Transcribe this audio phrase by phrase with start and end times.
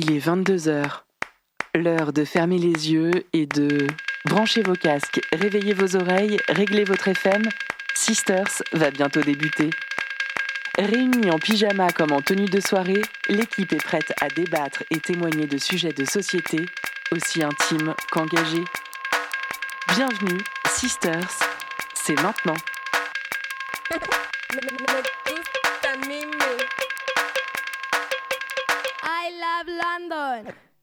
[0.00, 1.00] Il est 22h.
[1.74, 3.88] L'heure de fermer les yeux et de
[4.26, 7.42] brancher vos casques, réveiller vos oreilles, régler votre FM.
[7.96, 9.70] Sisters va bientôt débuter.
[10.78, 15.48] Réunis en pyjama comme en tenue de soirée, l'équipe est prête à débattre et témoigner
[15.48, 16.64] de sujets de société
[17.10, 18.64] aussi intimes qu'engagés.
[19.96, 20.38] Bienvenue,
[20.76, 21.40] Sisters,
[21.94, 22.54] c'est maintenant.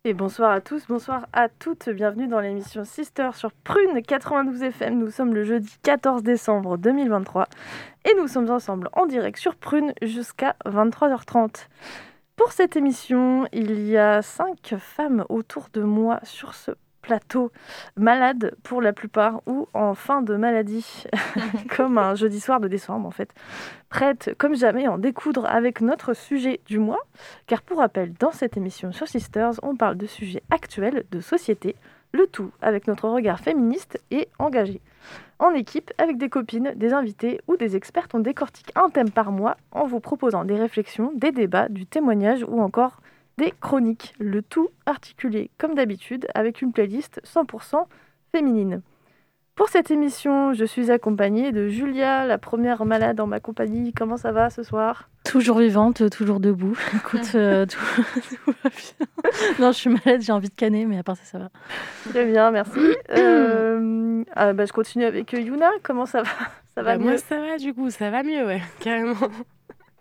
[0.03, 4.99] Et bonsoir à tous, bonsoir à toutes, bienvenue dans l'émission Sister sur Prune 92 FM.
[4.99, 7.47] Nous sommes le jeudi 14 décembre 2023
[8.03, 11.67] et nous sommes ensemble en direct sur Prune jusqu'à 23h30.
[12.35, 16.71] Pour cette émission, il y a cinq femmes autour de moi sur ce
[17.05, 17.51] plateau,
[17.95, 21.03] malades pour la plupart ou en fin de maladie,
[21.75, 23.29] comme un jeudi soir de décembre en fait,
[23.89, 27.05] prêtes comme jamais à en découdre avec notre sujet du mois,
[27.45, 31.75] car pour rappel, dans cette émission sur Sisters, on parle de sujets actuels, de société,
[32.11, 34.81] le tout avec notre regard féministe et engagé.
[35.37, 39.31] En équipe, avec des copines, des invités ou des expertes, on décortique un thème par
[39.31, 43.01] mois en vous proposant des réflexions, des débats, du témoignage ou encore
[43.37, 47.85] des chroniques, le tout articulé comme d'habitude avec une playlist 100%
[48.31, 48.81] féminine.
[49.55, 53.93] Pour cette émission, je suis accompagnée de Julia, la première malade en ma compagnie.
[53.93, 55.09] Comment ça va ce soir?
[55.23, 56.77] Toujours vivante, toujours debout.
[56.93, 57.79] Écoute, euh, tout,
[58.45, 59.31] tout va bien.
[59.59, 61.49] Non, je suis malade, j'ai envie de canner, mais à part ça, ça va.
[62.09, 62.79] Très bien, merci.
[63.17, 65.69] Euh, ah, bah, je continue avec Yuna.
[65.83, 66.29] Comment ça va?
[66.73, 67.11] Ça va Bah, mieux?
[67.11, 69.15] Moi, ça va du coup, ça va mieux, ouais, carrément.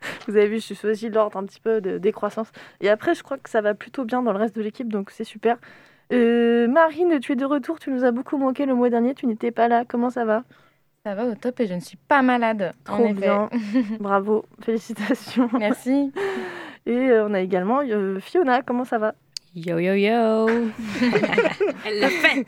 [0.29, 2.51] Vous avez vu, je suis choisi l'ordre un petit peu de décroissance.
[2.81, 5.11] Et après, je crois que ça va plutôt bien dans le reste de l'équipe, donc
[5.11, 5.57] c'est super.
[6.13, 9.27] Euh, Marine, tu es de retour, tu nous as beaucoup manqué le mois dernier, tu
[9.27, 9.85] n'étais pas là.
[9.89, 10.45] Comment ça va?
[11.05, 12.73] Ça va au top et je ne suis pas malade.
[12.89, 13.15] en Trop effet.
[13.15, 13.51] bien.
[14.01, 15.49] Bravo, félicitations.
[15.59, 16.13] Merci.
[16.87, 19.15] Et euh, on a également euh, Fiona, comment ça va?
[19.55, 20.49] Yo yo yo
[21.87, 22.45] Elle l'a fait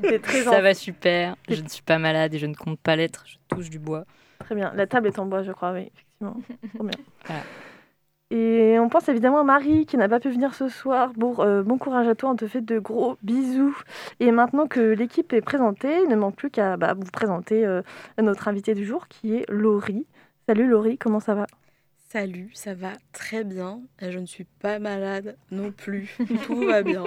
[0.00, 2.96] T'es très Ça va super, je ne suis pas malade et je ne compte pas
[2.96, 4.04] l'être, je touche du bois.
[4.38, 4.72] Très bien.
[4.74, 5.90] La table est en bois, je crois, oui,
[6.20, 6.36] effectivement.
[6.74, 7.04] Trop bien.
[7.26, 7.42] Voilà.
[8.30, 11.12] Et on pense évidemment à Marie qui n'a pas pu venir ce soir.
[11.16, 13.76] Bon, euh, bon courage à toi, on te fait de gros bisous.
[14.18, 17.82] Et maintenant que l'équipe est présentée, il ne manque plus qu'à bah, vous présenter euh,
[18.20, 20.06] notre invité du jour qui est Laurie.
[20.48, 21.46] Salut Laurie, comment ça va?
[22.14, 23.80] Salut, ça va très bien.
[24.00, 26.16] Et Je ne suis pas malade non plus.
[26.46, 27.02] Tout va bien.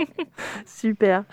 [0.65, 1.23] Super.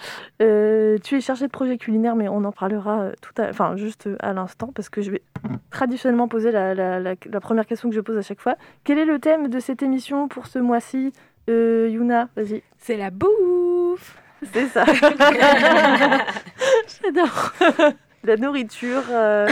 [0.41, 3.77] Euh, tu es chargée de projet culinaire, mais on en parlera euh, tout à, enfin
[3.77, 5.23] juste euh, à l'instant parce que je vais
[5.71, 8.55] traditionnellement poser la, la- la- la première question que je pose à chaque fois.
[8.85, 11.13] Quel est le thème de cette émission pour ce mois-ci?
[11.51, 12.63] Euh, Yuna, vas-y.
[12.79, 14.17] C'est la bouffe
[14.53, 14.85] C'est ça.
[17.03, 17.53] J'adore
[18.23, 19.47] la nourriture, euh,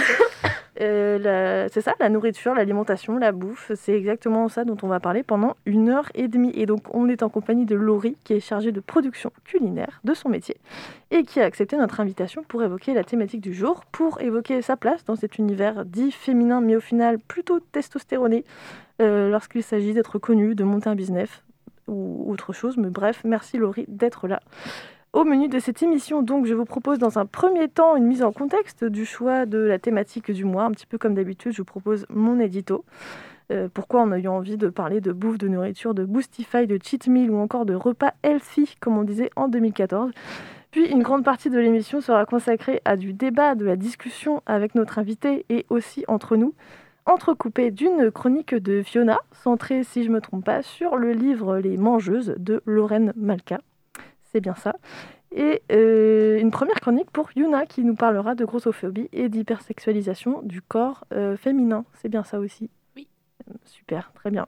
[0.81, 5.23] euh, c'est ça, la nourriture, l'alimentation, la bouffe, c'est exactement ça dont on va parler
[5.23, 6.53] pendant une heure et demie.
[6.55, 10.15] Et donc, on est en compagnie de Laurie, qui est chargée de production culinaire de
[10.15, 10.57] son métier
[11.11, 14.77] et qui a accepté notre invitation pour évoquer la thématique du jour, pour évoquer sa
[14.77, 18.45] place dans cet univers dit féminin, mais au final plutôt testostéroné,
[19.03, 21.29] euh, lorsqu'il s'agit d'être connu, de monter un business
[21.87, 22.79] ou autre chose.
[22.79, 24.41] Mais bref, merci Laurie d'être là.
[25.13, 28.23] Au menu de cette émission, donc, je vous propose dans un premier temps une mise
[28.23, 30.65] en contexte du choix de la thématique du mois.
[30.65, 32.87] Un petit peu comme d'habitude, je vous propose mon édito.
[33.51, 36.79] Euh, pourquoi on a eu envie de parler de bouffe, de nourriture, de Boostify, de
[36.83, 40.13] cheat meal ou encore de repas healthy, comme on disait en 2014.
[40.71, 44.75] Puis une grande partie de l'émission sera consacrée à du débat, de la discussion avec
[44.75, 46.55] notre invité et aussi entre nous,
[47.05, 51.59] entrecoupée d'une chronique de Fiona, centrée, si je ne me trompe pas, sur le livre
[51.59, 53.61] Les Mangeuses de Lorraine Malka.
[54.33, 54.75] C'est bien ça.
[55.35, 60.61] Et euh, une première chronique pour Yuna qui nous parlera de grossophobie et d'hypersexualisation du
[60.61, 61.85] corps euh, féminin.
[61.95, 62.71] C'est bien ça aussi?
[62.97, 63.09] Oui.
[63.65, 64.47] Super, très bien.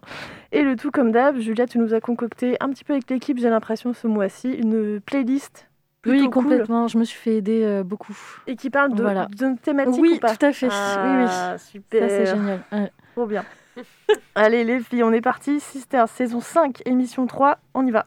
[0.52, 3.38] Et le tout comme d'hab, Julia, tu nous as concocté un petit peu avec l'équipe,
[3.38, 5.68] j'ai l'impression, ce mois-ci, une playlist
[6.06, 8.16] Oui, cool complètement, je me suis fait aider euh, beaucoup.
[8.46, 9.28] et qui parle de, Voilà.
[9.62, 10.36] thématique Oui, ou pas?
[10.36, 10.68] tout à fait.
[10.70, 12.02] Ah, oui, super.
[12.02, 12.08] oui.
[12.10, 12.60] Ça, c'est génial.
[12.72, 12.92] Ouais.
[13.14, 13.44] Trop bien.
[14.34, 15.60] Allez les filles, on est parti.
[15.60, 18.06] Sister, saison 5, émission 3, on y va.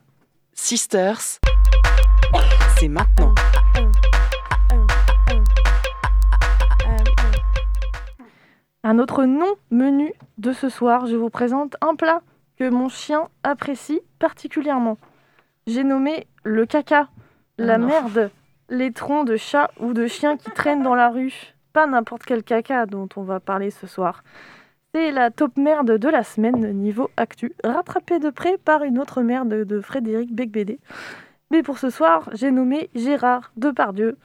[0.53, 1.39] Sisters,
[2.79, 3.33] c'est maintenant.
[8.83, 12.21] Un autre non-menu de ce soir, je vous présente un plat
[12.57, 14.97] que mon chien apprécie particulièrement.
[15.65, 17.09] J'ai nommé le caca,
[17.57, 17.87] la Ah non.
[17.87, 18.31] merde,
[18.69, 21.53] les troncs de chat ou de chien qui traînent dans la rue.
[21.73, 24.23] Pas n'importe quel caca dont on va parler ce soir.
[24.95, 29.21] C'est la top merde de la semaine niveau actu, rattrapée de près par une autre
[29.21, 30.79] merde de Frédéric Becbédé.
[31.49, 34.17] Mais pour ce soir, j'ai nommé Gérard Depardieu.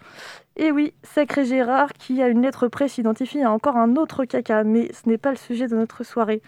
[0.57, 4.65] Et oui, sacré Gérard qui, à une lettre près, s'identifie à encore un autre caca,
[4.65, 6.43] mais ce n'est pas le sujet de notre soirée.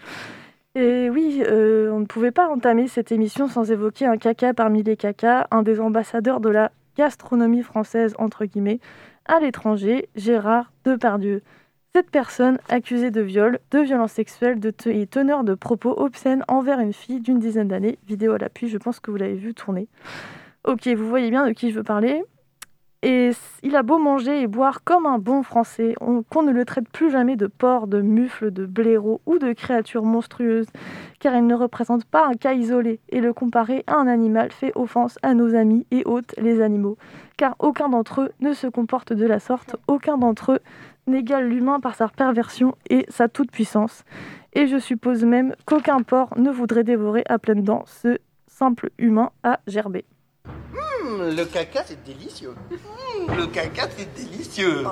[0.75, 4.83] Et oui, euh, on ne pouvait pas entamer cette émission sans évoquer un caca parmi
[4.83, 8.81] les cacas, un des ambassadeurs de la gastronomie française, entre guillemets,
[9.25, 11.41] à l'étranger, Gérard Depardieu.
[11.93, 16.81] Cette personne, accusée de viol, de violence sexuelle de et teneur de propos obscènes envers
[16.81, 19.87] une fille d'une dizaine d'années, vidéo à l'appui, je pense que vous l'avez vu tourner.
[20.67, 22.23] Ok, vous voyez bien de qui je veux parler.
[23.03, 23.29] Et
[23.61, 26.89] il a beau manger et boire comme un bon Français, on- qu'on ne le traite
[26.89, 30.65] plus jamais de porc, de mufle, de blaireau ou de créature monstrueuse,
[31.19, 34.71] car il ne représente pas un cas isolé, et le comparer à un animal fait
[34.73, 36.97] offense à nos amis et hôtes, les animaux,
[37.37, 40.59] car aucun d'entre eux ne se comporte de la sorte, aucun d'entre eux
[41.05, 44.03] n'égale l'humain par sa perversion et sa toute-puissance.
[44.53, 48.17] Et je suppose même qu'aucun porc ne voudrait dévorer à pleines dents ce
[48.47, 50.05] simple humain à gerber.
[51.31, 52.53] Le caca, c'est délicieux.
[52.71, 54.83] Hum, le caca, c'est délicieux.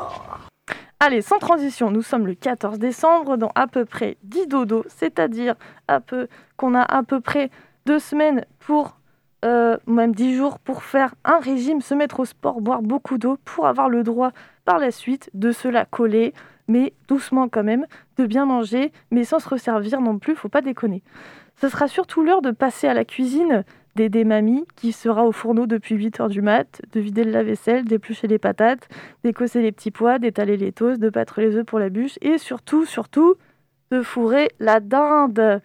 [1.00, 5.54] Allez, sans transition, nous sommes le 14 décembre dans à peu près 10 dodos, c'est-à-dire
[6.58, 7.52] qu'on a à peu près
[7.86, 8.98] deux semaines pour,
[9.46, 13.38] euh, même 10 jours pour faire un régime, se mettre au sport, boire beaucoup d'eau
[13.46, 14.32] pour avoir le droit
[14.66, 16.34] par la suite de se la coller,
[16.68, 17.86] mais doucement quand même,
[18.18, 21.04] de bien manger, mais sans se resservir non plus, faut pas déconner.
[21.62, 23.64] Ce sera surtout l'heure de passer à la cuisine
[23.96, 28.28] d'aider mamie qui sera au fourneau depuis 8h du mat, de vider le lave-vaisselle, d'éplucher
[28.28, 28.88] les patates,
[29.24, 32.38] d'écosser les petits pois, d'étaler les toasts, de battre les œufs pour la bûche et
[32.38, 33.36] surtout, surtout,
[33.92, 35.62] de fourrer la dinde.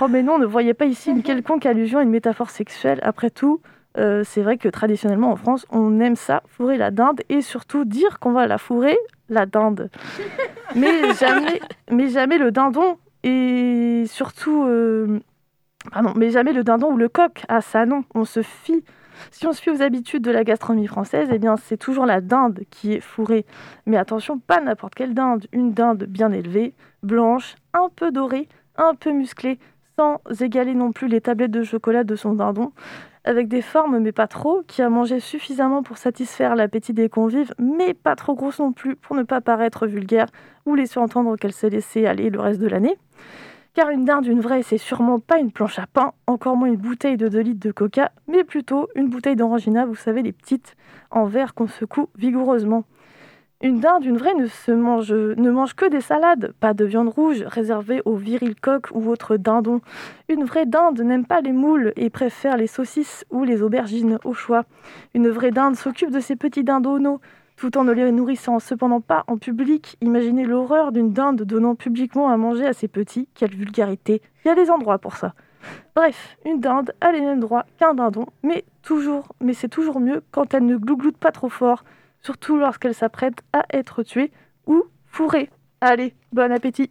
[0.00, 3.00] Oh mais non, ne voyez pas ici une quelconque allusion à une métaphore sexuelle.
[3.02, 3.60] Après tout,
[3.98, 7.84] euh, c'est vrai que traditionnellement en France, on aime ça, fourrer la dinde et surtout
[7.84, 8.96] dire qu'on va la fourrer,
[9.28, 9.90] la dinde.
[10.74, 11.60] Mais jamais,
[11.90, 14.64] mais jamais le dindon et surtout...
[14.66, 15.20] euh,
[15.92, 17.44] Pardon, mais jamais le dindon ou le coq.
[17.48, 18.84] Ah ça non, on se fie.
[19.30, 22.20] Si on se fie aux habitudes de la gastronomie française, eh bien c'est toujours la
[22.20, 23.46] dinde qui est fourrée.
[23.86, 28.94] Mais attention, pas n'importe quelle dinde, une dinde bien élevée, blanche, un peu dorée, un
[28.94, 29.58] peu musclée,
[29.98, 32.72] sans égaler non plus les tablettes de chocolat de son dindon,
[33.24, 37.54] avec des formes mais pas trop, qui a mangé suffisamment pour satisfaire l'appétit des convives,
[37.58, 40.26] mais pas trop grosse non plus pour ne pas paraître vulgaire
[40.66, 42.96] ou laisser entendre qu'elle s'est laissée aller le reste de l'année.
[43.76, 46.76] Car une dinde, une vraie, c'est sûrement pas une planche à pain, encore moins une
[46.76, 50.76] bouteille de 2 litres de coca, mais plutôt une bouteille d'orangina, vous savez, les petites,
[51.10, 52.84] en verre qu'on secoue vigoureusement.
[53.60, 57.10] Une dinde, une vraie, ne, se mange, ne mange que des salades, pas de viande
[57.10, 59.82] rouge réservée aux virils coqs ou autres dindons.
[60.30, 64.32] Une vraie dinde n'aime pas les moules et préfère les saucisses ou les aubergines au
[64.32, 64.64] choix.
[65.12, 67.20] Une vraie dinde s'occupe de ses petits dindonneaux,
[67.56, 69.96] tout en ne les nourrissant cependant pas en public.
[70.00, 73.28] Imaginez l'horreur d'une dinde donnant publiquement à manger à ses petits.
[73.34, 74.22] Quelle vulgarité.
[74.44, 75.34] Il y a des endroits pour ça.
[75.94, 80.22] Bref, une dinde a les mêmes droits qu'un dindon, mais toujours, mais c'est toujours mieux
[80.30, 81.84] quand elle ne glougloute pas trop fort,
[82.20, 84.30] surtout lorsqu'elle s'apprête à être tuée
[84.66, 85.50] ou fourrée.
[85.80, 86.90] Allez, bon appétit.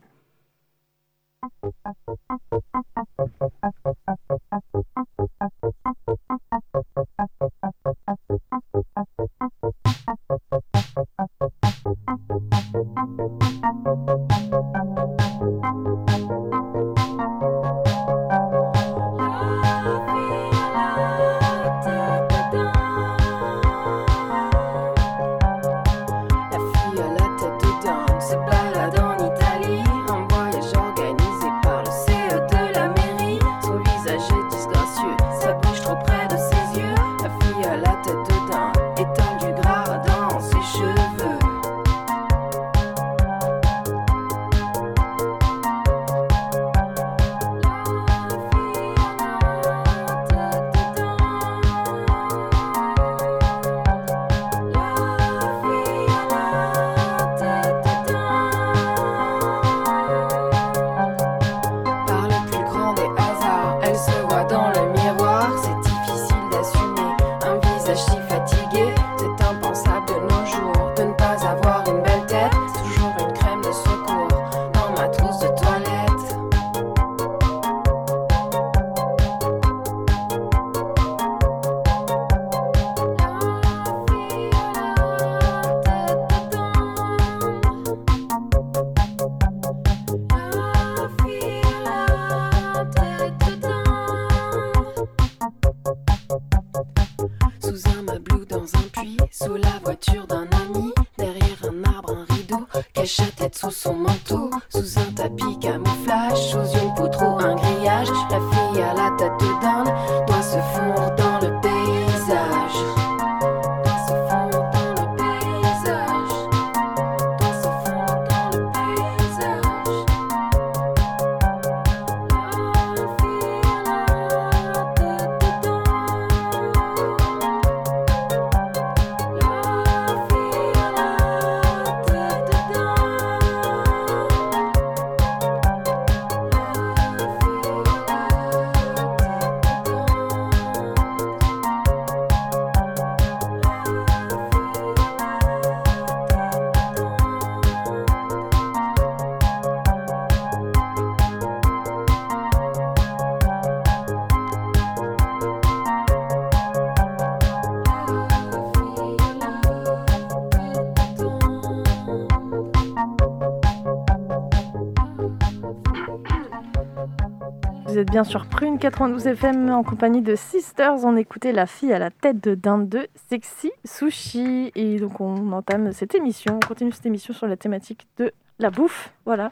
[168.16, 171.04] Bien sur Prune 92 FM en compagnie de Sisters.
[171.04, 174.72] On écoutait La fille à la tête de dinde de Sexy Sushi.
[174.74, 178.70] Et donc on entame cette émission, on continue cette émission sur la thématique de la
[178.70, 179.12] bouffe.
[179.26, 179.52] Voilà.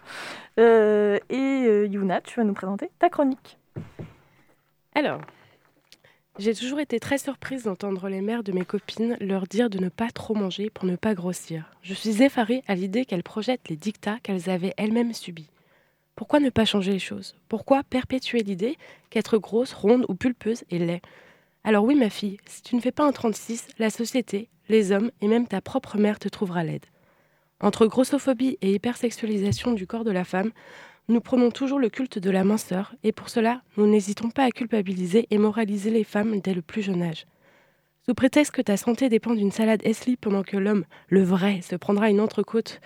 [0.62, 3.58] Euh, et euh, Yuna, tu vas nous présenter ta chronique.
[4.96, 5.20] Alors,
[6.40, 9.90] j'ai toujours été très surprise d'entendre les mères de mes copines leur dire de ne
[9.90, 11.66] pas trop manger pour ne pas grossir.
[11.82, 15.50] Je suis effarée à l'idée qu'elles projettent les dictats qu'elles avaient elles-mêmes subis.
[16.16, 17.36] Pourquoi ne pas changer les choses?
[17.50, 18.78] Pourquoi perpétuer l'idée
[19.10, 21.02] qu'être grosse, ronde ou pulpeuse est laid?
[21.64, 25.12] Alors oui, ma fille, si tu ne fais pas un 36, la société, les hommes
[25.22, 26.86] et même ta propre mère te trouvera laide.
[27.62, 30.52] Entre grossophobie et hypersexualisation du corps de la femme,
[31.08, 34.52] nous prenons toujours le culte de la minceur et pour cela, nous n'hésitons pas à
[34.52, 37.26] culpabiliser et moraliser les femmes dès le plus jeune âge.
[38.06, 41.76] Sous prétexte que ta santé dépend d'une salade Esli pendant que l'homme, le vrai, se
[41.76, 42.82] prendra une entrecôte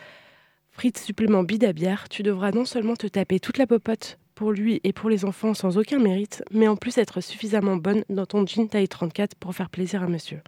[0.78, 4.52] frites supplément bide à bière, tu devras non seulement te taper toute la popote pour
[4.52, 8.28] lui et pour les enfants sans aucun mérite, mais en plus être suffisamment bonne dans
[8.28, 10.40] ton jean taille 34 pour faire plaisir à monsieur.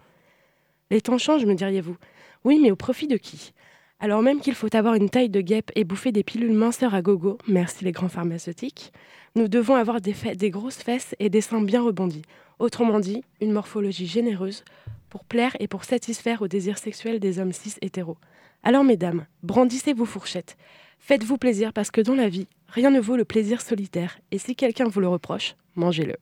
[0.92, 1.96] Les temps changent, me diriez-vous.
[2.44, 3.52] Oui, mais au profit de qui?
[3.98, 7.02] Alors même qu'il faut avoir une taille de guêpe et bouffer des pilules minceurs à
[7.02, 8.92] gogo, merci les grands pharmaceutiques,
[9.34, 12.22] nous devons avoir des, des grosses fesses et des seins bien rebondis.
[12.60, 14.62] Autrement dit, une morphologie généreuse
[15.08, 18.16] pour plaire et pour satisfaire aux désirs sexuels des hommes cis hétéros.
[18.62, 20.56] Alors mesdames, brandissez vos fourchettes.
[20.98, 24.18] Faites-vous plaisir parce que dans la vie, rien ne vaut le plaisir solitaire.
[24.30, 26.16] Et si quelqu'un vous le reproche, mangez-le.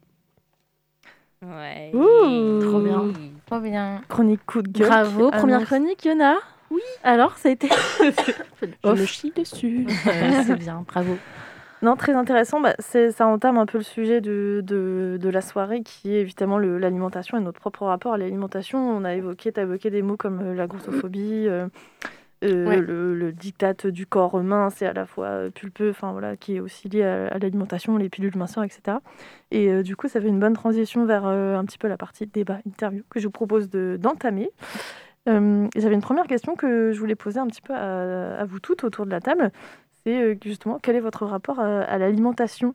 [1.42, 1.90] Ouais.
[1.95, 2.61] Ouh.
[2.61, 3.12] Trop bien.
[3.47, 4.00] Trop bien.
[4.09, 4.88] Chronique coup de gueule.
[4.88, 6.37] Bravo, qui première chronique, Yona.
[6.71, 6.83] Oui.
[7.02, 7.68] Alors, ça a été.
[8.85, 9.87] Je me chie dessus.
[10.07, 11.16] Ouais, c'est bien, bravo.
[11.80, 12.61] Non, très intéressant.
[12.61, 16.59] Bah, ça entame un peu le sujet de, de, de la soirée qui est évidemment
[16.59, 18.78] l'alimentation et notre propre rapport à l'alimentation.
[18.78, 21.68] On a évoqué, tu as évoqué des mots comme euh, la grossophobie, euh,
[22.45, 22.80] euh, Ouais.
[22.80, 26.57] le, le diktat du corps mince et à la fois euh, pulpeux, enfin voilà, qui
[26.57, 28.99] est aussi lié à, à l'alimentation, les pilules minceurs, etc.
[29.50, 31.97] Et euh, du coup, ça fait une bonne transition vers euh, un petit peu la
[31.97, 34.50] partie débat, interview que je vous propose de- d'entamer.
[35.26, 38.83] J'avais une première question que je voulais poser un petit peu à, à vous toutes
[38.85, 39.50] autour de la table.
[40.07, 42.75] C'est justement quel est votre rapport à, à l'alimentation?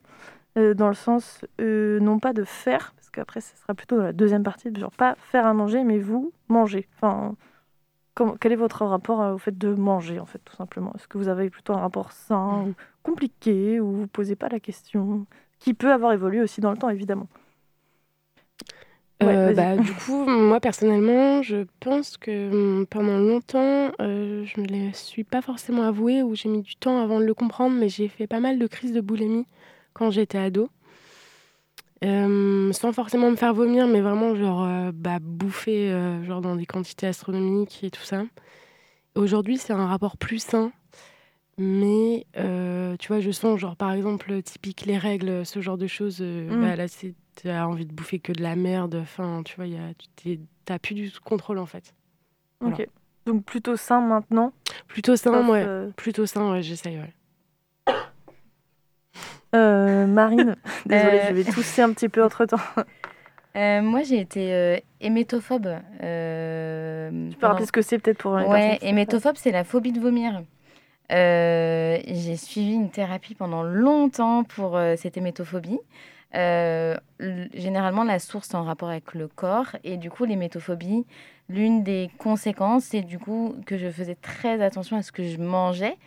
[0.56, 4.44] Dans le sens non pas de faire, parce qu'après ce sera plutôt dans la deuxième
[4.44, 6.88] partie, genre pas faire à manger, mais vous manger.
[7.02, 7.36] Enfin,
[8.16, 10.94] comment- quel est votre rapport euh, au fait de manger en fait tout simplement?
[10.96, 14.60] Est-ce que vous avez plutôt un rapport sain ou compliqué ou vous posez pas la
[14.60, 15.26] question
[15.60, 17.28] qui peut avoir évolué aussi dans le temps évidemment?
[19.22, 24.60] Ouais, Euh, bah, du coup, moi personnellement, je pense que hum, pendant longtemps, euh, je
[24.60, 27.34] ne me le suis pas forcément avoué ou j'ai mis du temps avant de le
[27.34, 29.46] comprendre, mais j'ai fait pas mal de crises de boulimie
[29.94, 30.70] quand j'étais ado.
[32.04, 36.56] Euh, sans forcément me faire vomir, mais vraiment genre euh, bah, bouffer euh, genre dans
[36.56, 38.24] des quantités astronomiques et tout ça.
[39.16, 40.72] Aujourd'hui, c'est un rapport plus sain,
[41.58, 42.26] mais
[43.00, 46.18] tu vois, je sens genre par exemple typique les règles, ce genre de choses.
[46.22, 46.62] euh, Mm.
[46.62, 48.96] bah, là, c'est t'as envie de bouffer que de la merde.
[48.96, 49.92] Enfin, tu vois, y a,
[50.66, 51.94] t'as plus du contrôle en fait.
[52.60, 52.76] Voilà.
[52.78, 52.88] Ok.
[53.26, 54.52] Donc plutôt sain maintenant?
[54.88, 55.66] Plutôt sain, sauf, ouais.
[55.96, 57.14] Plutôt sain, ouais, j'essaye, ouais.
[59.56, 60.56] Euh, Marine,
[60.86, 62.58] désolée, Euh, je vais tousser un petit peu entre temps.
[63.56, 65.76] Euh, moi, j'ai été euh, hémétophobe.
[66.02, 70.00] euh, Tu peux rappeler ce que c'est peut-être pour Ouais, hémétophobe, c'est la phobie de
[70.00, 70.42] vomir.
[71.12, 75.78] J'ai suivi une thérapie pendant longtemps pour cette hémétophobie.
[77.54, 79.76] Généralement, la source est en rapport avec le corps.
[79.84, 81.06] Et du coup, l'hémétophobie,
[81.48, 85.38] l'une des conséquences, c'est du coup que je faisais très attention à ce que je
[85.38, 85.98] mangeais.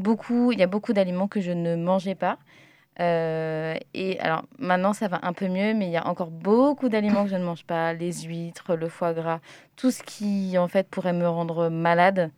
[0.00, 2.38] Beaucoup, il y a beaucoup d'aliments que je ne mangeais pas.
[3.00, 6.88] Euh, et alors maintenant ça va un peu mieux, mais il y a encore beaucoup
[6.88, 9.40] d'aliments que je ne mange pas, les huîtres, le foie gras,
[9.76, 12.32] tout ce qui en fait pourrait me rendre malade,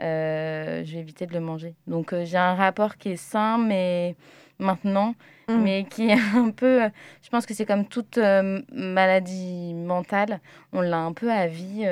[0.00, 1.74] euh, je vais éviter de le manger.
[1.86, 4.16] Donc euh, j'ai un rapport qui est sain, mais
[4.58, 5.14] maintenant,
[5.48, 5.62] Mm.
[5.62, 6.80] mais qui est un peu,
[7.22, 10.40] je pense que c'est comme toute euh, maladie mentale,
[10.72, 11.82] on l'a un peu à vie.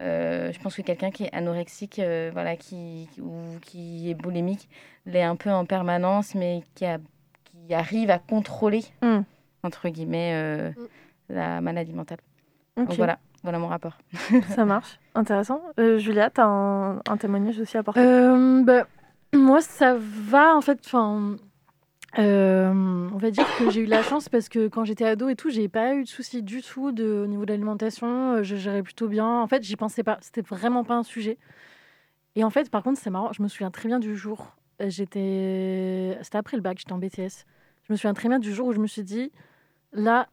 [0.00, 2.00] je pense que quelqu'un qui est anorexique,
[2.32, 4.68] voilà, qui, ou qui est boulimique,
[5.06, 6.98] l'est un peu en permanence, mais qui, a,
[7.66, 9.20] qui arrive à contrôler, Mm.
[9.62, 10.70] entre guillemets, euh,
[11.28, 12.18] la maladie mentale.
[12.76, 13.98] Donc voilà, voilà mon rapport.
[14.54, 14.98] ça marche.
[15.14, 15.60] Intéressant.
[15.80, 18.86] Euh, Julia, tu as un, un témoignage aussi à apporter Euh, bah,
[19.34, 20.80] moi, ça va en fait.
[20.84, 21.36] Enfin,
[22.18, 25.28] euh, on va dire que j'ai eu de la chance parce que quand j'étais ado
[25.28, 28.42] et tout, j'ai pas eu de soucis du tout de, au niveau de l'alimentation.
[28.42, 29.40] Je gérais plutôt bien.
[29.40, 30.18] En fait, j'y pensais pas.
[30.20, 31.38] C'était vraiment pas un sujet.
[32.36, 33.32] Et en fait, par contre, c'est marrant.
[33.32, 34.54] Je me souviens très bien du jour.
[34.80, 36.78] J'étais, c'était après le bac.
[36.78, 37.44] J'étais en BTS.
[37.86, 39.30] Je me souviens très bien du jour où je me suis dit,
[39.92, 40.28] là,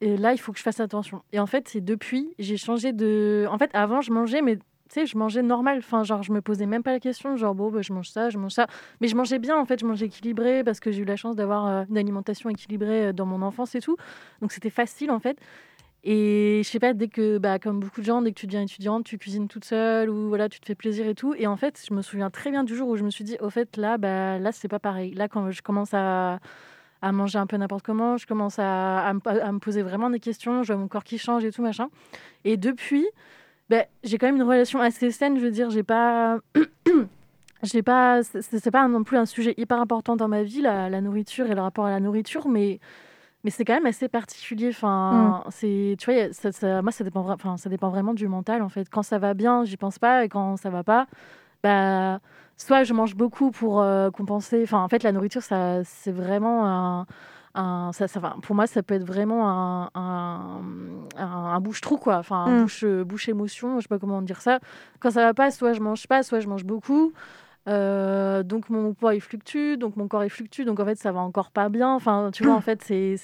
[0.00, 1.22] et là, il faut que je fasse attention.
[1.32, 3.46] Et en fait, c'est depuis, j'ai changé de.
[3.50, 5.78] En fait, avant, je mangeais, mais tu sais, je mangeais normal.
[5.78, 8.30] Enfin, genre, je me posais même pas la question, genre, bon, bah, je mange ça,
[8.30, 8.68] je mange ça.
[9.00, 11.36] Mais je mangeais bien, en fait, je mangeais équilibré parce que j'ai eu la chance
[11.36, 13.96] d'avoir euh, une alimentation équilibrée euh, dans mon enfance et tout.
[14.40, 15.38] Donc, c'était facile, en fait.
[16.04, 18.62] Et je sais pas, dès que, bah, comme beaucoup de gens, dès que tu deviens
[18.62, 21.34] étudiante, tu cuisines toute seule ou voilà, tu te fais plaisir et tout.
[21.36, 23.36] Et en fait, je me souviens très bien du jour où je me suis dit,
[23.40, 25.12] au fait, là, bah, là, c'est pas pareil.
[25.14, 26.38] Là, quand je commence à,
[27.02, 30.10] à manger un peu n'importe comment, je commence à, à, me- à me poser vraiment
[30.10, 31.88] des questions, je vois mon corps qui change et tout, machin.
[32.44, 33.06] Et depuis,
[33.70, 36.38] bah, j'ai quand même une relation assez saine, je veux dire, j'ai pas.
[37.62, 41.00] j'ai pas c'est pas non plus un sujet hyper important dans ma vie la, la
[41.00, 42.78] nourriture et le rapport à la nourriture mais
[43.42, 47.28] mais c'est quand même assez particulier enfin c'est tu vois ça, ça- moi ça dépend
[47.28, 50.24] enfin ça dépend vraiment du mental en fait quand ça va bien j'y pense pas
[50.24, 51.08] et quand ça va pas
[51.64, 52.20] bah
[52.58, 56.66] soit je mange beaucoup pour euh, compenser enfin en fait la nourriture ça c'est vraiment
[56.66, 57.06] un
[57.54, 60.60] un- ça, ça va- pour moi, ça peut être vraiment un, un,
[61.16, 62.18] un- un bouche-trou, quoi.
[62.18, 62.62] Enfin, un Mm.
[62.62, 64.60] bouche, bouche émotion, je sais pas comment dire ça.
[65.00, 67.12] Quand ça va pas, soit je mange pas, soit je mange beaucoup.
[67.68, 71.10] Euh, donc mon poids il fluctue, donc mon corps il fluctue, donc en fait ça
[71.10, 71.92] va encore pas bien.
[71.94, 73.16] Enfin, tu vois, en fait, c'est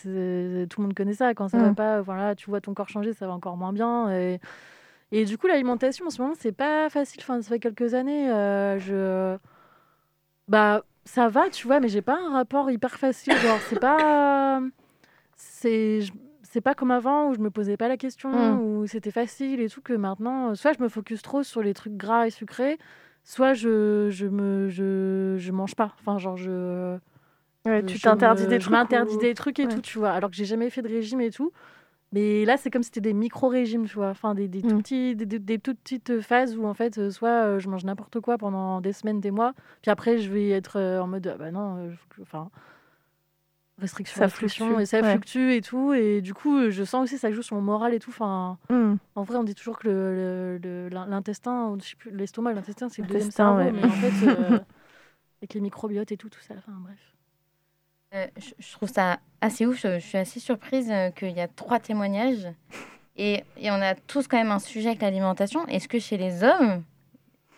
[0.69, 1.33] tout le monde connaît ça.
[1.35, 1.75] Quand ça va Mm.
[1.75, 4.11] pas, voilà, tu vois ton corps changer, ça va encore moins bien.
[4.11, 4.41] Et,
[5.21, 7.21] et du coup, l'alimentation en ce moment, c'est pas facile.
[7.23, 9.37] Enfin, ça fait quelques années, euh, je
[10.49, 13.39] bah ça va, tu vois, mais j'ai pas un rapport hyper facile.
[13.39, 14.61] Genre, c'est pas
[15.37, 16.01] c'est
[16.43, 18.61] c'est pas comme avant où je me posais pas la question, Mm.
[18.83, 21.75] où c'était facile et tout, que maintenant, euh, soit je me focus trop sur les
[21.75, 22.79] trucs gras et sucrés,
[23.25, 25.93] soit je, je me je, je mange pas.
[26.01, 26.97] Enfin, genre, je.
[27.67, 29.75] Ouais, tu t'interdis des Je trucs m'interdis ou- des trucs et Ouais.
[29.75, 31.51] tout, tu vois, alors que j'ai jamais fait de régime et tout.
[32.15, 34.83] Mais là, c'est comme si c'était des micro-régimes, tu vois, enfin, des, des, tout Mm.
[34.83, 38.21] petits, des, des- toutes petites phases où, en fait, euh, soit euh, je mange n'importe
[38.21, 41.37] quoi pendant des semaines, des mois, puis après, je vais être euh, en mode, ah
[41.37, 42.51] bah non, que- enfin,
[43.79, 45.11] restriction, Ça fluctue, et ça ouais.
[45.11, 45.93] fluctue et tout.
[45.93, 48.11] Et du coup, je sens aussi que ça joue sur mon moral et tout.
[48.11, 48.95] Enfin, Mm.
[49.17, 53.23] en vrai, on dit toujours que le- le- l'intestin, je l'estomac, l'intestin, c'est le deuxième
[53.25, 53.59] L'intestin, cerveau.
[53.59, 53.73] ouais.
[53.73, 54.13] Mais en fait,
[54.59, 54.61] euh,
[55.43, 57.14] avec les microbiotes et tout, tout ça, enfin bref.
[58.15, 58.27] Euh,
[58.59, 59.81] je, trouve ça assez ouf.
[59.81, 62.47] Je, suis assez surprise euh, qu'il y a trois témoignages.
[63.17, 65.67] Et, et on a tous quand même un sujet avec l'alimentation.
[65.67, 66.85] Est-ce que chez les hommes,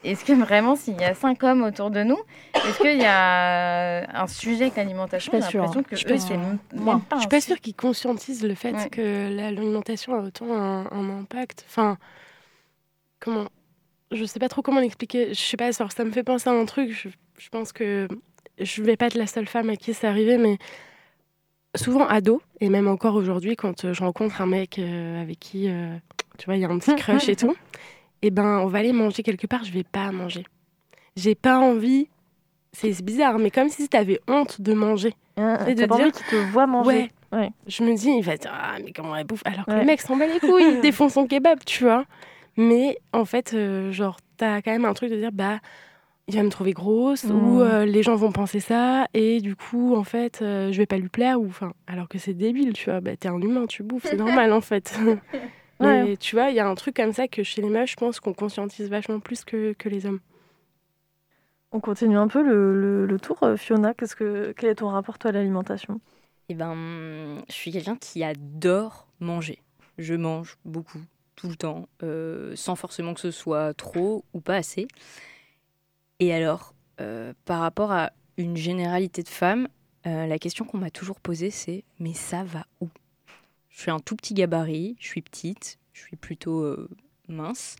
[0.04, 2.18] est-ce que vraiment, s'il y a cinq hommes autour de nous,
[2.54, 5.32] est-ce qu'il y a un sujet avec l'alimentation?
[5.34, 5.82] Je suis pas sûre, hein.
[5.82, 6.38] que Je suis pas eux, sûre.
[6.84, 8.88] pas Je suis pas sûre qu'ils conscientisent le fait Ouais.
[8.88, 11.64] que l'alimentation a autant un, un impact.
[11.68, 11.98] Enfin,
[13.20, 13.46] comment
[14.12, 15.34] Je sais pas trop comment l'expliquer.
[15.34, 16.92] Je sais pas, ça me fait penser à un truc.
[16.92, 18.08] Je, je pense que
[18.58, 20.58] je vais pas être la seule femme à qui c'est arrivé, mais
[21.74, 25.68] souvent ado, et même encore aujourd'hui, quand euh, je rencontre un mec euh, avec qui,
[25.68, 25.94] euh,
[26.38, 27.54] tu vois, il y a un petit crush et tout,
[28.22, 30.44] et ben, on va aller manger quelque part, je vais pas manger.
[31.16, 32.08] J'ai pas envie.
[32.72, 35.14] C'est bizarre, mais comme si tu avais honte de manger.
[35.38, 37.10] Ah, Et de T'as pas dire- qu'il te voit manger.
[37.32, 37.50] Ouais.
[37.66, 39.40] Je me dis, il va dire, ah, mais comment elle bouffe?
[39.46, 39.80] Alors que Ouais.
[39.80, 42.04] le mec s'en bat les couilles, il défonce son kebab, tu vois.
[42.58, 45.58] Mais en fait, euh, genre, t'as quand même un truc de dire, bah,
[46.28, 49.94] il va me trouver grosse, ou euh, les gens vont penser ça, et du coup,
[49.94, 52.90] en fait, euh, je vais pas lui plaire, ou enfin, alors que c'est débile, tu
[52.90, 53.00] vois.
[53.00, 54.98] Bah, t'es un humain, tu bouffes, c'est normal, en fait.
[55.80, 56.16] Mais Ouais.
[56.16, 58.18] tu vois, il y a un truc comme ça que chez les meufs, je pense
[58.18, 60.20] qu'on conscientise vachement plus que, que les hommes.
[61.72, 63.38] On continue un peu le, le- le tour.
[63.42, 66.00] Euh, Fiona, qu'est-ce que, quel est ton rapport toi à l'alimentation?
[66.48, 69.58] Eh ben, je suis quelqu'un qui adore manger.
[69.98, 71.00] Je mange beaucoup,
[71.34, 74.86] tout le temps, euh, sans forcément que ce soit trop ou pas assez.
[76.20, 79.68] Et alors, euh, par rapport à une généralité de femmes,
[80.06, 82.88] euh, la question qu'on m'a toujours posée, c'est mais ça va où?
[83.68, 86.88] Je suis un tout petit gabarit, je suis petite, je suis plutôt euh,
[87.28, 87.76] mince.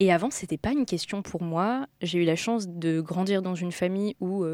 [0.00, 1.86] Et avant, c'était pas une question pour moi.
[2.02, 4.46] J'ai eu la chance de grandir dans une famille où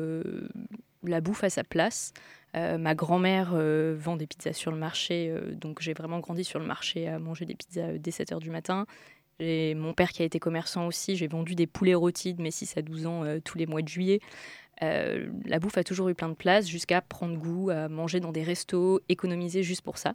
[1.05, 2.12] la bouffe a sa place.
[2.55, 7.07] Ma grand-mère vend des pizzas sur le marché, donc j'ai vraiment grandi sur le marché
[7.07, 8.87] à manger des pizzas dès 7h du matin.
[9.38, 12.51] J'ai mon père qui a été commerçant aussi, j'ai vendu des poulets rôtis de mes
[12.51, 14.20] 6 à 12 ans euh, tous les mois de juillet.
[14.83, 18.33] Euh, la bouffe a toujours eu plein de place jusqu'à prendre goût à manger dans
[18.33, 20.14] des restos, économiser juste pour ça.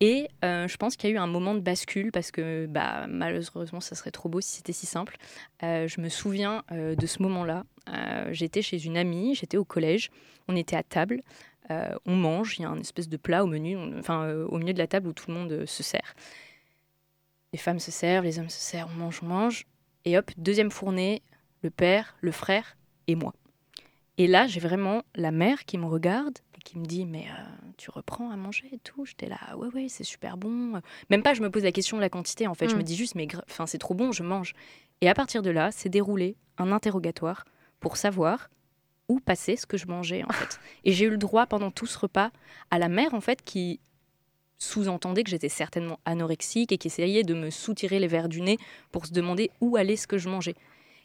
[0.00, 3.06] Et euh, je pense qu'il y a eu un moment de bascule parce que bah,
[3.08, 5.16] malheureusement, ça serait trop beau si c'était si simple.
[5.62, 7.64] Je me souviens de ce moment-là.
[8.32, 10.10] J'étais chez une amie, j'étais au collège,
[10.48, 11.22] on était à table,
[11.70, 14.78] on mange, il y a un espèce de plat au menu, enfin au milieu de
[14.78, 16.14] la table où tout le monde se sert.
[17.54, 19.64] Les femmes se servent, les hommes se servent, on mange, on mange.
[20.04, 21.22] Et hop, deuxième fournée,
[21.62, 23.32] le père, le frère et moi.
[24.18, 27.44] Et là, j'ai vraiment la mère qui me regarde et qui me dit Mais euh,
[27.76, 29.04] tu reprends à manger et tout?
[29.04, 30.80] J'étais là, ouais, ouais, c'est super bon.
[31.10, 32.48] Même pas, je me pose la question de la quantité.
[32.48, 32.78] En fait, je Mm.
[32.78, 34.54] me dis juste Mais enfin, c'est trop bon, je mange.
[35.00, 37.44] Et à partir de là, c'est déroulé un interrogatoire
[37.78, 38.50] pour savoir
[39.08, 40.58] où passait ce que je mangeais, en fait.
[40.84, 42.32] Et j'ai eu le droit pendant tout ce repas
[42.72, 43.78] à la mère, en fait, qui
[44.64, 48.58] sous-entendait que j'étais certainement anorexique et qui essayait de me soutirer les verres du nez
[48.92, 50.54] pour se demander où allait ce que je mangeais.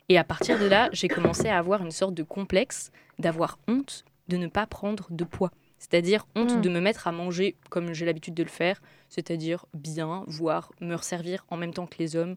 [0.08, 4.06] Et à partir de là, j'ai commencé à avoir une sorte de complexe, d'avoir honte
[4.28, 5.52] de ne pas prendre de poids.
[5.78, 6.62] C'est-à-dire honte Mm.
[6.62, 10.96] de me mettre à manger comme j'ai l'habitude de le faire, c'est-à-dire bien, voire me
[10.96, 12.36] resservir en même temps que les hommes.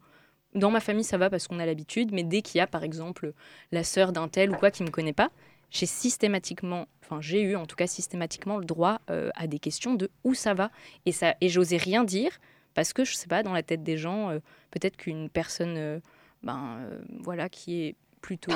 [0.54, 2.84] Dans ma famille, ça va parce qu'on a l'habitude, mais dès qu'il y a par
[2.84, 3.32] exemple
[3.72, 5.30] la sœur d'un tel ou quoi qui ne me connaît pas,
[5.72, 9.94] j'ai systématiquement, enfin j'ai eu en tout cas systématiquement le droit euh, à des questions
[9.94, 10.70] de où ça va.
[11.06, 12.38] Et ça et j'osais rien dire
[12.74, 14.38] parce que je sais pas dans la tête des gens euh,
[14.70, 15.98] peut-être qu'une personne euh,
[16.42, 16.78] ben
[17.20, 18.52] voilà qui est plutôt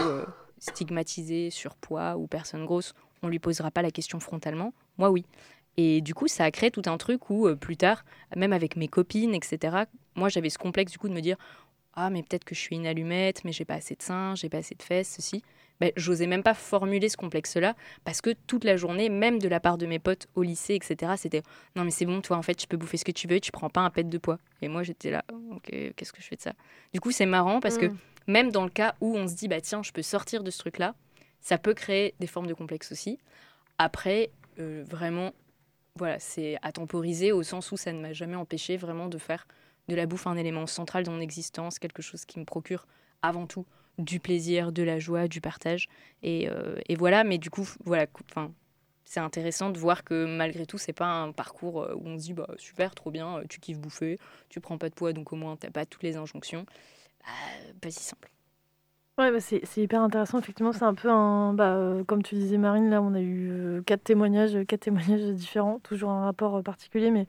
[0.59, 4.75] stigmatisée surpoids ou personne grosse on lui posera pas la question frontalement.
[4.99, 5.25] Moi oui.
[5.79, 8.05] Et du coup ça a créé tout un truc où plus tard
[8.37, 11.37] même avec mes copines etc moi j'avais ce complexe du coup de me dire
[11.95, 14.49] ah mais peut-être que je suis une allumette mais j'ai pas assez de seins j'ai
[14.49, 15.43] pas assez de fesses ceci
[15.81, 19.61] ben, j'osais même pas formuler ce complexe-là parce que toute la journée, même de la
[19.61, 21.43] part de mes potes au lycée, etc., c'était
[21.75, 23.53] non mais c'est bon, toi en fait tu peux bouffer ce que tu veux, tu
[23.53, 24.39] prends pas un pet de poids.
[24.63, 26.53] Et moi j'étais là, ok, qu'est-ce que je fais de ça?
[26.93, 27.97] Du coup c'est marrant parce que Mm.
[28.27, 30.59] même dans le cas où on se dit bah tiens je peux sortir de ce
[30.59, 30.95] truc-là,
[31.41, 33.19] ça peut créer des formes de complexe aussi.
[33.79, 35.33] Après euh, vraiment,
[35.97, 39.47] voilà, c'est à temporiser au sens où ça ne m'a jamais empêché vraiment de faire
[39.89, 42.87] de la bouffe un élément central de mon existence, quelque chose qui me procure
[43.23, 43.67] avant tout
[43.99, 45.89] du plaisir, de la joie, du partage.
[46.23, 48.53] Et, euh, voilà, mais du coup, voilà, enfin,
[49.05, 52.25] c'est intéressant de voir que malgré tout, c'est pas un parcours euh, où on se
[52.25, 55.33] dit bah super, trop bien, euh, tu kiffes bouffer, tu prends pas de poids, donc
[55.33, 56.67] au moins t'as pas toutes les injonctions.
[57.25, 57.33] Bah,
[57.81, 58.31] pas si simple.
[59.19, 60.39] Ouais, bah, c'est hyper intéressant.
[60.39, 62.05] Effectivement, c'est un peu un.
[62.07, 66.25] Comme tu disais, Marine, là, on a eu quatre témoignages, quatre témoignages différents, toujours un
[66.25, 67.27] rapport particulier, mais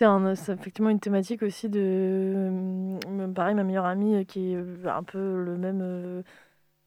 [0.00, 1.80] c'est un- effectivement une thématique aussi de.
[3.06, 6.22] euh, pareil, ma meilleure amie euh, qui est euh, un peu le même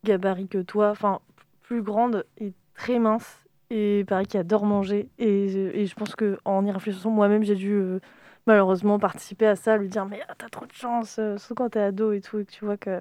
[0.03, 1.19] gabarit que toi, enfin,
[1.61, 5.09] plus grande et très mince, et pareil, qui adore manger.
[5.19, 7.73] Et, je- et je pense qu'en y réfléchissant, moi-même, j'ai dû.
[7.73, 7.99] euh,
[8.47, 11.79] Malheureusement, participer à ça, lui dire Mais ah, t'as trop de chance, surtout quand t'es
[11.79, 12.99] ado et tout, et que tu vois que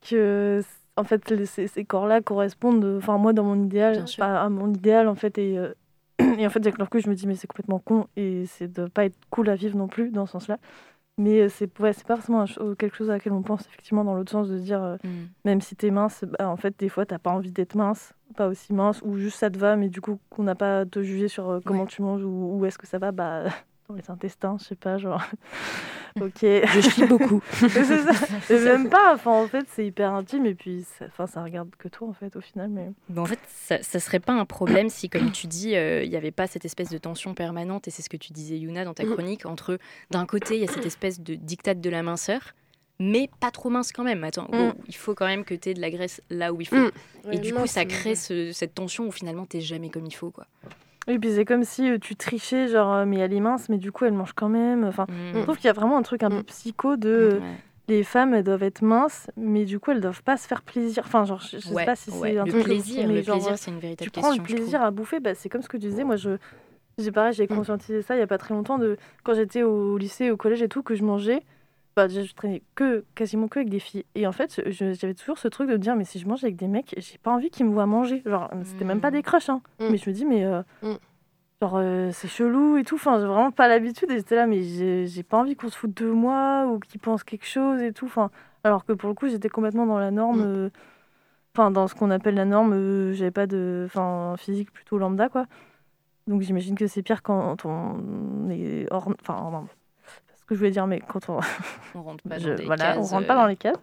[0.00, 0.62] que
[0.96, 4.72] en fait les- ces, ces corps-là correspondent enfin moi dans mon idéal à, à mon
[4.72, 5.58] idéal en fait et,
[6.38, 8.72] et en fait avec le recul je me dis mais c'est complètement con et c'est
[8.72, 10.58] de pas être cool à vivre non plus dans ce sens-là
[11.16, 12.44] mais euh, c'est ouais, pas forcément
[12.76, 15.08] quelque chose à laquelle on pense effectivement dans l'autre sens de se dire euh, Mm.
[15.44, 18.48] même si t'es mince bah, en fait des fois t'as pas envie d'être mince pas
[18.48, 21.02] aussi mince ou juste ça te va mais du coup qu'on n'a pas à te
[21.02, 23.44] juger sur euh, comment tu manges ou où est-ce que ça va bah
[23.88, 25.22] dans les intestins je sais pas genre
[26.20, 27.42] ok Je chie beaucoup.
[27.52, 28.12] c'est ça.
[28.54, 29.14] Et même pas.
[29.14, 32.12] Enfin, en fait, c'est hyper intime et puis, ça, enfin, ça regarde que toi, en
[32.12, 32.70] fait, au final.
[32.70, 36.04] Mais Mais en fait, ça, ça serait pas un problème si, comme tu dis, euh,
[36.04, 38.56] il n'y avait pas cette espèce de tension permanente, et c'est ce que tu disais,
[38.58, 39.78] Yuna, dans ta chronique, entre,
[40.12, 42.54] d'un côté, il y a cette espèce de dictate de la minceur,
[43.00, 44.22] mais pas trop mince quand même.
[44.22, 44.56] Attends, Mm.
[44.56, 46.76] oh, il faut quand même que tu aies de la graisse là où il faut.
[46.76, 46.90] Mm.
[47.24, 50.14] Et Ouais, du coup, ça crée ce- cette tension où finalement, tu jamais comme il
[50.14, 50.30] faut.
[50.30, 50.46] Quoi.
[51.08, 53.78] Oui, puis c'est comme si euh, tu trichais, genre, euh, mais elle est mince, mais
[53.78, 54.84] du coup, elle mange quand même.
[54.84, 55.42] Enfin, je Mm.
[55.42, 56.44] trouve qu'il y a vraiment un truc un peu Mm.
[56.44, 57.56] psycho de euh, Ouais.
[57.88, 61.02] les femmes, elles doivent être minces, mais du coup, elles doivent pas se faire plaisir.
[61.06, 62.30] Enfin, genre, je, je sais pas si ouais.
[62.32, 64.28] c'est un Le truc plaisir, mais le genre, plaisir, euh, c'est une véritable tu prends
[64.30, 64.42] question.
[64.44, 66.04] le plaisir à bouffer, bah, c'est comme ce que tu disais.
[66.04, 66.30] Moi, je,
[66.98, 69.98] j'ai pareil, j'ai conscientisé ça il y a pas très longtemps de quand j'étais au
[69.98, 71.42] lycée, au collège et tout, que je mangeais.
[71.96, 74.04] Bah, déjà, je traînais que quasiment que avec des filles.
[74.16, 76.42] Et en fait, je- j'avais toujours ce truc de me dire, mais si je mange
[76.42, 78.22] avec des mecs, j'ai pas envie qu'ils me voient manger.
[78.26, 79.60] Genre, c'était même pas des crushs, hein.
[79.78, 79.84] Mm.
[79.90, 80.94] Mais je me dis, mais euh, Mm.
[81.62, 82.96] genre, euh, c'est chelou et tout.
[82.96, 84.10] Enfin, j'ai vraiment pas l'habitude.
[84.10, 84.62] Et j'étais là, mais
[85.06, 88.06] j'ai pas envie qu'on se foute de moi ou qu'ils pensent quelque chose et tout.
[88.06, 88.30] Enfin,
[88.64, 90.40] alors que pour le coup, j'étais complètement dans la norme.
[90.40, 90.44] Mm.
[90.46, 90.70] euh,
[91.56, 93.84] Enfin, dans ce qu'on appelle la norme, euh, j'avais pas de.
[93.86, 95.46] Enfin, physique plutôt lambda, quoi.
[96.26, 99.08] Donc j'imagine que c'est pire quand on est hors.
[99.20, 99.64] Enfin,
[100.44, 101.40] ce que je voulais dire, mais quand on.
[101.94, 103.76] On rentre pas Je- dans des voilà, on cases, rentre pas euh, dans les cases.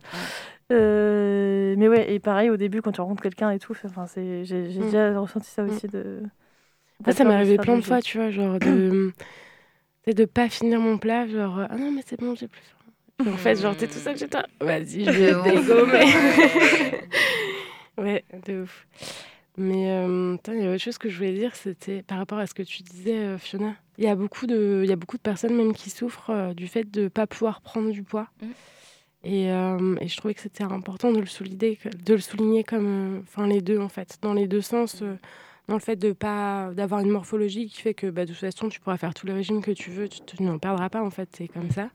[0.71, 4.45] Euh, mais ouais, et pareil, au début, quand tu rencontres quelqu'un et tout, enfin, c'est,
[4.45, 4.84] j'ai, j'ai Mm.
[4.84, 5.88] déjà ressenti ça aussi.
[5.88, 6.21] De...
[7.12, 9.12] Ça m'est arrivé plein de fois, tu vois, genre de.
[10.08, 13.32] de pas finir mon plat, genre ah non, mais c'est bon, j'ai plus faim.
[13.32, 14.43] En fait, genre, t'es tout ça que j'ai toi.
[14.62, 16.06] Vas-y, je vais dégommer.
[17.97, 18.88] ouais, de ouf.
[19.58, 22.47] Mais euh, il y a autre chose que je voulais dire, c'était par rapport à
[22.47, 23.76] ce que tu disais, euh, Fiona.
[24.01, 26.53] Il y a beaucoup de, il y a beaucoup de personnes même qui souffrent euh,
[26.55, 28.27] du fait de pas pouvoir prendre du poids.
[28.41, 28.45] Mm.
[29.23, 32.87] Et, euh, et je trouvais que c'était important de le souligner, de le souligner comme,
[32.87, 35.03] euh, enfin les deux en fait, dans les deux sens.
[35.03, 35.15] euh,
[35.67, 38.67] dans le fait de pas d'avoir une morphologie qui fait que bah, de toute façon
[38.67, 41.11] tu pourras faire tous les régimes que tu veux, tu, tu n'en perdras pas en
[41.11, 41.89] fait, c'est comme ça.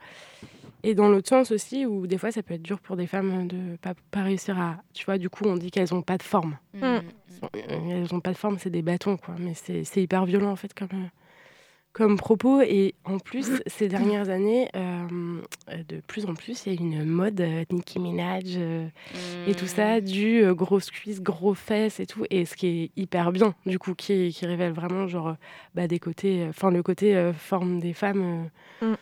[0.84, 3.48] Et dans l'autre sens aussi, où des fois ça peut être dur pour des femmes
[3.48, 6.22] de pas, pas réussir à, tu vois, du coup on dit qu'elles ont pas de
[6.22, 6.56] forme.
[6.74, 6.98] mm,
[7.90, 10.56] Elles ont pas de forme, c'est des bâtons quoi, mais c'est c'est hyper violent en
[10.56, 11.10] fait comme
[11.96, 12.60] comme propos.
[12.60, 15.40] Et en plus, ces dernières années, euh,
[15.88, 18.86] de plus en plus, il y a une mode euh, Nicki Minaj euh,
[19.46, 22.24] et tout ça, du euh, grosse cuisse, gros fesses et tout.
[22.28, 25.36] Et ce qui est hyper bien, du coup, qui, qui révèle vraiment, genre,
[25.74, 28.50] bah, des côtés, enfin, le côté forme des femmes
[28.82, 28.92] Mm.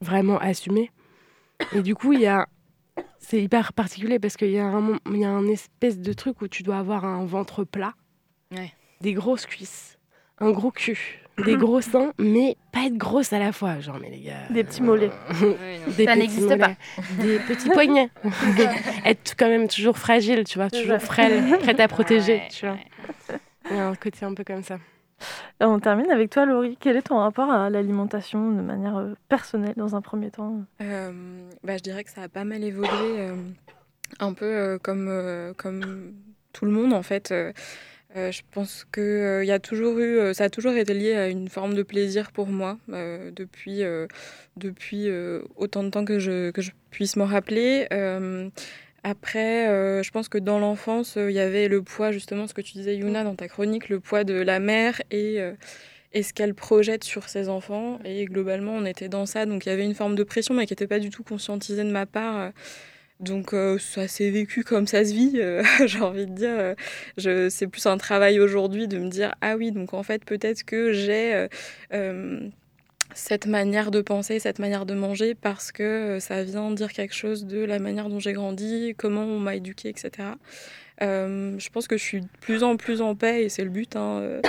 [0.00, 0.90] vraiment assumé.
[1.74, 2.46] Et du coup, il y a.
[3.20, 6.48] C'est hyper particulier parce qu'il y a un, y a un espèce de truc où
[6.48, 7.92] tu dois avoir un ventre plat,
[8.54, 8.72] Ouais.
[9.02, 9.98] des grosses cuisses,
[10.38, 13.80] un gros cul, des gros seins, mais pas être grosse à la fois.
[13.80, 14.34] Genre, mais les gars.
[14.50, 15.10] Des petits mollets.
[15.96, 16.74] Des Ça petits n'existe pas.
[17.22, 18.10] Des petits poignets.
[19.04, 22.74] être quand même toujours fragile, tu vois, toujours frêle, prête à protéger, Ouais, tu vois.
[22.74, 23.38] ouais.
[23.70, 24.78] Il y a un côté un peu comme ça.
[25.60, 26.76] On termine avec toi, Laurie.
[26.80, 30.62] Quel est ton rapport à l'alimentation de manière euh, personnelle dans un premier temps?
[30.80, 31.10] Euh,
[31.64, 33.34] bah, je dirais que ça a pas mal évolué, euh,
[34.20, 36.12] un peu euh, comme, euh, comme
[36.52, 37.34] tout le monde en fait.
[38.16, 41.12] Euh, je pense que euh, y a toujours eu, euh, ça a toujours été lié
[41.14, 43.82] à une forme de plaisir pour moi euh, depuis,
[44.56, 45.08] depuis
[45.56, 47.86] autant de temps que je, que je puisse m'en rappeler.
[49.04, 49.66] Après,
[50.02, 52.96] je pense que dans l'enfance, il y avait le poids, justement, ce que tu disais,
[52.96, 55.38] Yuna, dans ta chronique, le poids de la mère et,
[56.12, 58.00] et ce qu'elle projette sur ses enfants.
[58.04, 59.46] Et globalement, on était dans ça.
[59.46, 61.84] Donc, il y avait une forme de pression, mais qui n'était pas du tout conscientisée
[61.84, 62.52] de ma part.
[63.20, 66.56] Donc, euh, ça s'est vécu comme ça se vit, euh, j'ai envie de dire.
[66.58, 66.74] Euh,
[67.16, 70.64] Je, c'est plus un travail aujourd'hui de me dire, ah oui, donc en fait, peut-être
[70.64, 71.48] que j'ai...
[73.14, 77.46] cette manière de penser, cette manière de manger, parce que ça vient dire quelque chose
[77.46, 80.28] de la manière dont j'ai grandi, comment on m'a éduqué, etc.
[81.02, 83.70] Euh, je pense que je suis de plus en plus en paix, et c'est le
[83.70, 84.40] but hein, euh,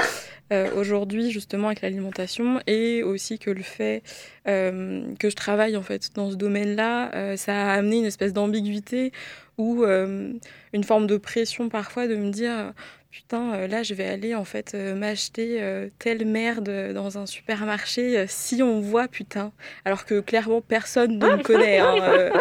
[0.51, 4.01] euh, aujourd'hui, justement, avec l'alimentation, et aussi que le fait
[4.45, 9.11] que je travaille en fait dans ce domaine-là, ça a amené une espèce d'ambiguïté
[9.59, 12.73] ou une forme de pression parfois de me dire
[13.11, 15.61] putain, là, je vais aller en fait m'acheter
[15.99, 19.51] telle merde dans un supermarché si on voit, putain.
[19.85, 21.77] Alors que clairement, personne ne me connaît.
[21.77, 22.31] hein,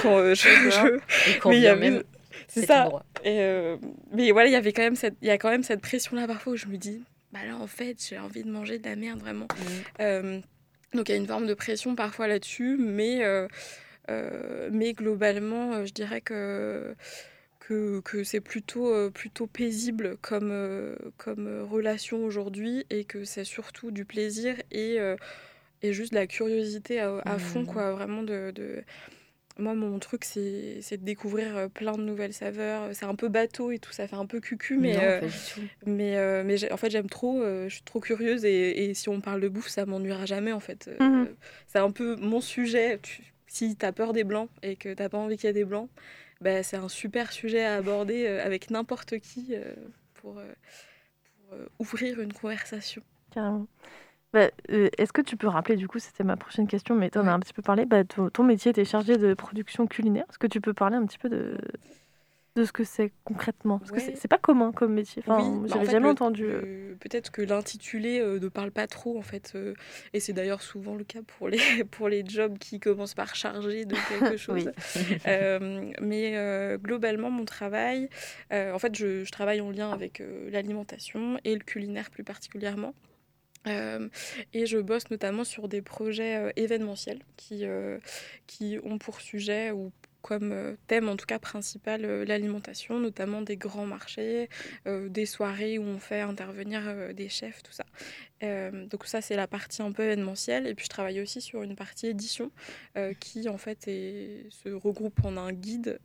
[0.00, 0.98] quand, je, je-
[1.50, 2.02] Mais il y même
[2.52, 2.88] C'est ça.
[3.24, 3.76] Et, euh,
[4.12, 6.26] mais voilà, il y avait quand même cette, il y a quand même cette pression-là
[6.26, 8.96] parfois où je me dis, bah là, en fait, j'ai envie de manger de la
[8.96, 9.46] merde vraiment.
[10.00, 10.40] Euh,
[10.94, 15.92] donc il y a une forme de pression parfois là-dessus, mais, euh, mais globalement, je
[15.92, 16.96] dirais que,
[17.60, 23.24] que, que c'est plutôt, euh, plutôt paisible comme, euh, comme euh, relation aujourd'hui et que
[23.24, 24.98] c'est surtout du plaisir et,
[25.82, 27.66] et juste de la curiosité à, à fond, Mhm.
[27.66, 28.50] quoi, vraiment de...
[28.50, 28.82] de...
[29.58, 32.94] Moi, mon truc, c'est c'est de découvrir euh, plein de nouvelles saveurs.
[32.94, 35.20] C'est un peu bateau et tout, ça fait un peu cucu, mais, non, euh,
[35.86, 39.08] mais, euh, mais en fait, j'aime trop, euh, je suis trop curieuse et, et si
[39.08, 40.90] on parle de bouffe, ça m'ennuiera jamais en fait.
[40.98, 41.28] Mhm.
[41.66, 42.98] C'est un peu mon sujet.
[43.02, 45.52] Tu- si tu as peur des blancs et que t'as pas envie qu'il y ait
[45.52, 45.90] des blancs,
[46.40, 49.74] bah, c'est un super sujet à aborder euh, avec n'importe qui euh,
[50.14, 50.44] pour, euh,
[51.48, 53.02] pour, euh, ouvrir une conversation.
[53.32, 53.66] Carrément.
[54.32, 57.18] Bah, euh, Est-ce que tu peux rappeler, du coup, c'était ma prochaine question, mais tu
[57.18, 59.86] en as un petit peu parlé, bah, ton, ton métier, tu es chargé de production
[59.86, 60.24] culinaire.
[60.30, 61.58] Est-ce que tu peux parler un petit peu de,
[62.54, 63.78] de ce que c'est concrètement?
[63.80, 64.02] Parce que Ouais.
[64.02, 65.20] c'est- c'est pas commun comme métier.
[65.26, 66.44] Enfin, Oui, bah, en j'avais fait, jamais le- entendu.
[66.44, 66.94] euh.
[67.00, 69.56] Peut-être que l'intitulé euh, ne parle pas trop en fait,
[70.12, 71.58] et c'est d'ailleurs souvent le cas pour les
[71.90, 74.70] pour les jobs qui commencent par charger de quelque chose.
[76.00, 78.08] Mais globalement, mon travail,
[78.52, 82.94] en fait, je, je travaille en lien avec l'alimentation et le culinaire plus particulièrement.
[83.66, 84.08] Euh,
[84.54, 87.98] et je bosse notamment sur des projets euh, événementiels qui, euh,
[88.46, 89.92] qui ont pour sujet ou
[90.22, 94.50] comme thème en tout cas principal l'alimentation, notamment des grands marchés,
[94.84, 97.86] des soirées où on fait intervenir des chefs, tout ça.
[98.90, 101.74] Donc ça c'est la partie un peu événementielle et puis je travaille aussi sur une
[101.74, 102.50] partie édition
[103.18, 105.98] qui en fait se regroupe en un guide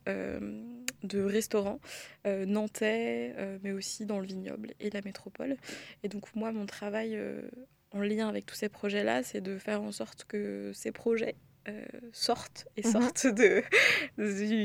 [1.02, 1.80] de restaurants
[2.26, 5.56] euh, nantais euh, mais aussi dans le vignoble et la métropole.
[6.02, 7.42] Et donc moi mon travail euh,
[7.92, 11.36] en lien avec tous ces projets-là c'est de faire en sorte que ces projets
[12.12, 12.92] sortent et Mhm.
[12.92, 13.64] sortent de,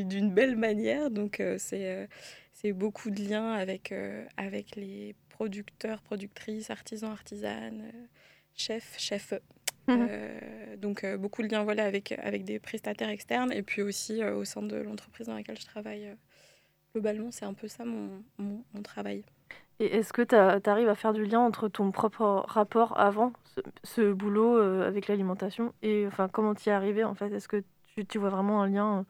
[0.04, 1.10] d'une belle manière.
[1.10, 2.08] Donc c'est
[2.54, 3.92] c'est beaucoup de liens avec,
[4.38, 7.92] avec les producteurs, productrices, artisans, artisanes,
[8.56, 9.34] chefs, chefs.
[9.88, 10.08] Mhm.
[10.10, 14.22] Euh, donc euh, beaucoup de liens voilà, avec, avec des prestataires externes et puis aussi
[14.22, 16.16] euh, au sein de l'entreprise dans laquelle je travaille.
[16.94, 19.24] globalement, c'est un peu ça mon, mon, mon travail.
[19.80, 23.62] Et est-ce que tu arrives à faire du lien entre ton propre rapport avant ce,
[23.84, 27.32] ce boulot avec l'alimentation et enfin comment tu y es arrivé en fait?
[27.34, 27.64] Est-ce que
[27.96, 29.06] tu, tu vois vraiment un lien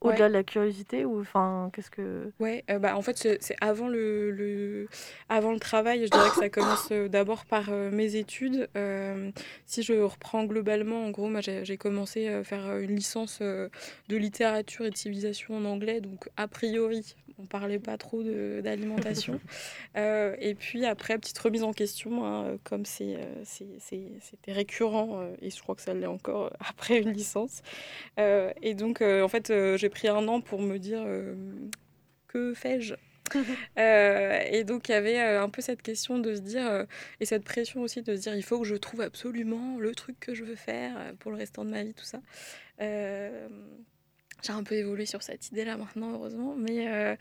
[0.00, 0.28] au-delà Ouais.
[0.28, 4.30] de la curiosité ou enfin qu'est-ce que Ouais, euh, bah, en fait, c'est avant le,
[4.30, 4.86] le,
[5.28, 6.04] avant le travail.
[6.04, 8.68] Je dirais que ça commence euh, d'abord par euh, mes études.
[8.76, 9.30] Euh,
[9.66, 13.70] si je reprends globalement, en gros, moi, j'ai commencé à faire une licence de
[14.16, 16.00] littérature et de civilisation en anglais.
[16.00, 19.40] Donc, a priori, on parlait pas trop de- d'alimentation.
[19.96, 25.50] Euh, et puis après, petite remise en question, hein, comme euh, c'était récurrent, euh, et
[25.50, 27.62] je crois que ça l'est encore après une licence.
[28.18, 31.06] Euh, et donc, euh, en fait, j'ai pris un an pour me dire
[32.26, 32.94] que fais-je?
[33.78, 36.84] Euh, et donc, il y avait un peu cette question de se dire, euh,
[37.20, 40.20] et cette pression aussi de se dire, il faut que je trouve absolument le truc
[40.20, 42.20] que je veux faire pour le restant de ma vie, tout ça.
[42.80, 43.48] Euh,
[44.44, 46.54] j'ai un peu évolué sur cette idée-là maintenant, heureusement.
[46.56, 47.16] Mais, euh,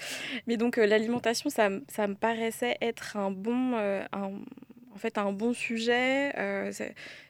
[0.58, 4.04] donc, euh, l'alimentation, ça, me paraissait être un bon, euh,
[4.94, 6.32] en fait, un bon sujet.
[6.38, 6.72] Euh,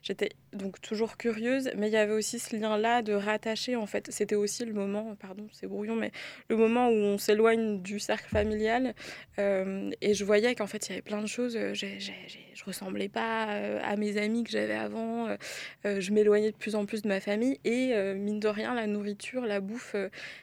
[0.02, 4.12] J'étais donc toujours curieuse, mais il y avait aussi ce lien-là de rattacher, en fait.
[4.12, 6.12] C'était aussi le moment, pardon, c'est brouillon, mais
[6.50, 8.94] le moment où on s'éloigne du cercle familial.
[9.40, 11.56] euh, et je voyais qu'en fait, il y avait plein de choses.
[11.56, 12.14] euh, j'ai- j'ai-
[12.54, 13.46] je ressemblais pas
[13.84, 15.36] à mes amis que j'avais avant.
[15.84, 17.60] je m'éloignais de plus en plus de ma famille.
[17.66, 19.96] Et mine de rien, la nourriture, la bouffe,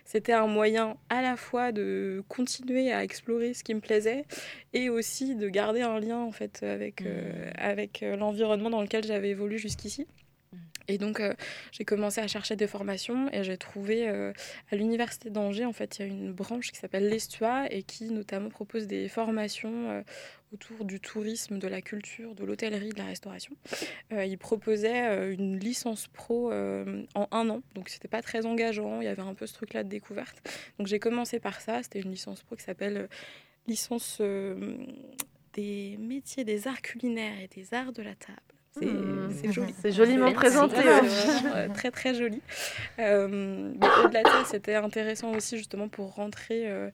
[0.05, 4.25] c'était un moyen à la fois de continuer à explorer ce qui me plaisait
[4.73, 7.03] et aussi de garder un lien en fait avec,
[7.57, 10.07] avec euh, l'environnement dans lequel j'avais évolué jusqu'ici.
[10.89, 11.35] Et donc, euh,
[11.71, 14.33] j'ai commencé à chercher des formations et j'ai trouvé euh,
[14.73, 18.11] à l'Université d'Angers, en fait, il y a une branche qui s'appelle l'Estua et qui
[18.11, 20.03] notamment propose des formations euh,
[20.53, 23.55] autour du tourisme, de la culture, de l'hôtellerie, de la restauration.
[24.13, 28.47] Euh, il proposait euh, une licence pro euh, en un an, donc c'était pas très
[28.47, 30.43] engageant, il y avait un peu ce truc-là de découverte.
[30.79, 33.07] Donc j'ai commencé par ça, c'était une licence pro qui s'appelle euh,
[33.69, 34.77] licence euh,
[35.55, 38.39] des métiers des arts culinaires et des arts de la table.
[38.73, 39.35] C'est Mmh.
[39.43, 39.75] c'est joli.
[39.83, 42.41] C'est joliment présenté, euh, très très joli.
[43.01, 43.73] Euh,
[44.05, 46.89] Au-delà de ça, c'était intéressant aussi justement pour rentrer euh,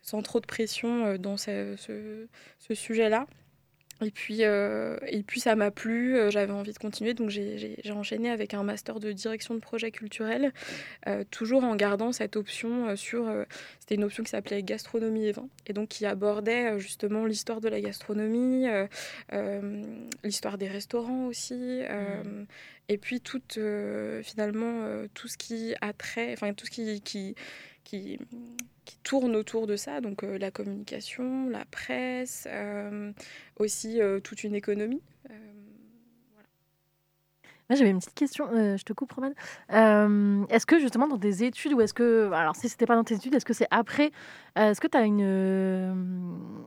[0.00, 2.26] sans trop de pression euh, dans ce, ce-
[2.58, 3.26] ce sujet-là.
[4.02, 7.76] Et puis, euh, et puis ça m'a plu, euh, j'avais envie de continuer, donc j'ai-
[7.90, 10.52] enchaîné avec un master de direction de projet culturel,
[11.06, 13.30] euh, toujours en gardant cette option sur...
[13.78, 17.68] C'était une option qui s'appelait gastronomie et vin, et donc qui abordait justement l'histoire de
[17.68, 18.66] la gastronomie,
[20.24, 22.44] l'histoire des restaurants aussi, euh,
[22.88, 23.42] et puis tout,
[24.22, 27.00] finalement, tout ce qui a trait, enfin tout ce qui...
[27.02, 27.34] qui
[27.90, 28.18] qui,
[28.84, 33.12] qui tourne autour de ça, donc euh, la communication, la presse, euh,
[33.56, 35.02] aussi euh, toute une économie.
[37.68, 39.30] Moi, j'avais une petite question, je te coupe, Roman.
[40.48, 43.14] Est-ce que justement dans tes études, ou est-ce que, alors si c'était pas dans tes
[43.14, 44.10] études, est-ce que c'est après,
[44.56, 46.66] est-ce que tu as une,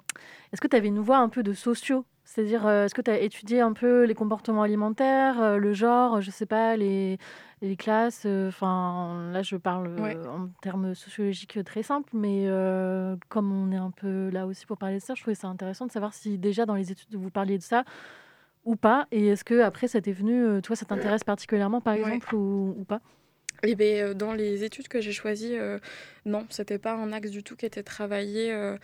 [0.54, 3.12] est-ce que tu avais une voie un peu de sociaux C'est-à-dire, euh, est-ce que tu
[3.12, 7.18] as étudié un peu les comportements alimentaires, euh, le genre, je sais pas, les,
[7.62, 10.18] les classes, euh, enfin, là je parle Ouais.
[10.28, 14.78] en termes sociologiques très simples, mais euh, comme on est un peu là aussi pour
[14.78, 17.30] parler de ça, je trouvais ça intéressant de savoir si déjà dans les études vous
[17.30, 17.84] parliez de ça
[18.64, 22.00] ou pas Et est-ce que après ça t'est venu, toi ça t'intéresse particulièrement par Ouais.
[22.00, 23.02] exemple ou, ou pas?
[23.66, 25.80] Et ben, euh, dans les études que j'ai choisies, euh,
[26.26, 28.52] non, c'était pas un axe du tout qui était travaillé.
[28.52, 28.78] euh,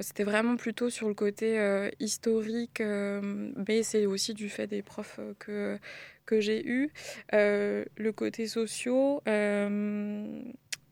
[0.00, 5.20] c'était vraiment plutôt sur le côté euh, historique, mais c'est aussi du fait des profs
[5.38, 5.78] que,
[6.26, 6.90] que j'ai eu.
[7.32, 9.22] Euh, le côté sociaux,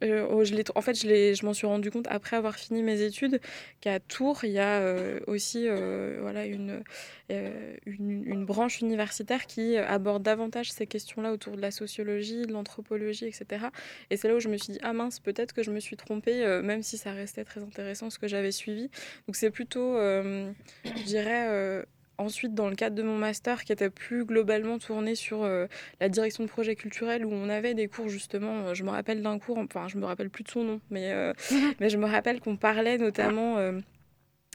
[0.03, 3.41] euh, oh, je en fait, je, m'en suis rendu compte après avoir fini mes études
[3.81, 6.83] qu'à Tours, il y a euh, aussi euh, voilà, une,
[7.31, 13.27] une, une branche universitaire qui aborde davantage ces questions-là autour de la sociologie, de l'anthropologie,
[13.27, 13.67] etc.
[14.11, 15.97] Et c'est là où je me suis dit, ah mince, peut-être que je me suis
[15.97, 18.91] trompée, même si ça restait très intéressant ce que j'avais suivi.
[19.27, 21.85] Donc c'est plutôt, je dirais,
[22.23, 25.67] ensuite dans le cadre de mon master qui était plus globalement tourné sur euh,
[26.01, 29.23] la direction de projet culturel où on avait des cours justement, euh, je me rappelle
[29.23, 31.33] d'un cours, enfin je me rappelle plus de son nom, mais, euh,
[31.81, 33.59] mais je me rappelle qu'on parlait notamment...
[33.59, 33.81] euh,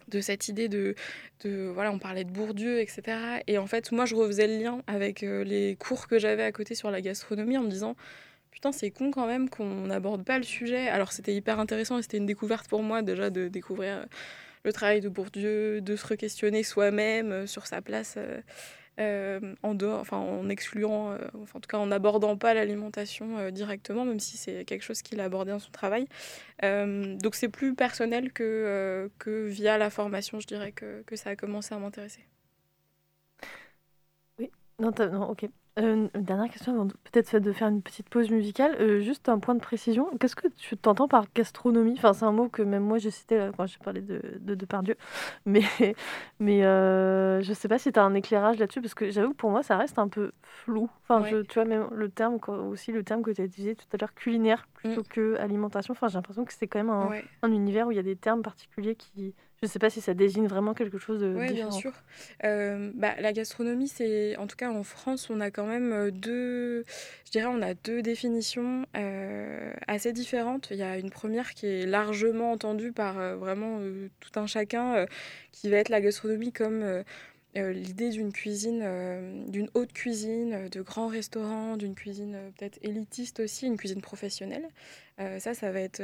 [0.09, 0.95] de cette idée de,
[1.43, 4.81] de voilà on parlait de Bourdieu etc et en fait moi je refaisais le lien
[4.87, 7.97] avec les cours que j'avais à côté sur la gastronomie en me disant
[8.57, 10.87] putain c'est con quand même qu'on n'aborde pas le sujet.
[10.87, 14.07] Alors c'était hyper intéressant et c'était une découverte pour moi déjà de découvrir
[14.67, 18.41] le travail de Bourdieu de se re-questionner soi-même euh, sur sa place euh,
[18.99, 24.19] euh, en dehors, enfin en excluant, en tout cas en n'abordant pas l'alimentation directement, même
[24.19, 26.07] si c'est quelque chose qu'il a abordé dans son travail.
[26.63, 29.11] Donc c'est plus personnel que,
[29.49, 32.25] via la formation, je dirais que, ça a commencé à m'intéresser.
[34.39, 34.49] Oui,
[34.79, 35.47] non, non ok.
[35.77, 38.75] Euh, une dernière question avant peut-être de faire une petite pause musicale.
[38.79, 40.09] Euh, juste un point de précision.
[40.19, 41.93] Qu'est-ce que tu t'entends par gastronomie?
[41.97, 44.55] Enfin, c'est un mot que même moi j'ai cité là, quand j'ai parlé de, de
[44.55, 44.95] Depardieu.
[45.45, 45.61] Mais,
[46.39, 49.37] mais euh, je sais pas si tu as un éclairage là-dessus parce que j'avoue que
[49.37, 50.89] pour moi ça reste un peu flou.
[51.03, 51.29] Enfin, Ouais.
[51.29, 52.37] je, tu vois, même le terme,
[52.69, 55.91] aussi le terme que tu as utilisé tout à l'heure, culinaire plutôt que alimentation.
[55.93, 57.23] Enfin, j'ai l'impression que c'est quand même un, Ouais.
[57.43, 60.01] un univers où il y a des termes particuliers qui, Je ne sais pas si
[60.01, 61.69] ça désigne vraiment quelque chose de Oui, différent.
[61.69, 61.91] bien sûr.
[62.43, 66.11] Euh, bah, la gastronomie, c'est en tout cas en France, on a quand même euh,
[66.11, 66.85] deux,
[67.25, 70.67] je dirais, on a deux définitions euh, assez différentes.
[70.69, 73.79] Il y a une première qui est largement entendue par euh, vraiment
[74.19, 75.07] tout un chacun,
[75.51, 77.03] qui va être la gastronomie comme
[77.57, 82.49] euh, l'idée d'une cuisine, euh, d'une haute cuisine, euh, de grands restaurants, d'une cuisine euh,
[82.57, 84.67] peut-être élitiste aussi, une cuisine professionnelle.
[85.39, 86.03] Ça, ça va être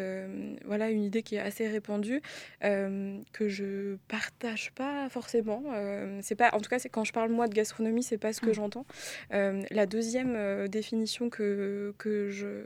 [0.66, 2.20] voilà une idée qui est assez répandue
[2.62, 5.62] que je partage pas forcément.
[6.24, 8.41] C'est pas, en tout cas, c'est quand je parle moi de gastronomie, c'est pas ce
[8.41, 8.88] que j'entends.
[9.32, 12.64] Euh, la deuxième définition que que je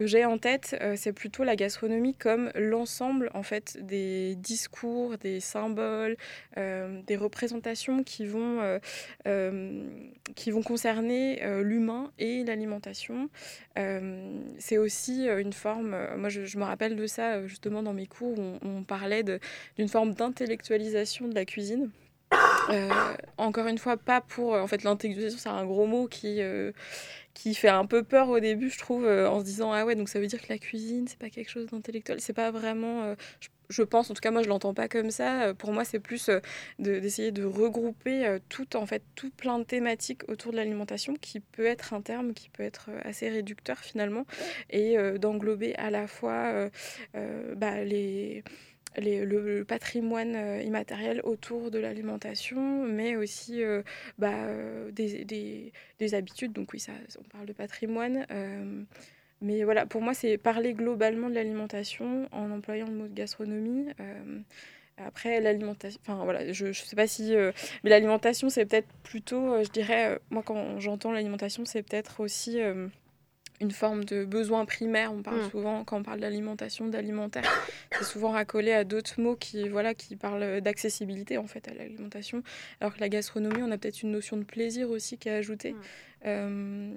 [0.00, 5.18] que j'ai en tête, euh, c'est plutôt la gastronomie comme l'ensemble en fait des discours,
[5.18, 6.16] des symboles,
[6.56, 8.80] euh, des représentations qui vont
[9.26, 9.84] euh,
[10.36, 13.28] qui vont concerner l'humain et l'alimentation.
[14.58, 18.58] C'est aussi une forme, moi je, me rappelle de ça justement dans mes cours, où
[18.62, 19.22] on, on parlait
[19.76, 21.90] d'une forme d'intellectualisation de la cuisine.
[23.36, 24.52] Encore une fois, pas pour.
[24.52, 26.40] En fait, l'intellectualisation, c'est un gros mot qui,
[27.34, 29.94] qui fait un peu peur au début, je trouve, euh, en se disant Ah ouais,
[29.94, 32.20] donc ça veut dire que la cuisine, c'est pas quelque chose d'intellectuel.
[32.20, 33.02] C'est pas vraiment.
[33.04, 33.14] euh,
[33.68, 35.42] je, pense, en tout cas, moi, je l'entends pas comme ça.
[35.44, 36.28] Euh, Pour moi, c'est plus
[36.78, 41.40] de- d'essayer de, regrouper tout, en fait, tout plein de thématiques autour de l'alimentation qui
[41.40, 44.24] peut être un terme qui peut être assez réducteur finalement
[44.70, 46.68] et d'englober à la fois
[47.56, 48.44] bah, les
[48.98, 53.82] le, patrimoine euh, immatériel autour de l'alimentation, mais aussi euh,
[54.18, 56.52] bah, euh, des, des- des habitudes.
[56.52, 58.26] Donc oui, ça, on parle de patrimoine.
[59.42, 63.86] mais voilà, pour moi, c'est parler globalement de l'alimentation en employant le mot gastronomie.
[64.98, 67.34] après, l'alimentation, enfin voilà, je ne sais pas si.
[67.84, 72.58] mais l'alimentation, c'est peut-être plutôt, je dirais, moi quand j'entends l'alimentation, c'est peut-être aussi
[73.60, 75.12] une forme de besoin primaire.
[75.12, 75.50] On parle Mm.
[75.50, 77.42] souvent, quand on parle d'alimentation, d'alimentaire,
[77.92, 82.42] c'est souvent raccolé à d'autres mots qui, voilà, qui parlent d'accessibilité en fait à l'alimentation.
[82.80, 85.76] Alors que la gastronomie, on a peut-être une notion de plaisir aussi qui est ajoutée.
[86.26, 86.90] Euh,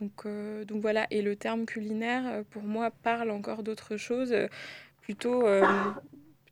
[0.00, 4.32] donc, euh, donc voilà, et le terme culinaire, euh, pour moi, parle encore d'autre chose,
[4.32, 4.46] euh,
[5.00, 5.90] plutôt euh,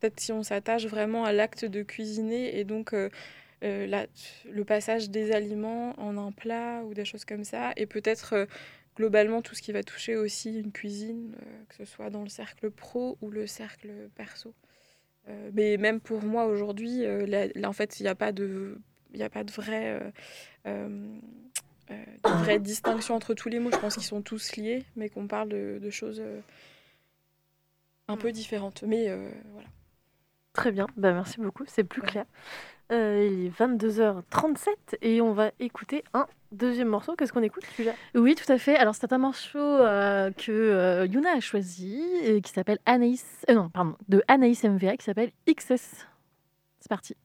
[0.00, 2.94] peut-être si on s'attache vraiment à l'acte de cuisiner et donc
[3.62, 4.06] la-
[4.50, 8.46] le passage des aliments en un plat ou des choses comme ça, et peut-être
[8.96, 12.28] globalement tout ce qui va toucher aussi une cuisine, euh, que ce soit dans le
[12.28, 14.54] cercle pro ou le cercle perso.
[15.28, 18.32] Euh, mais même pour moi aujourd'hui, euh, là, là, en fait, il n'y a pas
[18.32, 18.78] de,
[19.12, 20.12] il n'y a pas de vraie,
[20.64, 21.10] de
[22.24, 23.70] vraie distinction entre tous les mots.
[23.72, 26.22] Je pense qu'ils sont tous liés, mais qu'on parle de, de choses
[28.08, 28.82] un peu différentes.
[28.82, 29.06] Mais
[29.52, 29.68] voilà.
[30.54, 32.24] Très bien, bah, merci beaucoup, c'est plus clair.
[32.92, 34.68] Euh, il est 22h37
[35.02, 37.16] et on va écouter un deuxième morceau.
[37.16, 38.76] Qu'est-ce qu'on écoute celui-là Oui, tout à fait.
[38.76, 43.44] Alors, c'est un morceau euh, que euh, Yuna a choisi, et qui s'appelle Anaïs.
[43.52, 46.06] non, pardon, de Anaïs MVA, qui s'appelle XS.
[46.80, 47.16] C'est parti.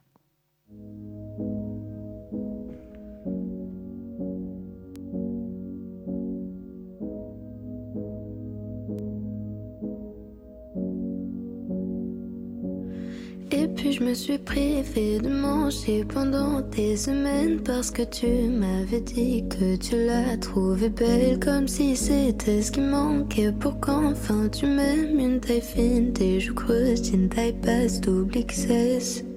[13.52, 19.02] Et puis je me suis privée de manger pendant des semaines parce que tu m'avais
[19.02, 24.68] dit que tu la trouvais belle comme si c'était ce qui manquait pour qu'enfin tu
[24.68, 29.29] m'aimes une taille fine, des joues creuses, une taille basse, double XS.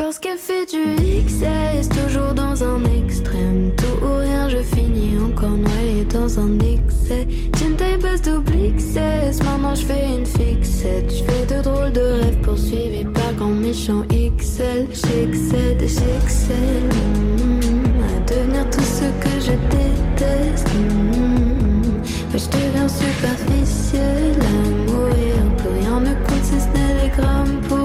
[0.00, 0.82] Parce qu'elle fait du
[1.26, 3.70] XS, toujours dans un extrême.
[3.76, 7.28] Tout ou rien, je finis encore noyé dans un excès.
[7.62, 11.12] Une taille basse double XS, maintenant je fais une fixette.
[11.12, 14.86] Je fais de drôles de rêves poursuivis par grand méchant XL.
[14.90, 16.88] J'excède, j'excelle.
[17.36, 20.68] mm, à devenir tout ce que je déteste.
[20.74, 22.00] mm.
[22.32, 25.34] Ouais, je deviens superficielle à mourir.
[25.58, 27.79] Plus rien ne compte si ce n'est les grammes pour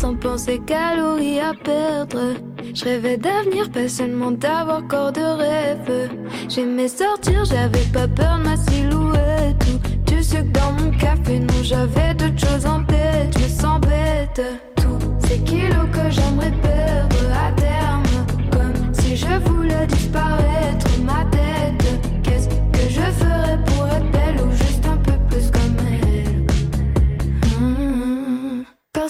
[0.00, 2.34] sans penser calories à perdre.
[2.74, 6.10] Je rêvais d'avenir, pas seulement d'avoir corps de rêve.
[6.48, 9.62] J'aimais sortir, j'avais pas peur de ma silhouette.
[9.68, 13.36] Ou du sucre dans mon café, non, j'avais d'autres choses en tête.
[13.36, 14.42] Je me sens bête.
[14.76, 18.04] Tous ces kilos que j'aimerais perdre à terme.
[18.52, 20.86] Comme si je voulais disparaître,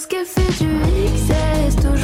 [0.01, 0.07] Hmm.
[0.07, 0.69] Parce qu'elle fait du
[1.13, 2.00] XS, toujours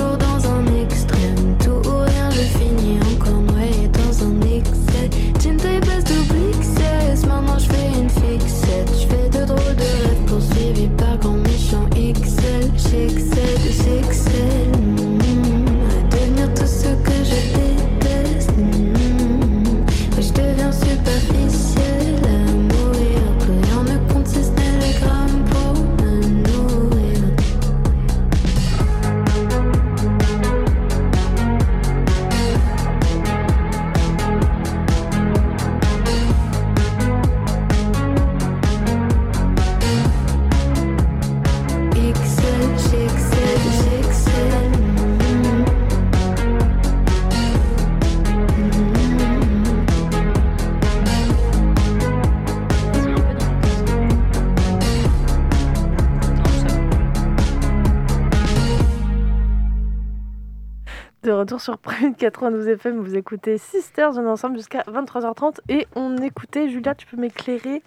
[61.31, 62.99] retour sur Prime 92 FM.
[62.99, 67.81] Vous écoutez Sisters, on est ensemble jusqu'à 23h30 et on écoutait, Julia, tu peux m'éclairer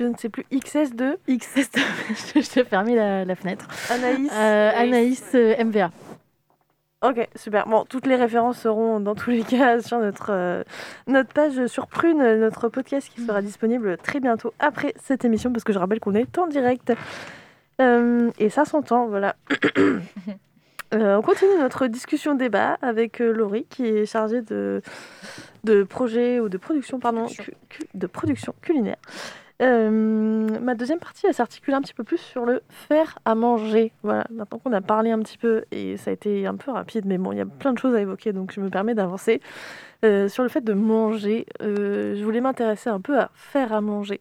[0.00, 1.78] je ne sais plus, XS2 XS2,
[2.42, 3.68] je t'ai fermé la, la fenêtre.
[3.90, 5.92] Anaïs Euh, Anaïs euh, MVA.
[7.02, 7.68] Ok, super.
[7.68, 10.64] Bon, toutes les références seront dans tous les cas sur notre, euh,
[11.06, 15.62] notre page sur Prune, notre podcast qui sera disponible très bientôt après cette émission, parce
[15.62, 16.92] que je rappelle qu'on est en direct.
[17.78, 19.36] Et ça s'entend, voilà.
[20.92, 24.82] Euh, on continue notre discussion débat avec euh, Laurie qui est chargée de,
[25.64, 28.98] de projet ou de production, pardon, cu- cu- de production culinaire.
[29.62, 33.92] Euh, ma deuxième partie, elle s'articule un petit peu plus sur le faire à manger.
[34.02, 37.06] Voilà, maintenant qu'on a parlé un petit peu, et ça a été un peu rapide,
[37.06, 39.40] mais bon, il y a plein de choses à évoquer, donc je me permets d'avancer.
[40.02, 44.20] Sur le fait de manger, je voulais m'intéresser un peu à faire à manger.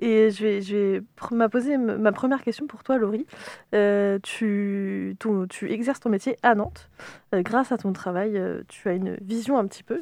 [0.00, 3.26] Et je vais, je vais m'a poser ma première question pour toi, Laurie.
[3.74, 5.16] Euh, tu,
[5.48, 6.90] tu exerces ton métier à Nantes.
[7.32, 10.00] Euh, grâce à ton travail, euh, tu as une vision un petit peu,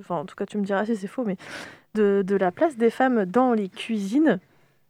[0.00, 1.36] enfin, en tout cas tu me diras si c'est faux, mais
[1.94, 4.40] de, de la place des femmes dans les cuisines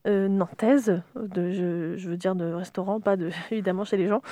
[0.07, 4.23] nantaises, de, je, veux dire de restaurants, pas de, évidemment chez les gens,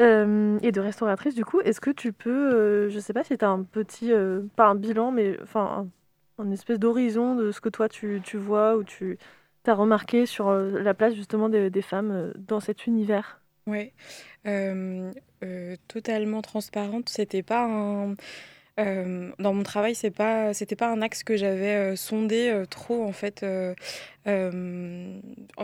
[0.00, 1.60] et de restauratrices du coup.
[1.60, 4.10] Est-ce que tu peux, je sais pas si tu as un petit,
[4.56, 5.86] pas un bilan, mais enfin
[6.38, 9.18] un, un espèce d'horizon de ce que toi tu, tu vois ou tu
[9.70, 13.40] as remarqué sur euh, la place justement des, femmes euh, dans cet univers?
[13.66, 13.92] Ouais,
[14.46, 15.12] Euh,
[15.88, 17.08] totalement transparente.
[17.08, 18.14] C'était pas un.
[18.76, 23.44] dans mon travail, c'est pas, c'était pas un axe que j'avais sondé trop en fait.
[23.44, 23.74] en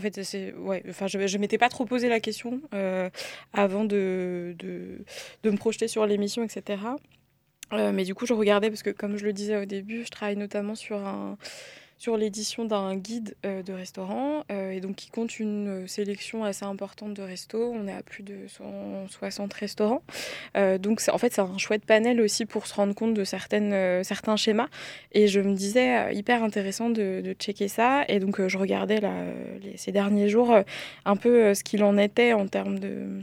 [0.01, 0.83] fait, c'est ouais.
[0.89, 2.61] Enfin, je, je m'étais pas trop posé la question
[3.53, 6.83] avant de, de, me projeter sur l'émission, etc.
[7.73, 10.37] Mais du coup, je regardais parce que, comme je le disais au début, je travaille
[10.37, 11.37] notamment sur un
[11.99, 16.45] sur l'édition d'un guide euh, de restaurant euh, et donc qui compte une euh, sélection
[16.45, 17.73] assez importante de restos.
[17.75, 20.03] On est à plus de 160 restaurants.
[20.55, 24.37] Donc en fait c'est un chouette panel aussi pour se rendre compte de certaines, certains
[24.37, 24.69] schémas.
[25.13, 28.05] Et je me disais hyper intéressant de, checker ça.
[28.09, 29.13] Et donc je regardais là,
[29.77, 30.57] ces derniers jours
[31.05, 33.23] un peu ce qu'il en était en termes de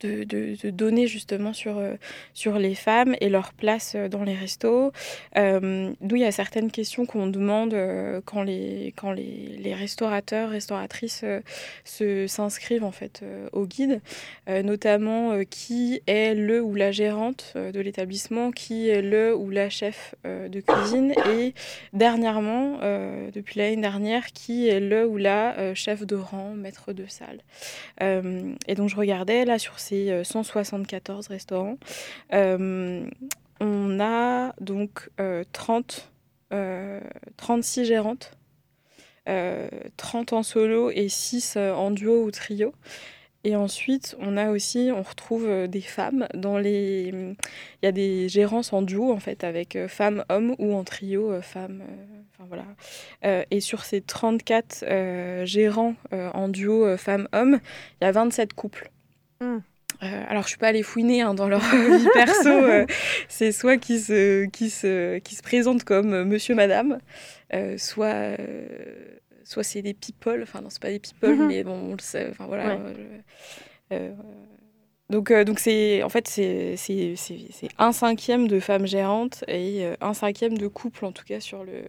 [0.00, 1.94] de, de- de données justement sur, euh,
[2.34, 4.92] sur les femmes et leur place euh, dans les restos.
[5.36, 9.74] Euh, D'où il y a certaines questions qu'on demande euh, quand, les, quand les, les
[9.74, 11.24] restaurateurs, restauratrices
[11.84, 13.22] se- s'inscrivent en fait
[13.52, 14.00] au guide,
[14.46, 20.14] notamment qui est le ou la gérante de l'établissement, qui est le ou la chef
[20.24, 21.54] de cuisine et
[21.92, 22.78] dernièrement,
[23.32, 27.40] depuis l'année dernière, qui est le ou la chef de rang, maître de salle.
[28.00, 31.78] Et donc je regardais là sur ces euh, 174 restaurants,
[32.32, 33.08] euh,
[33.60, 36.10] on a donc euh, 30,
[36.52, 37.00] euh,
[37.36, 38.32] 36 gérantes,
[39.28, 42.72] euh, 30 en solo et 6 euh, en duo ou trio.
[43.44, 47.12] Et ensuite, on a aussi, on retrouve des femmes dans les.
[47.14, 51.40] Il y a des gérances en duo en fait avec femmes, hommes ou en trio,
[51.40, 51.82] femmes.
[52.34, 53.44] Enfin voilà.
[53.50, 57.60] Et sur ces 34 euh, gérants en duo euh, femmes-hommes,
[58.00, 58.90] il y a 27 couples.
[59.40, 59.58] Mm.
[60.02, 61.60] Euh, alors, je suis pas allée fouiner hein, dans leur
[61.98, 62.48] vie perso.
[62.48, 62.86] euh,
[63.28, 66.98] c'est soit qui se, qui, se, qui se présentent comme euh, monsieur, madame,
[67.54, 68.36] euh, soit,
[69.44, 70.40] soit c'est des people.
[70.42, 71.46] Enfin, non, c'est pas des people, Mhm.
[71.48, 72.28] mais bon, on le sait.
[72.30, 72.76] Enfin, voilà.
[73.90, 74.12] Ouais.
[75.10, 79.86] donc, donc c'est en fait c'est c'est- c'est- c'est un cinquième de femmes gérantes et
[80.02, 81.82] un cinquième de couples en tout cas sur le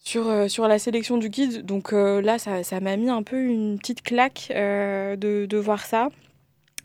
[0.00, 1.64] sur, euh, sur la sélection du guide.
[1.64, 5.56] Donc euh, là ça ça m'a mis un peu une petite claque euh, de, de
[5.58, 6.08] voir ça.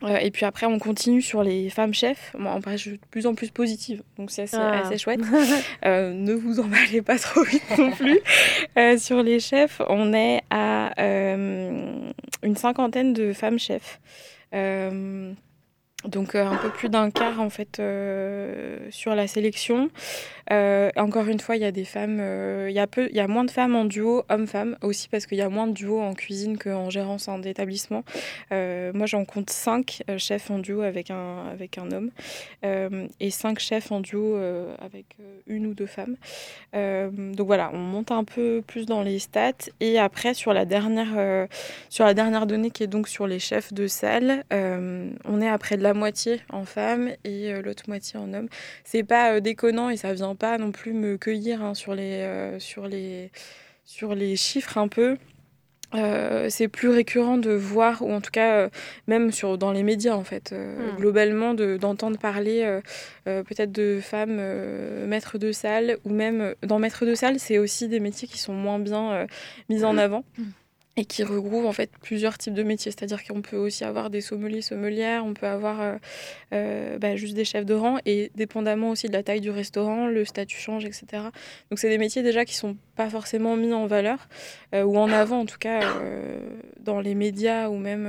[0.02, 2.34] Euh, et puis après on continue sur les femmes chefs.
[2.38, 4.80] Moi en vrai je suis de plus en plus positive donc c'est assez, Ah.
[4.84, 5.20] assez chouette.
[5.86, 8.18] Euh, ne vous emballez pas trop vite non plus.
[8.78, 12.10] Euh, sur les chefs, on est à euh,
[12.42, 14.00] une cinquantaine de femmes chefs.
[16.08, 19.90] Donc euh, un peu plus d'un quart en fait euh, sur la sélection.
[20.52, 22.20] Euh, encore une fois, il y a des femmes,
[22.68, 25.48] il y y a moins de femmes en duo hommes-femmes aussi parce qu'il y a
[25.48, 28.04] moins de duos en cuisine qu'en gérance en établissement.
[28.50, 31.56] Moi, j'en compte cinq euh, chefs en duo avec un
[31.92, 32.10] homme
[33.20, 34.36] et cinq chefs en duo
[34.80, 36.16] avec une ou deux femmes.
[36.72, 41.48] Donc voilà, on monte un peu plus dans les stats et après sur la dernière
[41.88, 45.58] sur la dernière donnée qui est donc sur les chefs de salle, on est à
[45.58, 48.48] près de la moitié en femmes et euh, l'autre moitié en hommes.
[48.84, 52.20] C'est pas euh, déconnant et ça vient pas non plus me cueillir hein, sur les
[52.22, 53.30] euh, sur les
[53.84, 55.16] sur les chiffres un peu.
[55.94, 58.68] Euh, c'est plus récurrent de voir, ou en tout cas euh,
[59.06, 60.96] même sur, dans les médias en fait, euh, Mm.
[60.96, 62.80] globalement de- d'entendre parler
[63.24, 64.40] peut-être de femmes
[65.06, 68.52] maîtres de salle, ou même dans maîtres de salle, c'est aussi des métiers qui sont
[68.52, 69.26] moins bien
[69.68, 70.24] mis en avant.
[70.98, 72.90] Et qui regroupe en fait plusieurs types de métiers.
[72.90, 75.96] C'est-à-dire qu'on peut aussi avoir des sommeliers, sommelières, on peut avoir euh,
[76.54, 80.06] euh, bah, juste des chefs de rang et dépendamment aussi de la taille du restaurant,
[80.06, 81.06] le statut change, etc.
[81.70, 84.26] Donc c'est des métiers déjà qui sont pas forcément mis en valeur
[84.74, 85.80] euh, ou en avant en tout cas
[86.80, 88.08] dans les médias ou même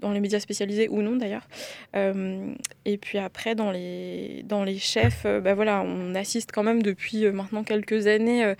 [0.00, 1.46] dans les médias spécialisés ou non d'ailleurs.
[1.94, 7.30] et puis après dans les dans les chefs, bah, voilà, on assiste quand même depuis
[7.30, 8.54] maintenant quelques années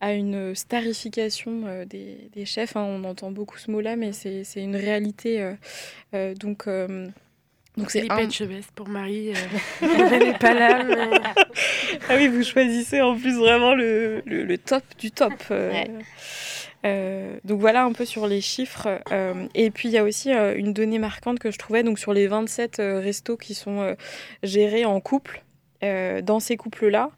[0.00, 2.76] à une starification euh, des, des, chefs.
[2.76, 2.82] Hein.
[2.82, 5.40] On entend beaucoup ce mot-là, mais c'est une réalité.
[5.40, 5.54] Euh,
[6.14, 6.68] euh, donc.
[7.76, 8.28] Donc c'est un...
[8.74, 9.32] pour Marie.
[9.80, 10.82] elle n'est pas là.
[10.82, 11.10] Mais...
[12.08, 15.32] ah oui, vous choisissez en plus vraiment le, le, top du top.
[16.82, 18.88] donc voilà un peu sur les chiffres.
[19.54, 22.26] et puis il y a aussi une donnée marquante que je trouvais donc sur les
[22.26, 23.94] 27 restos qui sont
[24.42, 25.42] gérés en couple.
[25.80, 27.12] dans ces couples-là,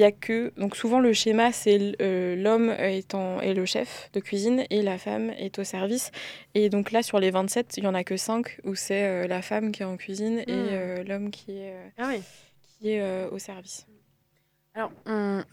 [0.00, 4.08] il y a que donc souvent le schéma c'est euh, l'homme étant est le chef
[4.14, 6.10] de cuisine et la femme est au service
[6.54, 9.26] et donc là sur les 27 il y en a que 5 où c'est euh,
[9.26, 10.68] la femme qui est en cuisine et hmm.
[10.70, 12.12] euh, l'homme qui est ah
[12.78, 13.86] qui est au service.
[14.74, 14.90] Alors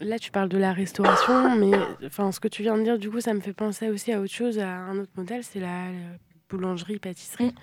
[0.00, 1.76] là tu parles de la restauration mais
[2.06, 4.20] enfin ce que tu viens de dire du coup ça me fait penser aussi à
[4.20, 5.88] autre chose à un autre modèle c'est la,
[6.48, 7.54] boulangerie pâtisserie.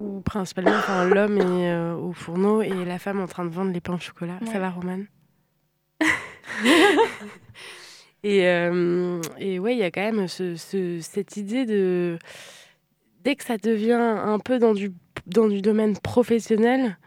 [0.00, 3.96] où principalement l'homme est au fourneau et la femme en train de vendre les pains
[3.96, 4.38] au chocolat.
[4.50, 5.06] Ça va, Romane?
[8.24, 10.56] et, euh, et ouais, il y a quand même ce,
[11.00, 12.18] cette idée de.
[13.22, 14.92] Dès que ça devient un peu dans du,
[15.26, 16.98] dans du domaine professionnel,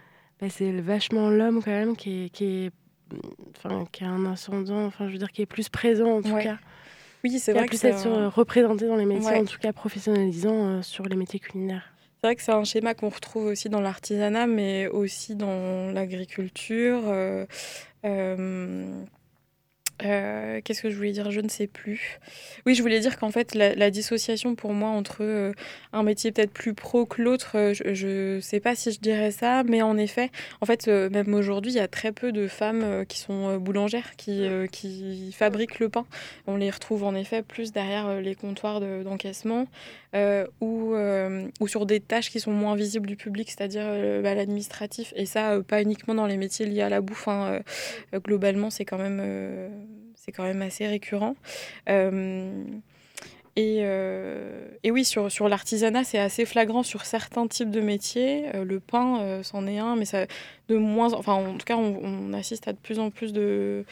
[0.41, 2.71] bah, c'est vachement l'homme quand même qui est, qui est.
[3.55, 6.35] Enfin, qui a un ascendant, enfin, je veux dire, qui est plus présent en tout
[6.35, 6.57] cas.
[7.23, 11.05] Oui, c'est vrai que c'est représenté dans les métiers, en tout cas professionnalisant euh, sur
[11.05, 11.93] les métiers culinaires.
[12.19, 17.03] C'est vrai que c'est un schéma qu'on retrouve aussi dans l'artisanat, mais aussi dans l'agriculture.
[17.05, 17.45] Euh,
[20.03, 21.31] euh, qu'est-ce que je voulais dire?
[21.31, 22.19] Je ne sais plus.
[22.65, 25.53] Oui, je voulais dire qu'en fait, la, dissociation pour moi entre euh,
[25.93, 29.31] un métier peut-être plus pro que l'autre, euh, je ne sais pas si je dirais
[29.31, 30.29] ça, mais en effet,
[30.61, 34.47] en fait, même aujourd'hui, il y a très peu de femmes qui sont boulangères, qui,
[34.71, 36.05] qui fabriquent le pain.
[36.45, 39.67] On les retrouve en effet plus derrière les comptoirs d'encaissement
[40.13, 40.95] ou,
[41.59, 43.85] ou sur des tâches qui sont moins visibles du public, c'est-à-dire
[44.23, 45.13] bah, l'administratif.
[45.15, 47.27] Et ça, pas uniquement dans les métiers liés à la bouffe.
[47.27, 47.61] Hein,
[48.23, 49.21] globalement, c'est quand même
[50.61, 51.35] assez récurrent.
[53.57, 57.81] Euh, et, euh, et, oui, sur, sur l'artisanat, c'est assez flagrant sur certains types de
[57.81, 58.45] métiers.
[58.55, 60.25] Euh, le pain, c'en est un, mais ça,
[60.69, 63.85] de moins, enfin, en tout cas, on, assiste à de plus en plus de,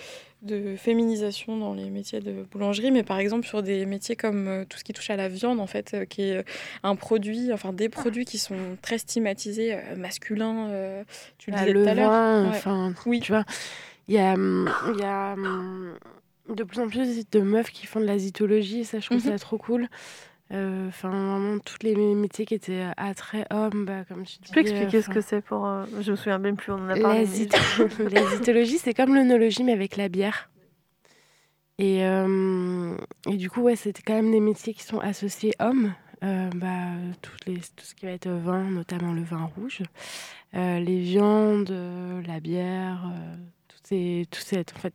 [0.43, 2.91] de, féminisation dans les métiers de boulangerie.
[2.91, 5.67] Mais par exemple, sur des métiers comme tout ce qui touche à la viande, en
[5.67, 6.45] fait, qui est
[6.83, 10.69] un produit, enfin, des produits qui sont très stigmatisés, masculins.
[11.37, 12.47] tu le disais tout à l'heure.
[12.49, 13.19] Enfin, oui.
[13.19, 13.45] tu vois,
[14.07, 15.97] il y a, hum, il y a hum,
[16.49, 19.31] de plus en plus de meufs qui font de la zytologie, ça je trouve ça
[19.31, 19.39] mhm.
[19.39, 19.87] trop cool.
[20.51, 24.47] Euh, enfin, vraiment, tous les métiers qui étaient à très homme, bah, comme tu dis.
[24.47, 25.65] Tu peux expliquer ce que c'est pour.
[25.65, 27.25] Euh, je me souviens même plus, on en a parlé.
[28.11, 30.49] La, zytologie, c'est comme l'œnologie, mais avec la bière.
[31.79, 32.95] Et, euh,
[33.27, 35.93] et du coup, ouais, c'était quand même des métiers qui sont associés hommes.
[36.21, 39.81] bah, toutes les, tout ce qui va être vin, notamment le vin rouge,
[40.53, 41.75] les viandes,
[42.27, 43.11] la bière,
[43.67, 44.93] toutes ces, tout en fait,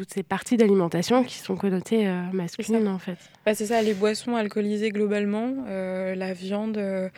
[0.00, 3.18] toutes ces parties d'alimentation qui sont connotées euh, masculines en fait.
[3.44, 7.10] Bah, c'est ça, les boissons alcoolisées globalement, euh, la viande, euh,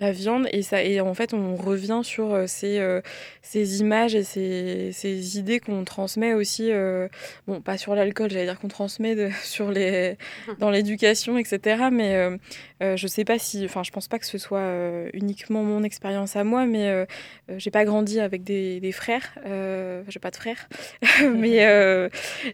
[0.00, 3.02] la viande et ça et en fait on revient sur euh, ces, euh,
[3.42, 7.06] ces images et ces, ces idées qu'on transmet aussi euh,
[7.46, 10.16] bon pas sur l'alcool j'allais dire qu'on transmet sur les
[10.58, 12.30] dans l'éducation etc mais
[12.80, 14.72] je sais pas si enfin je pense pas que ce soit
[15.12, 17.06] uniquement mon expérience à moi mais
[17.58, 19.34] j'ai pas grandi avec des, des frères
[20.08, 20.68] j'ai pas de frères
[21.34, 22.08] mais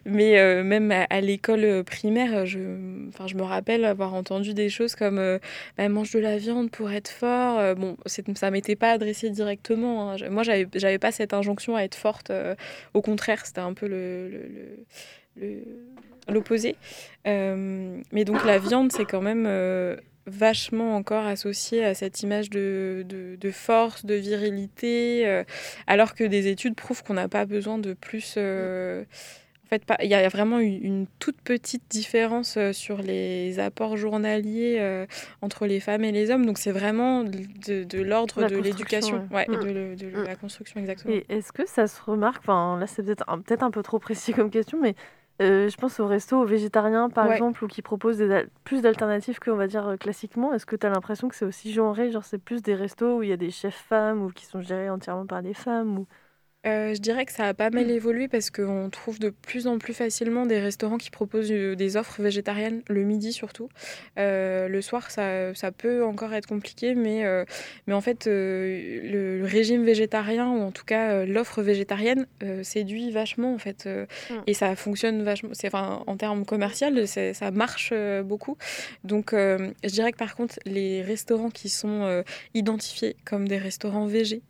[0.05, 2.59] mais même à, l'école primaire je
[3.25, 5.39] je me rappelle avoir entendu des choses comme
[5.77, 10.11] bah, mange de la viande pour être fort euh, bon, ça m'était pas adressé directement.
[10.11, 10.17] Hein.
[10.29, 12.29] Moi, j'avais, j'avais pas cette injonction à être forte.
[12.29, 12.55] Euh,
[12.93, 14.85] au contraire, c'était un peu le,
[16.27, 16.75] l'opposé.
[17.27, 19.47] Euh, mais donc la viande, c'est quand même
[20.25, 25.43] vachement encore associé à cette image de, de force, de virilité,
[25.87, 28.37] alors que des études prouvent qu'on n'a pas besoin de plus
[29.67, 34.77] en fait, il y a vraiment une, toute petite différence euh, sur les apports journaliers
[34.79, 35.05] euh,
[35.41, 36.45] entre les femmes et les hommes.
[36.45, 39.45] Donc, c'est vraiment de, l'ordre de l'éducation, ouais.
[39.45, 40.23] de, de, mm.
[40.23, 41.13] la construction, exactement.
[41.13, 43.99] Et est-ce que ça se remarque Enfin, là, c'est peut-être un, peut un peu trop
[43.99, 44.95] précis comme question, mais
[45.41, 49.57] euh, je pense aux restos végétariens, par exemple, ou qui proposent des, plus d'alternatives qu'on
[49.57, 50.53] va dire classiquement.
[50.53, 53.23] Est-ce que tu as l'impression que c'est aussi genré Genre, c'est plus des restos où
[53.23, 56.07] il y a des chefs femmes ou qui sont gérés entièrement par des femmes ou...
[56.65, 59.77] Euh, je dirais que ça a pas mal évolué parce qu'on trouve de plus en
[59.77, 63.69] plus facilement des restaurants qui proposent euh, des offres végétariennes, le midi surtout.
[64.17, 67.45] Euh, le soir, ça, ça peut encore être compliqué, mais, euh,
[67.85, 72.25] mais en fait, le, le régime végétarien, ou en tout cas l'offre végétarienne,
[72.63, 73.85] séduit vachement en fait.
[73.85, 74.33] Mm.
[74.47, 75.51] Et ça fonctionne vachement.
[75.53, 77.93] C'est, enfin, en termes commerciaux, ça marche
[78.23, 78.57] beaucoup.
[79.03, 84.41] Donc, je dirais que par contre, les restaurants qui sont identifiés comme des restaurants végés,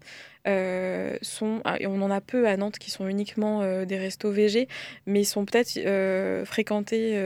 [0.47, 4.31] euh, sont, ah, on en a peu à Nantes qui sont uniquement euh, des restos
[4.31, 4.67] végés,
[5.05, 7.21] mais ils sont peut-être euh, fréquentés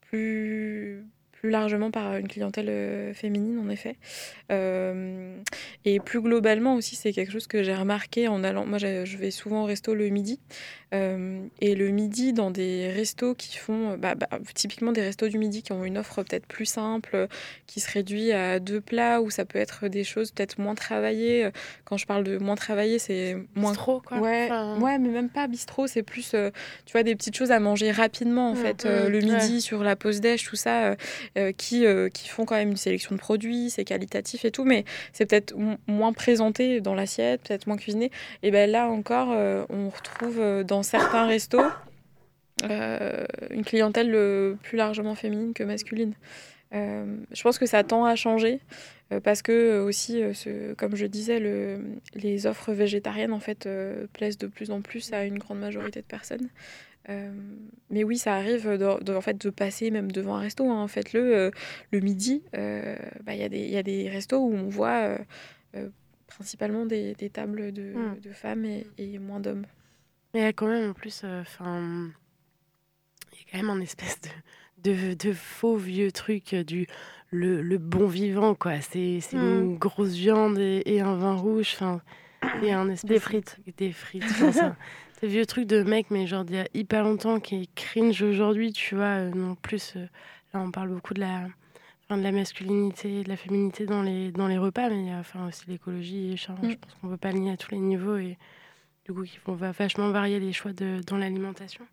[0.00, 1.04] plus,
[1.40, 3.96] plus largement par une clientèle euh, féminine, en effet.
[4.50, 5.36] Euh,
[5.84, 8.66] et plus globalement aussi, c'est quelque chose que j'ai remarqué en allant.
[8.66, 10.40] Moi, je vais souvent au resto le midi.
[10.94, 15.36] Euh, et le midi, dans des restos qui font, bah, bah, typiquement des restos du
[15.38, 17.28] midi qui ont une offre peut-être plus simple,
[17.66, 21.50] qui se réduit à deux plats, ou ça peut être des choses peut-être moins travaillées.
[21.84, 23.72] Quand je parle de moins travaillées, c'est moins.
[23.72, 24.18] Bistrot, quoi.
[24.18, 26.30] Ouais, Enfin- ouais, mais même pas bistrot, c'est plus,
[26.86, 29.24] tu vois, des petites choses à manger rapidement, en Mm, fait, mm, le ouais.
[29.24, 30.96] midi sur la pause déj, tout ça,
[31.36, 34.64] euh, qui, euh, qui font quand même une sélection de produits, c'est qualitatif et tout,
[34.64, 35.54] mais c'est peut-être
[35.86, 38.10] moins présenté dans l'assiette, peut-être moins cuisiné.
[38.42, 41.62] Et ben là encore, euh, on retrouve dans certains restos
[42.64, 46.14] une clientèle plus largement féminine que masculine.
[46.72, 48.58] Je pense que ça tend à changer
[49.22, 50.20] parce que aussi,
[50.76, 51.78] comme je disais, le,
[52.14, 53.68] les offres végétariennes en fait
[54.12, 56.48] plaisent de plus en plus à une grande majorité de personnes.
[57.08, 57.32] Euh,
[57.90, 60.70] mais oui, ça arrive de, de- en fait, de passer même devant un resto.
[60.70, 60.86] Hein.
[60.88, 61.50] Faites-le euh,
[61.90, 62.42] le midi.
[62.54, 65.18] euh, bah, Il y, a des- il y a des restos où on voit
[65.74, 65.88] euh,
[66.26, 68.20] principalement des, des tables de, Mm.
[68.20, 69.64] de femmes et, et moins d'hommes.
[70.34, 72.10] Mais il y a quand même en plus, enfin,
[73.32, 74.18] il y a quand même un espèce
[74.82, 76.86] de, de, de faux vieux truc du
[77.30, 78.80] le, le bon vivant quoi.
[78.82, 82.02] C'est c'est une grosse viande et, et un vin rouge, enfin,
[82.62, 83.56] et un espèce Des frites.
[83.78, 84.24] des frites.
[85.20, 88.22] Ces vieux trucs de mec, mais genre d'il y a hyper longtemps qui est cringe
[88.22, 89.04] aujourd'hui, tu vois.
[89.18, 90.06] euh, non plus, euh,
[90.54, 91.46] là on parle beaucoup de la,
[92.10, 95.18] de la masculinité, de la féminité dans les, dans les repas, mais il y a
[95.18, 96.32] enfin, aussi l'écologie.
[96.32, 96.70] et genre, Mm.
[96.70, 98.38] Je pense qu'on peut pas le nier à tous les niveaux et
[99.06, 101.84] du coup vont va vachement varier les choix de, dans l'alimentation.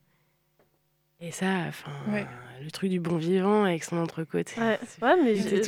[1.21, 2.27] Et ça, enfin, Ouais.
[2.61, 4.59] le truc du bon vivant avec son entrecôté.
[4.59, 5.61] Ouais, ouais, mais j'ai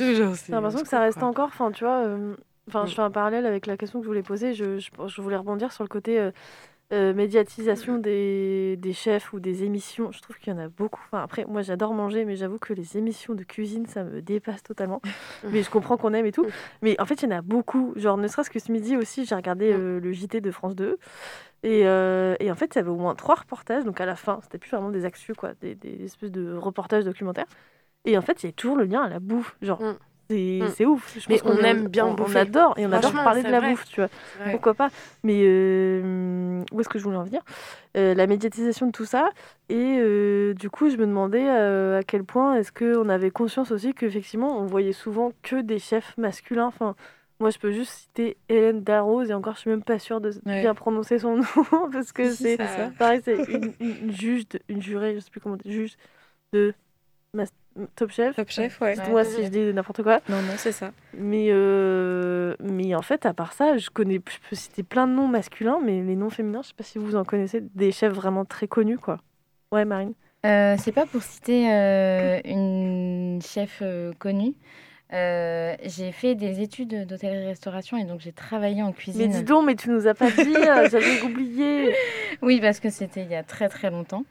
[0.50, 1.48] l'impression que ça reste encore.
[1.48, 2.04] Enfin, tu vois.
[2.04, 2.36] euh,
[2.68, 4.52] Enfin, je fais un parallèle avec la question que je voulais poser.
[4.52, 6.30] Je, je, je voulais rebondir sur le côté euh,
[6.92, 10.10] euh, médiatisation des, des chefs ou des émissions.
[10.12, 11.00] Je trouve qu'il y en a beaucoup.
[11.06, 14.62] Enfin, après, moi, j'adore manger, mais j'avoue que les émissions de cuisine, ça me dépasse
[14.62, 15.02] totalement.
[15.50, 16.46] mais je comprends qu'on aime et tout.
[16.80, 17.92] Mais en fait, il y en a beaucoup.
[17.96, 20.98] Genre, ne serait-ce que ce midi aussi, j'ai regardé euh, le JT de France 2.
[21.62, 23.84] Et, euh, et en fait, il y avait au moins trois reportages.
[23.84, 27.04] Donc à la fin, c'était plus vraiment des actus, quoi, des, des espèces de reportages
[27.04, 27.46] documentaires.
[28.04, 29.56] Et en fait, il y a toujours le lien à la bouffe.
[29.60, 29.96] Genre, Mm.
[30.28, 31.16] C'est ouf.
[31.18, 32.38] Je Mais on aime bien on, bouffer.
[32.38, 32.74] On adore.
[32.78, 33.70] Et on adore parler de la vrai.
[33.70, 34.10] bouffe, tu vois.
[34.50, 34.88] Pourquoi pas
[35.22, 37.42] Mais euh, où est-ce que je voulais en venir?
[37.96, 39.30] Euh, La médiatisation de tout ça.
[39.68, 43.94] Et euh, du coup, je me demandais à quel point est-ce qu'on avait conscience aussi
[43.94, 46.66] qu'effectivement, on voyait souvent que des chefs masculins.
[46.66, 46.94] Enfin,
[47.40, 50.30] moi, je peux juste citer Hélène Darroze, et encore, je suis même pas sûre de
[50.44, 50.60] Ouais.
[50.60, 51.36] bien prononcer son
[51.72, 52.58] nom, parce que c'est
[52.98, 55.96] pareil, c'est une, une juge, de- une jurée, je sais plus comment dire, juge
[56.52, 56.74] de
[57.34, 57.52] Mas-
[57.96, 58.36] Top Chef.
[58.36, 58.96] Top Chef, ouais.
[59.08, 60.20] Moi, si je dis n'importe quoi.
[60.28, 60.90] Non, non, c'est ça.
[61.16, 65.12] Mais, euh, mais en fait, à part ça, je connais, je peux citer plein de
[65.12, 68.12] noms masculins, mais les noms féminins, je sais pas si vous en connaissez, des chefs
[68.12, 69.18] vraiment très connus, quoi.
[69.72, 70.14] Ouais, Marine.
[70.46, 74.54] Euh, c'est pas pour citer euh, une chef euh, connue.
[75.12, 79.22] Euh, j'ai fait des études d'hôtellerie-restauration et donc j'ai travaillé en cuisine.
[79.22, 81.94] Mais dis donc, mais tu nous as pas dit, j'avais oublié.
[82.42, 84.24] Oui, parce que c'était il y a très très longtemps.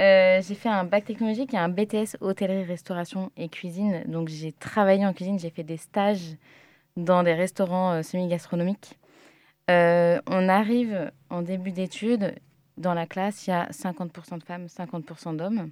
[0.00, 4.02] Euh, j'ai fait un bac technologique et un BTS hôtellerie, restauration et cuisine.
[4.06, 6.36] Donc j'ai travaillé en cuisine, j'ai fait des stages
[6.96, 8.98] dans des restaurants euh, semi-gastronomiques.
[9.70, 12.34] Euh, on arrive en début d'études,
[12.78, 15.70] dans la classe, il y a 50% de femmes, 50% d'hommes.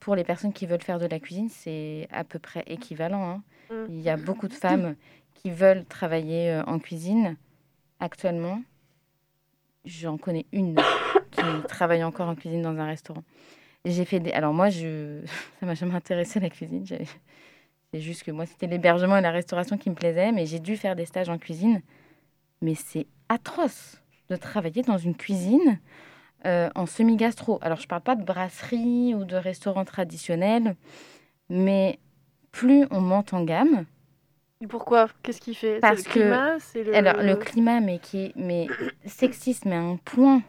[0.00, 3.28] Pour les personnes qui veulent faire de la cuisine, c'est à peu près équivalent.
[3.28, 3.42] hein.
[3.70, 3.86] Mm.
[3.90, 4.96] Il y a beaucoup de femmes
[5.34, 7.36] qui veulent travailler en cuisine.
[8.00, 8.62] Actuellement,
[9.84, 10.74] j'en connais une
[11.32, 13.24] qui travaille encore en cuisine dans un restaurant.
[13.84, 14.30] J'ai fait des...
[14.32, 15.20] Alors moi, je...
[15.60, 16.84] ça m'a jamais intéressé la cuisine.
[16.86, 20.76] C'est juste que moi, c'était l'hébergement et la restauration qui me plaisaient, mais j'ai dû
[20.76, 21.82] faire des stages en cuisine.
[22.60, 25.78] Mais c'est atroce de travailler dans une cuisine
[26.46, 27.58] euh, en semi-gastro.
[27.60, 30.76] Alors, je parle pas de brasserie ou de restaurant traditionnel,
[31.48, 31.98] mais
[32.52, 33.84] plus on monte en gamme,
[34.68, 35.08] pourquoi?
[35.22, 35.80] Qu'est-ce qu'il fait?
[35.80, 36.56] Parce le climat?
[36.56, 36.94] Que c'est le...
[36.94, 38.68] alors le climat mais qui est mais
[39.06, 40.42] sexiste mais à un point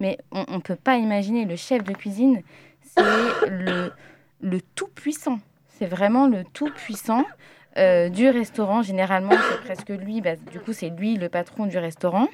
[0.00, 2.42] mais on, on peut pas imaginer le chef de cuisine
[2.82, 3.92] c'est le
[4.40, 7.24] le tout puissant c'est vraiment le tout puissant
[7.78, 8.82] euh, du restaurant.
[8.82, 12.26] Généralement, c'est presque lui, bah, du coup, c'est lui le patron du restaurant.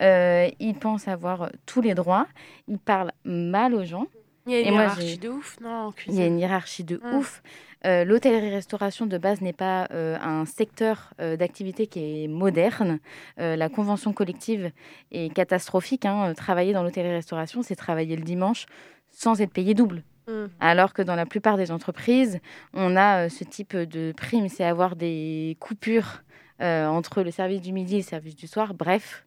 [0.00, 2.26] Euh, il pense avoir tous les droits.
[2.68, 4.06] Il parle mal aux gens.
[4.46, 7.00] Il y a une Et hiérarchie de ouf, non, Il y a une hiérarchie de
[7.02, 7.16] Mm.
[7.16, 7.42] ouf.
[7.84, 13.00] Euh, L'hôtellerie-restauration de base n'est pas euh, un secteur euh, d'activité qui est moderne.
[13.36, 14.70] La convention collective
[15.10, 16.04] est catastrophique.
[16.04, 16.32] hein.
[16.34, 18.66] Travailler dans l'hôtellerie-restauration, c'est travailler le dimanche
[19.10, 20.04] sans être payé double.
[20.28, 20.46] Mm.
[20.60, 22.38] Alors que dans la plupart des entreprises,
[22.72, 26.22] on a ce type de prime, c'est avoir des coupures
[26.60, 29.26] entre le service du midi et le service du soir, bref.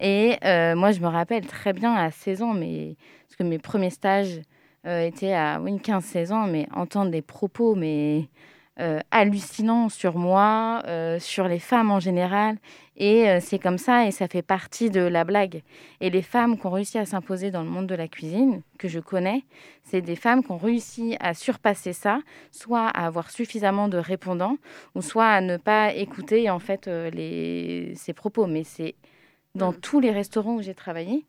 [0.00, 0.38] Et
[0.74, 2.96] moi, je me rappelle très bien à 16 ans, mais,
[3.28, 4.40] parce que mes premiers stages
[4.86, 8.28] euh, étaient à oui, 15-16 ans, mais entendre des propos mais,
[8.78, 12.56] euh, hallucinants sur moi, euh, sur les femmes en général.
[12.96, 15.62] Et c'est comme ça, et ça fait partie de la blague.
[16.02, 18.88] Et les femmes qui ont réussi à s'imposer dans le monde de la cuisine, que
[18.88, 19.42] je connais,
[19.84, 22.20] c'est des femmes qui ont réussi à surpasser ça,
[22.50, 24.58] soit à avoir suffisamment de répondants,
[24.94, 27.94] ou soit à ne pas écouter en fait les...
[27.96, 28.46] ces propos.
[28.46, 28.96] Mais c'est
[29.54, 31.24] dans tous les restaurants où j'ai travaillé,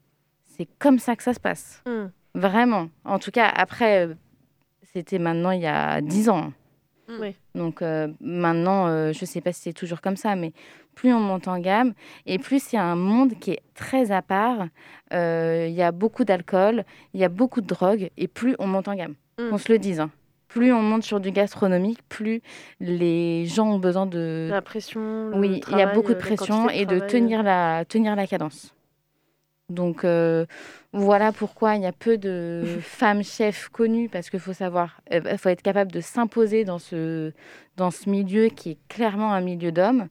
[0.46, 1.82] c'est comme ça que ça se passe.
[1.86, 2.08] Mm.
[2.34, 2.90] Vraiment.
[3.06, 4.14] En tout cas, après, euh,
[4.94, 6.54] c'était maintenant il y a 10 ans.
[7.20, 7.36] Oui.
[7.56, 10.54] Donc euh, maintenant, euh, je ne sais pas si c'est toujours comme ça, mais
[10.96, 11.94] plus on monte en gamme
[12.26, 14.68] et plus il y a un monde qui est très à part.
[15.14, 18.68] Euh, Il y a beaucoup d'alcool, il y a beaucoup de drogue et plus on
[18.68, 19.16] monte en gamme.
[19.40, 19.50] Mm.
[19.52, 20.00] On se le dise.
[20.00, 20.10] hein.
[20.48, 22.42] Plus on monte sur du gastronomique, plus
[22.82, 24.48] les gens ont besoin de...
[24.50, 25.30] La pression.
[25.30, 28.74] le Oui, il y a beaucoup de pression et de tenir la, tenir la cadence.
[29.72, 30.46] Donc euh,
[30.94, 35.38] voilà pourquoi il y a peu de femmes chefs connues parce qu'il faut savoir, il
[35.38, 37.32] faut être capable de s'imposer dans ce,
[37.78, 40.08] dans ce milieu qui est clairement un milieu d'hommes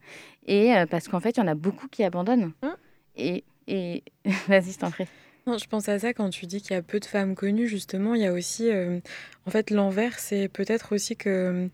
[0.46, 2.52] et euh, parce qu'en fait il y en a beaucoup qui abandonnent.
[2.62, 2.76] Hein
[3.16, 4.02] et et
[4.48, 5.06] vas-y, je t'en prie.
[5.46, 7.66] Non, je pense à ça quand tu dis qu'il y a peu de femmes connues,
[7.66, 9.00] justement, il y a aussi, euh,
[9.46, 11.68] en fait, l'envers, c'est peut-être aussi que euh,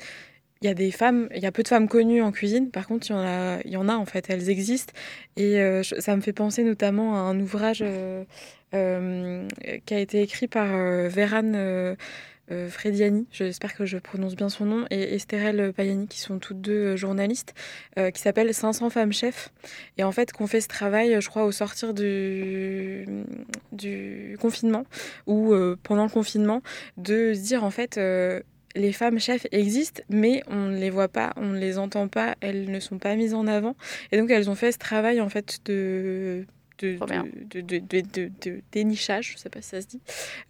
[0.63, 2.87] il y a des femmes, il y a peu de femmes connues en cuisine, par
[2.87, 4.93] contre, il y en a, il y en a en fait, elles existent.
[5.37, 8.25] Et euh, ça me fait penser notamment à un ouvrage euh,
[8.75, 9.47] euh,
[9.85, 10.67] qui a été écrit par
[11.09, 16.39] Véran euh, Frediani, j'espère que je prononce bien son nom, et Estherelle Payani, qui sont
[16.39, 17.55] toutes deux journalistes,
[18.15, 19.53] qui s'appelle 500 femmes chefs.
[19.99, 23.05] Et en fait, qu'on fait ce travail, je crois, au sortir du,
[23.73, 24.85] du confinement
[25.27, 25.53] ou
[25.83, 26.63] pendant le confinement,
[26.97, 27.99] de se dire en fait.
[28.77, 32.37] Les femmes chefs existent, mais on ne les voit pas, on ne les entend pas,
[32.41, 33.75] elles ne sont pas mises en avant.
[34.13, 36.47] Et donc, elles ont fait ce travail, en fait, de,
[36.79, 40.01] de, dénichage, je ne sais pas si ça se dit,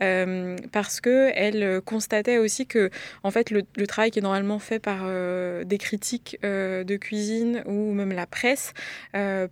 [0.02, 2.90] euh, parce qu'elles constataient aussi que,
[3.22, 6.96] en fait, le, le travail qui est normalement fait par euh, des critiques euh, de
[6.96, 8.72] cuisine ou même la presse,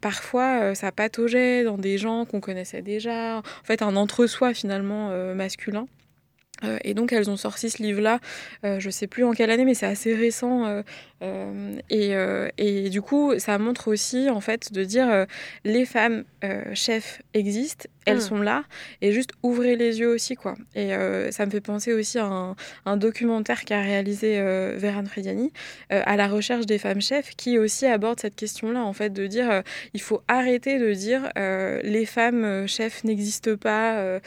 [0.00, 5.86] parfois, ça pataugeait dans des gens qu'on connaissait déjà, en fait, un entre-soi, finalement, masculin.
[6.64, 8.20] Euh, et donc elles ont sorti ce livre-là,
[8.64, 10.66] euh, je sais plus en quelle année, mais c'est assez récent.
[10.66, 10.82] euh,
[11.22, 12.12] euh, et,
[12.58, 15.26] et du coup, ça montre aussi en fait de dire
[15.64, 16.24] les femmes
[16.74, 18.20] chefs existent, elles Mm.
[18.20, 18.64] sont là,
[19.00, 20.54] et juste ouvrez les yeux aussi quoi.
[20.74, 20.90] Et
[21.30, 24.38] ça me fait penser aussi à un, un documentaire qu'a réalisé
[24.76, 25.50] Véran Frediani
[25.88, 29.62] à la recherche des femmes chefs, qui aussi aborde cette question-là en fait de dire
[29.94, 34.20] il faut arrêter de dire les femmes chefs n'existent pas.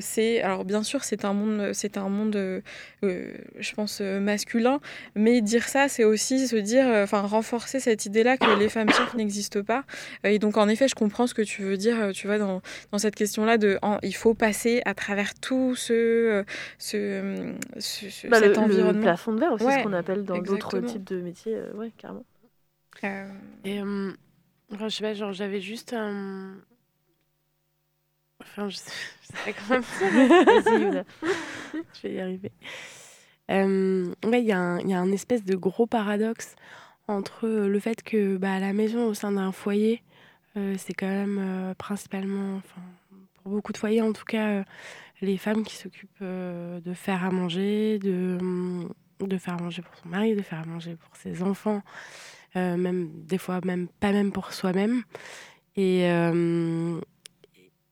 [0.00, 2.60] c'est alors bien sûr c'est un monde c'est un monde euh,
[3.04, 4.80] euh, je pense euh, masculin
[5.14, 8.90] mais dire ça c'est aussi se dire enfin renforcer cette idée là que les femmes
[8.90, 9.84] chefs n'existent pas
[10.24, 12.98] et donc en effet je comprends ce que tu veux dire tu vois dans, dans
[12.98, 16.44] cette question là de en- il faut passer à travers tout ce
[16.78, 19.92] ce, ce- ce- Bah, le, cet le environnement plafond de verre aussi, Ouais, ce qu'on
[19.92, 21.54] appelle dans d'autres types de métiers.
[21.56, 22.24] euh, ouais, carrément.
[23.04, 23.26] Euh,
[23.64, 24.12] Et euh,
[24.72, 26.54] enfin, je sais pas, genre j'avais juste un.
[28.42, 28.90] Enfin, je sais,
[29.22, 29.54] je sais.
[30.44, 31.04] Vas-y, Youna.
[31.72, 32.52] je vais y arriver.
[33.50, 36.54] Euh, ouais, il y, a un- y a un espèce de gros paradoxe
[37.08, 40.02] entre euh, le fait que bah, la maison, au sein d'un foyer,
[40.56, 42.80] euh, c'est quand même euh, principalement, enfin,
[43.42, 44.64] pour beaucoup de foyers en tout cas,
[45.20, 49.94] les femmes qui s'occupent de faire à manger, de, hum, de faire à manger pour
[49.96, 51.82] son mari, de faire à manger pour ses enfants,
[52.54, 55.02] même des fois même pas même pour soi-même.
[55.76, 57.00] Et, euh,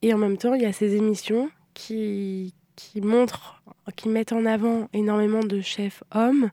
[0.03, 3.62] et en même temps, il y a ces émissions qui, qui montrent,
[3.96, 6.51] qui mettent en avant énormément de chefs hommes.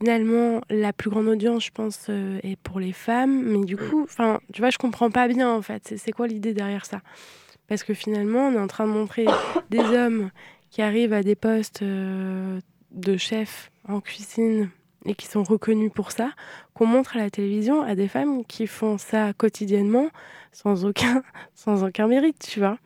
[0.00, 3.42] Finalement, la plus grande audience, je pense, euh, est pour les femmes.
[3.42, 5.94] Mais du coup, enfin, tu vois, je comprends pas bien en fait.
[5.96, 7.00] C'est- quoi l'idée derrière ça?
[7.66, 9.26] Parce que finalement, on est en train de montrer
[9.70, 10.30] des hommes
[10.70, 12.60] qui arrivent à des postes euh,
[12.92, 14.70] de chef en cuisine
[15.04, 16.32] et qui sont reconnus pour ça,
[16.74, 20.08] qu'on montre à la télévision à des femmes qui font ça quotidiennement
[20.52, 21.22] sans aucun,
[21.54, 22.78] sans aucun mérite, tu vois.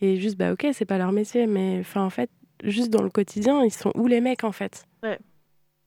[0.00, 2.30] Et juste, bah ok, c'est pas leur métier, mais enfin, en fait,
[2.62, 4.84] juste dans le quotidien, ils sont où les mecs en fait?
[5.02, 5.18] Ouais.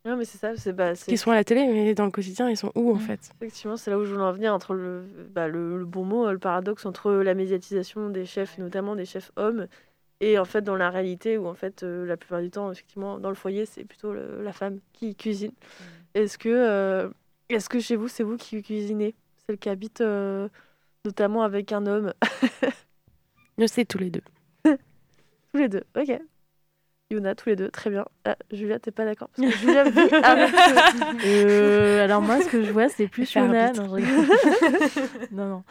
[0.03, 2.49] Non, mais c'est ça, c'est bah, Qui sont à la télé, mais dans le quotidien,
[2.49, 3.19] ils sont où en fait?
[3.39, 6.31] Effectivement, c'est là où je voulais en venir entre le, bah, le, le bon mot,
[6.31, 9.67] le paradoxe entre la médiatisation des chefs, notamment des chefs hommes,
[10.21, 13.19] et en fait dans la réalité où en fait euh, la plupart du temps, effectivement,
[13.19, 15.51] dans le foyer, c'est plutôt le- la femme qui cuisine.
[16.13, 17.09] Est-ce que, euh,
[17.49, 19.15] est-ce que chez vous, c'est vous qui cuisinez?
[19.45, 20.47] Celle qui habite euh,
[21.05, 22.13] notamment avec un homme?
[23.57, 24.21] Je sais tous les deux.
[25.53, 26.21] Tous les deux, ok.
[27.11, 28.05] Yuna, tous les deux, très bien.
[28.25, 30.53] Ah, Julia, t'es pas d'accord Parce que Julia vit avec
[31.25, 33.81] Euh, alors moi, ce que je vois, c'est plus arbitre.
[33.83, 34.99] Non, je
[35.35, 35.63] non, non.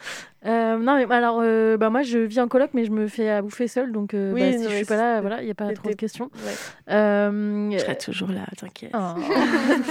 [0.45, 3.29] Euh, non, mais alors, euh, bah, moi, je vis en coloc, mais je me fais
[3.29, 5.41] à bouffer seule, donc euh, Oui, bah, non, si je suis pas là, c'est- voilà,
[5.41, 6.29] il n'y a pas trop de questions.
[6.45, 6.93] Ouais.
[6.93, 8.91] Euh, Je serai toujours là, t'inquiète.
[8.93, 9.19] Oh.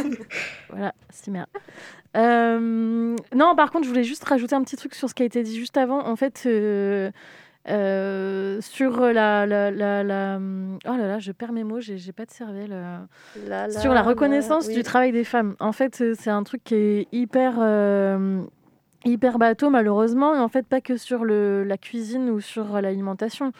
[0.70, 1.48] voilà, si merde.
[2.16, 5.26] Euh, non, par contre, je voulais juste rajouter un petit truc sur ce qui a
[5.26, 6.06] été dit juste avant.
[6.06, 6.48] En fait,
[7.68, 10.38] euh, sur la, la, la, la-
[10.86, 12.72] Oh là là, je perds mes mots, j'ai pas de cervelle.
[12.72, 13.68] euh.
[13.70, 14.74] Sur la reconnaissance oui.
[14.74, 15.56] du travail des femmes.
[15.60, 18.42] En fait, euh, c'est un truc qui est hyper, euh,
[19.04, 20.34] hyper bateau, malheureusement.
[20.34, 23.52] Et en fait, pas que sur le, la cuisine ou sur l'alimentation.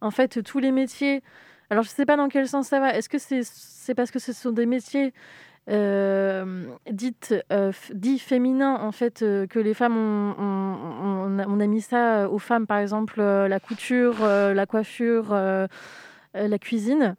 [0.00, 1.22] En fait, tous les métiers.
[1.70, 2.94] Alors, je sais pas dans quel sens ça va.
[2.96, 5.12] Est-ce que c'est c'est parce que ce sont des métiers
[5.70, 11.66] euh, dites, euh, f- dits féminins, en fait, euh, que les femmes ont, on, a,
[11.66, 15.66] mis ça aux femmes, par exemple, euh, la couture, euh, la coiffure, euh,
[16.36, 17.16] euh, la cuisine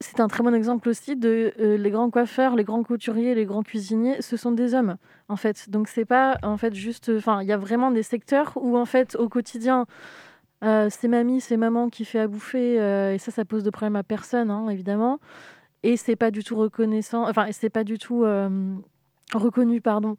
[0.00, 3.44] c'est un très bon exemple aussi de euh, les grands coiffeurs, les grands couturiers, les
[3.46, 4.96] grands cuisiniers, ce sont des hommes
[5.28, 5.68] en fait.
[5.70, 8.84] Donc c'est pas en fait juste, enfin il y a vraiment des secteurs où en
[8.84, 9.86] fait au quotidien
[10.64, 13.70] euh, c'est mamie, c'est maman qui fait à bouffer euh, et ça ça pose de
[13.70, 15.18] problème à personne hein, évidemment.
[15.82, 18.74] Et c'est pas du tout reconnaissant, enfin c'est pas du tout euh,
[19.32, 20.16] reconnu pardon.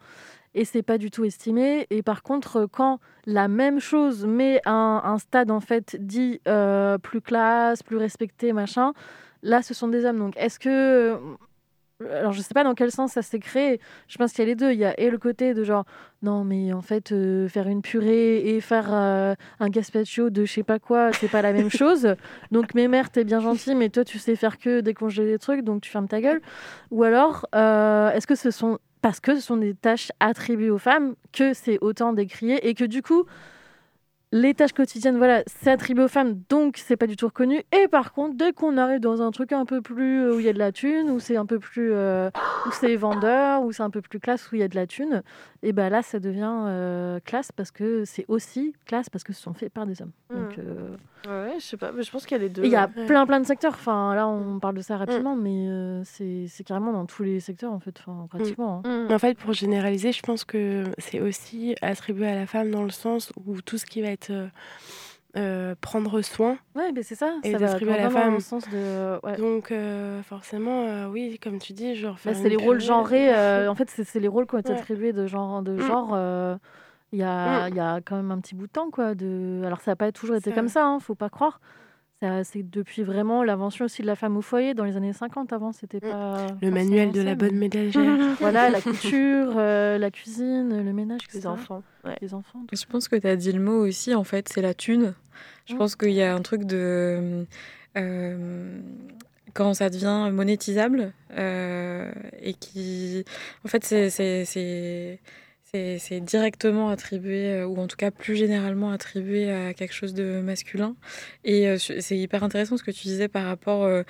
[0.56, 1.86] Et c'est pas du tout estimé.
[1.92, 6.98] Et par contre, quand la même chose met un, un stade en fait dit euh,
[6.98, 8.94] plus classe, plus respecté, machin,
[9.44, 10.18] là ce sont des hommes.
[10.18, 11.20] Donc est-ce que
[12.08, 13.80] alors je sais pas dans quel sens ça s'est créé.
[14.08, 14.72] Je pense qu'il y a les deux.
[14.72, 15.86] Il y a et le côté de genre
[16.22, 20.54] non mais en fait euh, faire une purée et faire euh, un gazpacho de je
[20.54, 22.16] sais pas quoi, c'est pas la même chose.
[22.52, 25.64] Donc mes mères t'es bien gentil mais toi tu sais faire que décongeler des trucs
[25.64, 26.42] donc tu fermes ta gueule.
[26.92, 30.78] Ou alors euh, est-ce que ce sont parce que ce sont des tâches attribuées aux
[30.78, 33.26] femmes que c'est autant décrié et que du coup
[34.32, 37.64] les tâches quotidiennes, voilà, c'est attribué aux femmes, donc c'est pas du tout reconnu.
[37.72, 40.46] Et par contre, dès qu'on arrive dans un truc un peu plus euh, où il
[40.46, 42.30] y a de la thune, où c'est un peu plus, euh,
[42.68, 44.86] où c'est vendeur, où c'est un peu plus classe, où il y a de la
[44.86, 45.24] thune,
[45.64, 49.42] et ben là, ça devient euh, classe parce que c'est aussi classe parce que ce
[49.42, 50.12] sont faits par des hommes.
[50.30, 50.60] Donc, Mm.
[50.60, 50.96] euh,
[51.28, 52.64] Ouais, je sais pas, mais je pense qu'il y a les deux.
[52.64, 53.06] et il y a ouais.
[53.06, 53.74] plein plein de secteurs.
[53.74, 57.40] Enfin, là, on parle de ça rapidement, mais euh, c'est c'est carrément dans tous les
[57.40, 58.82] secteurs en fait, enfin, pratiquement.
[58.86, 59.06] hein.
[59.10, 59.14] Mm.
[59.14, 62.90] En fait, pour généraliser, je pense que c'est aussi attribué à la femme dans le
[62.92, 64.48] sens où tout ce qui va être euh,
[65.38, 67.34] euh, prendre soin Ouais, mais c'est ça.
[67.44, 68.34] est ça va attribué à la dans femme.
[68.36, 69.20] le sens de.
[69.26, 69.36] ouais.
[69.38, 72.16] Donc, euh, forcément, euh, oui, comme tu dis, genre.
[72.26, 73.30] Bah, c'est les rôles genrés.
[73.68, 74.78] en fait, c'est c'est les rôles qui ont été Ouais.
[74.80, 75.62] attribués de genre.
[75.62, 75.82] De Mm.
[75.82, 76.56] genre euh,
[77.12, 77.70] il y, a, Mm.
[77.70, 78.90] il y a quand même un petit bout de temps.
[78.92, 79.62] Quoi, de...
[79.66, 81.60] Alors, ça n'a pas toujours été comme ça, hein, faut pas croire.
[82.44, 85.54] C'est depuis vraiment l'invention aussi de la femme au foyer dans les années 50.
[85.54, 86.12] Avant, c'était Mm.
[86.12, 86.48] pas.
[86.62, 88.04] Le manuel de la mais- bonne ménagère.
[88.42, 91.82] Voilà, la couture, euh, la cuisine, le ménage, Les enfants.
[92.04, 92.16] Ouais.
[92.22, 92.60] Les enfants.
[92.74, 95.14] Je pense que tu as dit le mot aussi, en fait, c'est la thune.
[95.66, 95.78] Je Mm.
[95.78, 97.46] pense qu'il y a un truc de.
[97.98, 98.80] euh,
[99.54, 103.24] quand ça devient monétisable euh, et qui.
[103.66, 105.20] En fait, c'est.
[105.72, 110.42] C'est- directement attribué, euh, ou en tout cas plus généralement attribué à quelque chose de
[110.42, 110.96] masculin.
[111.44, 114.04] Et euh, c'est hyper intéressant ce que tu disais par rapport euh,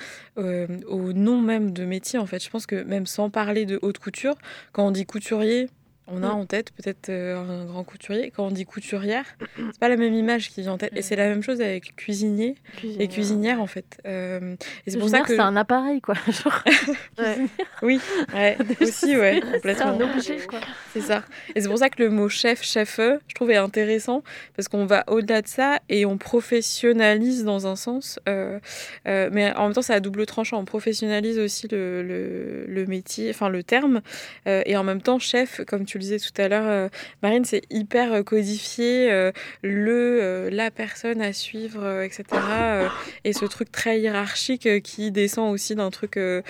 [0.87, 2.19] au nom même de métier.
[2.19, 4.35] En fait, je pense que même sans parler de haute couture,
[4.71, 5.69] quand on dit couturier,
[6.11, 6.31] on a Mm.
[6.31, 8.31] en tête peut-être euh, un grand couturier.
[8.35, 9.25] Quand on dit couturière,
[9.57, 10.91] c'est pas la même image qui vient en tête.
[10.95, 13.97] Et c'est la même chose avec cuisinier et cuisinière en fait.
[14.05, 14.55] Euh,
[14.85, 16.15] et c'est pour ça que c'est un appareil, quoi.
[16.27, 16.63] Genre,
[17.19, 17.37] Ouais.
[17.81, 17.99] oui,
[18.33, 19.85] ouais, aussi ouais, c'est complètement.
[19.87, 20.59] un objet, quoi.
[20.93, 21.23] C'est ça.
[21.55, 24.23] Et c'est pour ça que le mot chef, chef, je trouve est intéressant
[24.55, 28.19] parce qu'on va au-delà de ça et on professionnalise dans un sens.
[28.27, 28.59] euh,
[29.07, 30.59] euh, mais en même temps, c'est à double tranchant.
[30.59, 34.01] On professionnalise aussi le, le, le métier, enfin le terme.
[34.45, 36.89] et en même temps, chef, comme tu le disais tout à l'heure, euh,
[37.21, 39.11] Marine, c'est hyper euh, codifié.
[39.11, 39.31] euh,
[39.61, 42.23] le, euh, la personne à suivre, euh, etc.
[42.33, 42.87] euh,
[43.23, 46.43] et ce truc très hiérarchique euh, qui descend aussi d'un truc de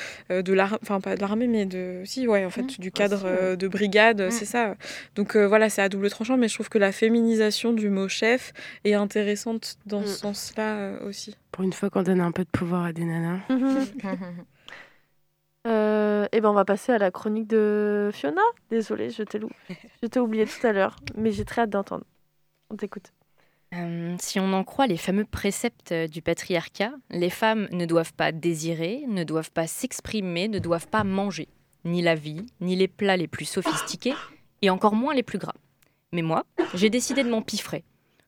[0.54, 2.02] l'armée, enfin pas de l'armée, mais de.
[2.06, 2.80] Si, ouais, en fait, Mmh.
[2.82, 3.38] du cadre ouais.
[3.41, 4.32] euh, de brigade, Mmh.
[4.32, 4.76] c'est ça.
[5.16, 8.08] Donc euh, voilà, c'est à double tranchant, mais je trouve que la féminisation du mot
[8.08, 8.54] chef
[8.86, 11.36] est intéressante dans ce sens-là euh, aussi.
[11.52, 13.39] Pour une fois qu'on donne un peu de pouvoir à des nanas.
[15.68, 18.41] Euh, et ben on va passer à la chronique de Fiona.
[18.70, 19.39] Désolée, je t'ai
[20.01, 22.05] je t'ai oublié tout à l'heure, mais j'ai très hâte d'entendre.
[22.70, 23.12] On t'écoute.
[23.76, 28.14] Euh, si on en croit les fameux préceptes euh, du patriarcat, les femmes ne doivent
[28.14, 31.47] pas désirer, ne doivent pas s'exprimer, ne doivent pas manger,
[31.86, 34.16] ni la vie, ni les plats les plus sophistiqués,
[34.64, 35.53] et encore moins les plus gras.
[36.12, 37.84] Mais moi, j'ai décidé de m'empiffrer,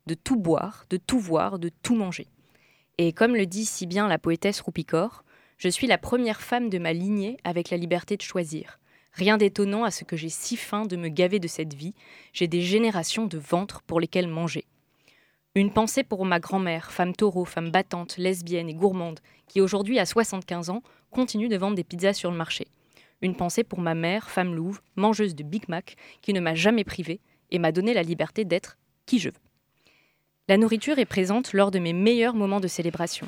[0.05, 2.27] de tout boire, de tout voir, de tout manger.
[2.99, 5.23] Et comme le dit si bien la poétesse Roupicor,
[5.61, 8.79] je suis la première femme de ma lignée avec la liberté de choisir.
[9.13, 11.93] Rien d'étonnant à ce que j'ai si faim de me gaver de cette vie,
[12.33, 14.65] j'ai des générations de ventres pour lesquels manger.
[15.53, 20.07] Une pensée pour ma grand-mère, femme taureau, femme battante, lesbienne et gourmande, qui aujourd'hui à
[20.07, 20.81] 75 ans
[21.11, 22.65] continue de vendre des pizzas sur le marché.
[23.21, 26.83] Une pensée pour ma mère, femme louve, mangeuse de Big Mac, qui ne m'a jamais
[26.83, 27.19] privée
[27.51, 29.35] et m'a donné la liberté d'être qui je veux.
[30.47, 33.27] La nourriture est présente lors de mes meilleurs moments de célébration.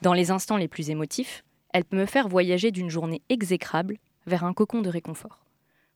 [0.00, 1.42] Dans les instants les plus émotifs,
[1.76, 5.44] elle peut me faire voyager d'une journée exécrable vers un cocon de réconfort.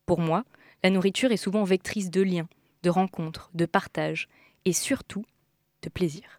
[0.05, 0.45] Pour moi,
[0.83, 2.51] la nourriture est souvent vectrice de liens,
[2.83, 4.29] de rencontres, de partage
[4.67, 5.25] et surtout
[5.81, 6.39] de plaisir.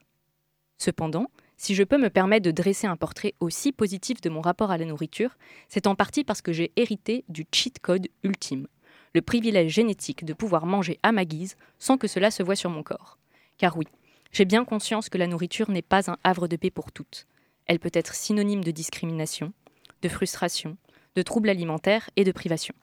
[0.78, 1.26] Cependant,
[1.58, 4.78] si je peux me permettre de dresser un portrait aussi positif de mon rapport à
[4.78, 5.36] la nourriture,
[5.70, 8.68] c'est en partie parce que j'ai hérité du cheat code ultime,
[9.16, 12.70] le privilège génétique de pouvoir manger à ma guise sans que cela se voie sur
[12.70, 13.18] mon corps.
[13.58, 13.88] Car oui,
[14.32, 17.26] j'ai bien conscience que la nourriture n'est pas un havre de paix pour toutes.
[17.72, 19.53] Elle peut être synonyme de discrimination,
[20.01, 20.76] de frustration,
[21.15, 22.76] de troubles alimentaires et de privation.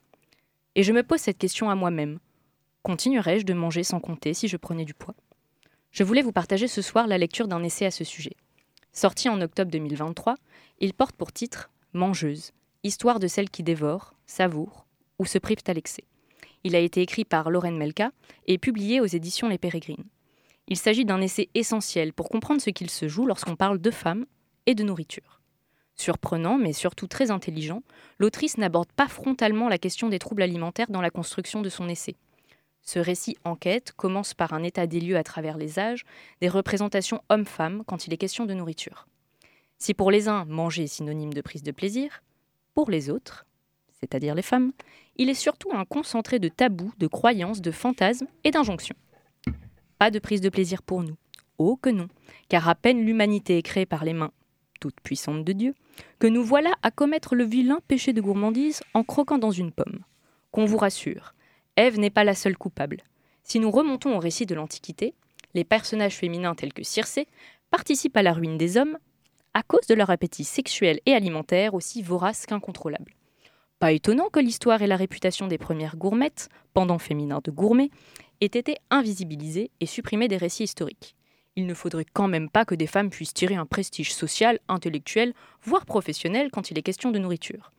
[0.73, 2.17] Et je me pose cette question à moi-même.
[2.81, 5.13] Continuerais-je de manger sans compter si je prenais du poids?
[5.91, 8.35] Je voulais vous partager ce soir la lecture d'un essai à ce sujet.
[8.91, 10.33] Sorti en octobre 2023,
[10.79, 12.51] il porte pour titre Mangeuse,
[12.83, 14.87] histoire de celles qui dévorent, savourent
[15.19, 16.05] ou se privent à l'excès.
[16.63, 18.09] Il a été écrit par Lorraine Melka
[18.47, 20.07] et publié aux éditions Les Pérégrines.
[20.67, 24.25] Il s'agit d'un essai essentiel pour comprendre ce qu'il se joue lorsqu'on parle de femmes
[24.65, 25.39] et de nourriture.
[25.95, 27.83] Surprenant, mais surtout très intelligent,
[28.19, 32.15] l'autrice n'aborde pas frontalement la question des troubles alimentaires dans la construction de son essai.
[32.81, 36.05] Ce récit enquête commence par un état des lieux à travers les âges,
[36.39, 39.07] des représentations hommes-femmes quand il est question de nourriture.
[39.77, 42.23] Si pour les uns, manger est synonyme de prise de plaisir,
[42.75, 43.45] pour les autres,
[43.99, 44.71] c'est-à-dire les femmes,
[45.17, 48.95] il est surtout un concentré de tabous, de croyances, de fantasmes et d'injonctions.
[49.97, 51.17] Pas de prise de plaisir pour nous.
[51.57, 52.07] Oh que non,
[52.47, 54.31] car à peine l'humanité est créée par les mains
[54.79, 55.75] toute puissante de Dieu,
[56.19, 60.03] que nous voilà à commettre le vilain péché de gourmandise en croquant dans une pomme.
[60.51, 61.33] Qu'on vous rassure,
[61.75, 63.03] Ève n'est pas la seule coupable.
[63.43, 65.13] Si nous remontons au récit de l'Antiquité,
[65.53, 67.27] les personnages féminins tels que Circé
[67.71, 68.97] participent à la ruine des hommes
[69.53, 73.13] à cause de leur appétit sexuel et alimentaire aussi vorace qu'incontrôlable.
[73.79, 77.91] Pas étonnant que l'histoire et la réputation des premières gourmettes, pendant féminin de gourmets,
[78.41, 81.15] aient été invisibilisées et supprimées des récits historiques
[81.55, 85.33] il ne faudrait quand même pas que des femmes puissent tirer un prestige social, intellectuel,
[85.63, 87.71] voire professionnel quand il est question de nourriture.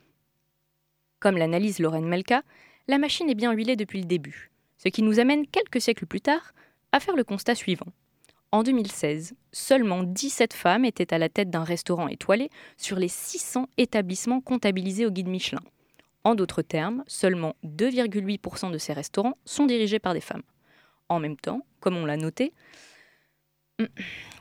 [1.18, 2.42] Comme l'analyse Lorraine Melka,
[2.88, 6.20] la machine est bien huilée depuis le début, ce qui nous amène quelques siècles plus
[6.20, 6.52] tard
[6.92, 7.86] à faire le constat suivant.
[8.52, 13.68] En 2016, seulement 17 femmes étaient à la tête d'un restaurant étoilé sur les 600
[13.76, 15.60] établissements comptabilisés au guide Michelin.
[16.24, 20.42] En d'autres termes, seulement 2,8% de ces restaurants sont dirigés par des femmes.
[21.08, 22.52] En même temps, comme on l'a noté,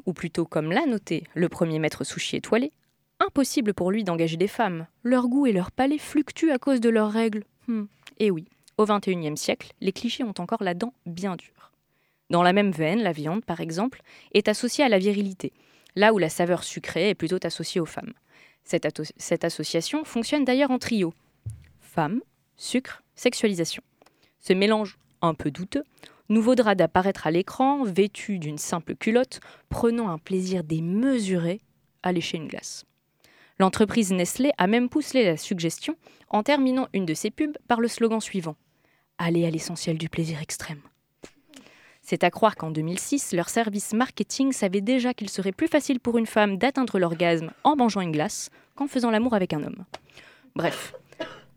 [0.05, 2.71] ou plutôt comme l'a noté le premier maître sushi étoilé,
[3.19, 4.87] impossible pour lui d'engager des femmes.
[5.03, 7.43] Leur goût et leur palais fluctuent à cause de leurs règles.
[7.67, 7.85] Hmm.
[8.19, 8.45] Et oui,
[8.77, 11.71] au XXIe siècle, les clichés ont encore la dent bien dure.
[12.29, 14.01] Dans la même veine, la viande, par exemple,
[14.33, 15.51] est associée à la virilité,
[15.95, 18.13] là où la saveur sucrée est plutôt associée aux femmes.
[18.63, 21.13] Cette, cette association fonctionne d'ailleurs en trio.
[21.81, 22.21] Femmes,
[22.55, 23.81] sucre, sexualisation.
[24.39, 25.83] Ce mélange un peu douteux
[26.29, 29.39] nous vaudra d'apparaître à l'écran, vêtu d'une simple culotte,
[29.69, 31.61] prenant un plaisir démesuré
[32.03, 32.85] à lécher une glace.
[33.59, 35.95] L'entreprise Nestlé a même poussé la suggestion
[36.29, 38.55] en terminant une de ses pubs par le slogan suivant
[39.17, 40.79] Allez à l'essentiel du plaisir extrême.
[42.01, 46.17] C'est à croire qu'en 2006, leur service marketing savait déjà qu'il serait plus facile pour
[46.17, 49.83] une femme d'atteindre l'orgasme en mangeant une glace qu'en faisant l'amour avec un homme.
[50.55, 50.93] Bref,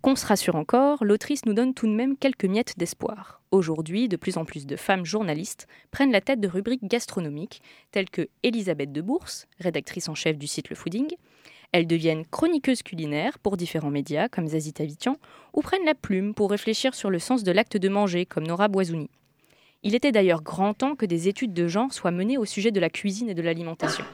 [0.03, 3.41] qu'on se rassure encore, l'autrice nous donne tout de même quelques miettes d'espoir.
[3.53, 7.62] Aujourd'hui, de plus en plus de femmes journalistes prennent la tête de rubriques gastronomiques,
[7.93, 11.09] telles que Elisabeth de Bourse, rédactrice en chef du site Le Fooding.
[11.70, 15.16] Elles deviennent chroniqueuses culinaires pour différents médias comme Zazita Vitian,
[15.55, 18.66] ou prennent la plume pour réfléchir sur le sens de l'acte de manger comme Nora
[18.69, 19.09] Boisouni.
[19.85, 22.81] Il était d'ailleurs grand temps que des études de genre soient menées au sujet de
[22.81, 24.05] la cuisine et de l'alimentation.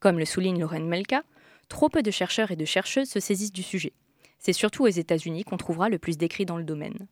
[0.00, 1.22] Comme le souligne Lorraine Melka,
[1.68, 3.92] trop peu de chercheurs et de chercheuses se saisissent du sujet.
[4.38, 7.08] C'est surtout aux États-Unis qu'on trouvera le plus d'écrits dans le domaine.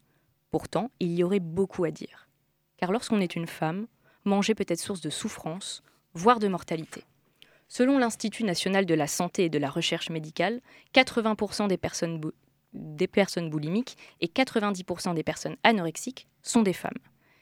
[0.51, 2.29] Pourtant, il y aurait beaucoup à dire.
[2.77, 3.87] Car lorsqu'on est une femme,
[4.25, 5.83] manger peut être source de souffrance,
[6.15, 7.03] voire de mortalité.
[7.69, 10.61] Selon l'Institut national de la santé et de la recherche médicale,
[10.95, 11.77] 80% des
[13.09, 16.93] personnes, boulimiques et 90% des personnes anorexiques sont des femmes.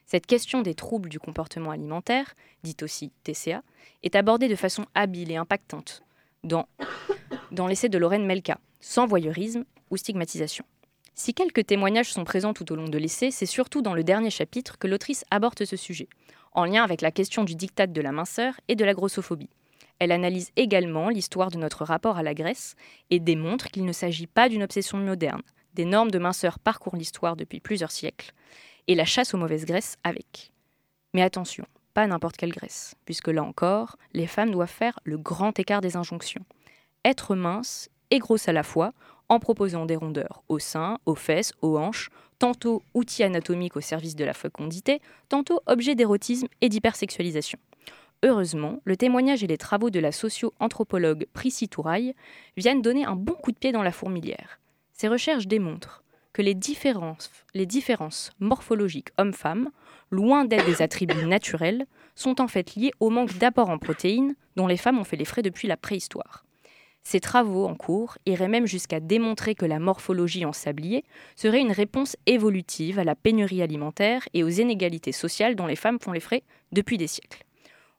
[0.07, 3.63] Cette question des troubles du comportement alimentaire, dite aussi TCA,
[4.03, 6.03] est abordée de façon habile et impactante
[6.43, 6.67] dans
[7.67, 9.65] l'essai de Lorraine Melka, sans voyeurisme
[11.17, 14.31] Si quelques témoignages sont présents tout au long de l'essai, c'est surtout dans le dernier
[14.31, 16.09] chapitre que l'autrice aborde ce sujet,
[16.53, 19.51] en lien avec la question du diktat de la minceur et de la grossophobie.
[19.99, 22.75] Elle analyse également l'histoire de notre rapport à la graisse
[23.11, 25.43] et démontre qu'il ne s'agit pas d'une obsession moderne.
[25.75, 28.33] Des normes de minceur parcourent l'histoire depuis plusieurs siècles,
[28.87, 30.53] et la chasse aux mauvaises graisses avec.
[31.15, 31.65] Mais attention,
[31.95, 35.97] pas n'importe quelle graisse, puisque là encore, les femmes doivent faire le grand écart des
[35.97, 36.45] injonctions.
[37.05, 38.93] Être mince et grosse à la fois,
[39.29, 44.17] en proposant des rondeurs aux seins, aux fesses, aux hanches, tantôt outils anatomiques au service
[44.17, 47.59] de la fécondité, tantôt objets d'érotisme et d'hypersexualisation.
[48.23, 52.15] Heureusement, le témoignage et les travaux de la socio-anthropologue Prissy Touraille
[52.57, 54.61] viennent donner un bon coup de pied dans la fourmilière.
[54.93, 56.03] Ces recherches démontrent
[56.33, 59.71] que les différences, les différences morphologiques hommes-femmes,
[60.11, 64.67] loin d'être des attributs naturels, sont en fait liées au manque d'apport en protéines dont
[64.67, 66.45] les femmes ont fait les frais depuis la préhistoire.
[67.07, 71.05] Ces travaux en cours iraient même jusqu'à démontrer que la morphologie en sablier
[71.37, 76.01] serait une réponse évolutive à la pénurie alimentaire et aux inégalités sociales dont les femmes
[76.01, 77.45] font les frais depuis des siècles.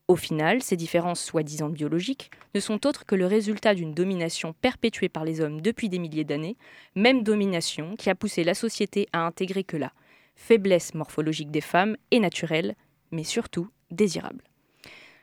[0.08, 5.10] Au final, ces différences soi-disant biologiques ne sont autres que le résultat d'une domination perpétuée
[5.10, 6.58] par les hommes depuis des milliers d'années,
[6.96, 9.94] même domination qui a poussé la société à intégrer que la
[10.36, 12.76] faiblesse morphologique des femmes est naturelle,
[13.12, 14.44] mais surtout désirable.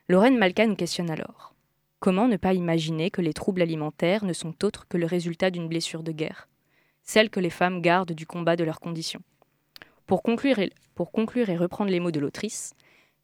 [0.09, 1.52] Lorraine Malka nous questionne alors.
[2.03, 5.69] Comment ne pas imaginer que les troubles alimentaires ne sont autres que le résultat d'une
[5.69, 6.49] blessure de guerre,
[7.05, 9.23] celle que les femmes gardent du combat de leurs conditions?
[10.07, 12.73] Pour conclure, et, pour conclure et reprendre les mots de l'autrice,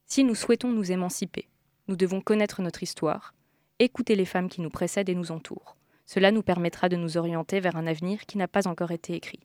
[0.06, 1.48] si nous souhaitons nous émanciper,
[1.88, 3.34] nous devons connaître notre histoire,
[3.80, 5.76] écouter les femmes qui nous précèdent et nous entourent.
[6.06, 9.40] Cela nous permettra de nous orienter vers un avenir qui n'a pas encore été écrit.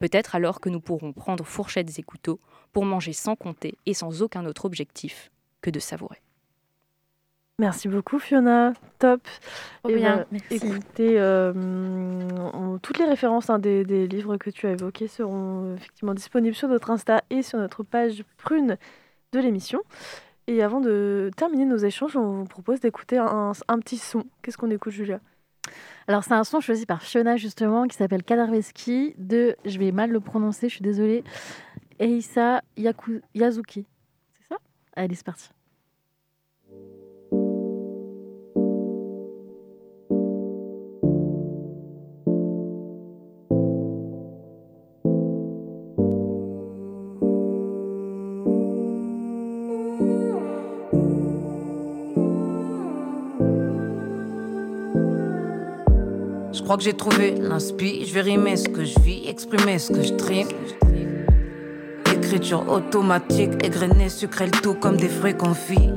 [0.00, 2.40] Peut-être alors que nous pourrons prendre fourchettes et couteaux
[2.72, 5.30] pour manger sans compter et sans aucun autre objectif
[5.60, 6.24] que de savourer.
[7.60, 9.22] Merci beaucoup Fiona, top.
[9.84, 10.56] Trop Et bien, bah, merci.
[10.56, 15.62] Écoutez, euh, on- toutes les références hein, des, des livres que tu as évoqués seront
[15.64, 18.76] euh, effectivement disponibles sur notre Insta et sur notre page prune
[19.32, 19.80] de l'émission.
[20.48, 24.24] Et avant de terminer nos échanges, on vous propose d'écouter un, un petit son.
[24.42, 25.20] Qu'est-ce qu'on écoute, Julia?
[26.08, 30.10] Alors, c'est un son choisi par Fiona, justement, qui s'appelle Kadarveski, de, je vais mal
[30.10, 31.22] le prononcer, je suis désolée,
[32.00, 33.86] Eisa Yaku- Yazuki.
[34.40, 34.56] C'est ça?
[34.96, 35.48] Allez, c'est parti.
[56.64, 58.06] Crois que j'ai trouvé l'inspi.
[58.06, 60.48] Je vais rimer ce que je vis, exprimer ce que je trime.
[62.12, 65.90] Écriture automatique, égrenée, sucrée, le tout comme des fruits confits.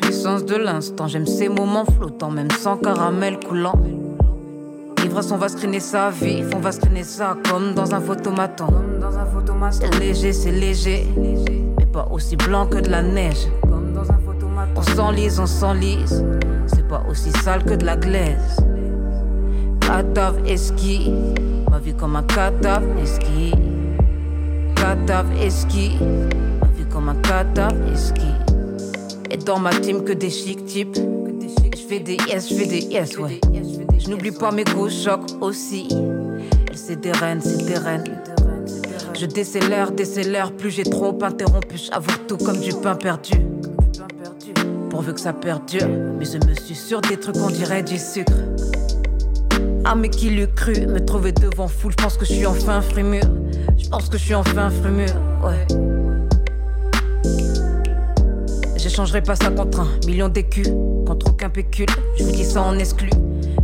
[0.00, 3.74] Puissance de l'instant, j'aime ces moments flottants, même sans caramel coulant.
[5.02, 8.68] L'ivresse, on va screener sa vie, on va screener ça comme dans un photomaton.
[9.72, 13.48] C'est léger, c'est léger, mais pas aussi blanc que de la neige.
[14.76, 16.24] On s'enlise, on s'enlise,
[16.66, 18.65] c'est pas aussi sale que de la glaise.
[19.86, 21.12] Cadavre esqui,
[21.70, 23.52] ma vie comme un cadavre esqui.
[24.74, 25.92] Cadavre esqui,
[26.60, 28.26] ma vie comme un cadavre esqui.
[29.30, 30.96] Et dans ma team que des chic types.
[30.96, 33.40] Je fais des yes, je fais des yes, ouais.
[33.96, 35.86] Je n'oublie pas mes go chocs aussi.
[36.68, 38.04] Elle c'est des reines, c'est des reines.
[39.18, 41.76] Je décélère, décélère, plus j'ai trop interrompu.
[41.76, 43.40] J'avoue tout comme du pain perdu.
[44.90, 45.88] Pourvu que ça perdure,
[46.18, 48.34] mais je me suis sur des trucs on dirait du sucre.
[49.88, 52.80] Ah mais qui l'eût cru Me trouver devant foule, je pense que je suis enfin
[52.80, 53.22] frémur
[53.78, 55.14] Je pense que je suis enfin frémur,
[55.44, 55.64] ouais.
[58.76, 60.66] J'échangerai pas ça contre un million d'écus
[61.06, 61.86] Contre aucun pécule,
[62.18, 63.10] je vous dis ça en exclu.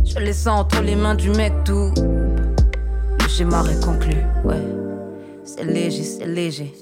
[0.05, 1.91] Je laisse ça entre les mains du mec tout.
[1.97, 4.61] Le schéma est conclu, ouais.
[5.43, 6.73] C'est léger, c'est léger.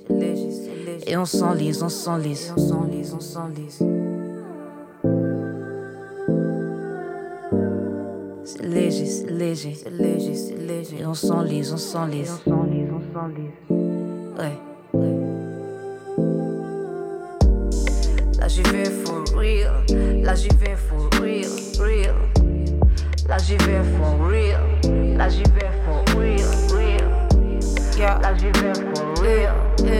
[1.07, 3.79] Et on s'enlise, on s'enlise On s'enlise, on s'enlise
[8.61, 11.05] léger, léger, léger, léger.
[11.05, 12.31] On s'enlise, on s'enlise.
[12.45, 13.51] On s'enlise, on s'enlise.
[14.37, 14.57] Ouais.
[18.39, 19.73] Là j'y vais for real.
[20.23, 22.15] Là j'y vais for real, real.
[23.27, 24.59] Là j'y vais for real.
[25.17, 27.09] Là j'y vais for real, real.
[27.97, 28.19] Yeah.
[28.21, 29.53] Là j'y vais for real.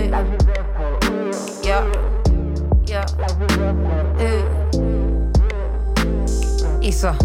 [0.10, 1.36] Là j'y vais for real.
[1.64, 1.84] Yeah.
[2.88, 3.06] Yeah.
[3.20, 4.46] Là j'y vais for real.
[6.82, 7.16] Issa.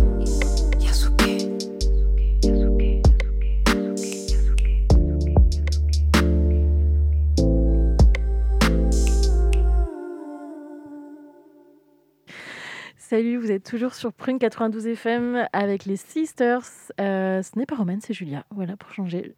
[13.16, 16.60] Salut, vous êtes toujours sur Prune 92 FM avec les Sisters.
[17.00, 18.44] Euh, ce n'est pas Roman, c'est Julia.
[18.50, 19.34] Voilà, pour changer.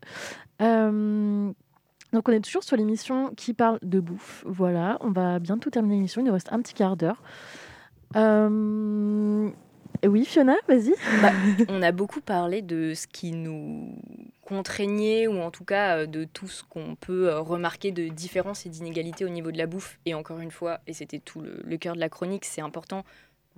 [0.61, 1.53] Euh,
[2.13, 4.43] donc, on est toujours sur l'émission qui parle de bouffe.
[4.49, 6.21] Voilà, on va bientôt terminer l'émission.
[6.21, 7.23] Il nous reste un petit quart d'heure.
[8.17, 9.49] Euh,
[10.05, 10.95] Oui, Fiona, vas-y.
[11.23, 11.31] Bah,
[11.69, 13.97] on a beaucoup parlé de ce qui nous
[14.43, 19.25] contraignait, ou en tout cas de tout ce qu'on peut remarquer de différences et d'inégalités
[19.25, 20.01] au niveau de la bouffe.
[20.05, 23.05] Et encore une fois, et c'était tout le, le cœur de la chronique, c'est important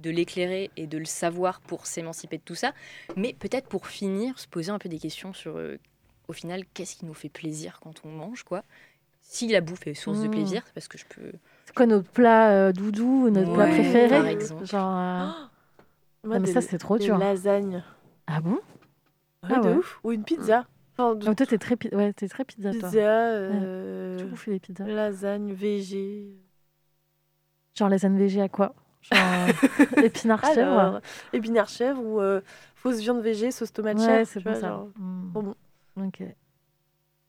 [0.00, 2.72] de l'éclairer et de le savoir pour s'émanciper de tout ça.
[3.16, 5.78] Mais peut-être pour finir, se poser un peu des questions sur, euh,
[6.28, 8.64] au final, qu'est-ce qui nous fait plaisir quand on mange, quoi.
[9.22, 10.30] Si la bouffe est source de Mm.
[10.32, 11.32] plaisir, c'est parce que je peux...
[11.66, 14.64] C'est quoi notre plat euh, doudou, notre plat préféré par exemple.
[14.66, 14.92] Genre.
[14.96, 15.26] euh,
[16.24, 17.16] Moi, non, mais des- ça, c'est trop dur.
[17.18, 17.82] lasagnes.
[18.26, 18.58] Ah bon?
[19.42, 19.74] Ouais, Ah de ouais.
[19.76, 20.00] ouf.
[20.04, 20.66] Ou une pizza.
[20.96, 22.88] Enfin, de- Ah, Toi, t'es très, pi- ouais, t'es très pizza, toi.
[22.90, 23.00] pizza,
[23.32, 24.84] euh, Tu bouffes les pizzas.
[24.84, 26.36] lasagne, VG.
[27.76, 28.74] Genre lasagne VG à quoi?
[29.02, 31.00] Genre euh, épinards chèvre Alors,
[31.32, 32.40] épinards chèvre ou euh,
[32.74, 34.26] fausse viande VG, sauce tomate Ouais, chèvre.
[34.26, 34.68] c'est tu bon ça.
[34.68, 34.88] genre,
[35.32, 35.54] trop bon.
[35.96, 36.22] Ok.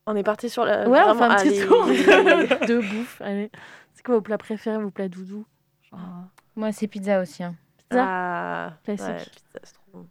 [0.07, 0.87] On est parti sur la.
[0.89, 3.21] Ouais, on vraiment, fait un petit tour de, de bouffe.
[3.21, 3.51] Allez.
[3.93, 5.45] C'est quoi vos plats préférés, vos plats doudous
[5.89, 6.23] Genre, euh,
[6.55, 7.43] Moi, c'est pizza aussi.
[7.43, 7.55] hein.
[7.77, 8.03] Pizza?
[8.07, 9.05] Ah, Classique.
[9.07, 10.07] ouais, pizza, c'est trop bon.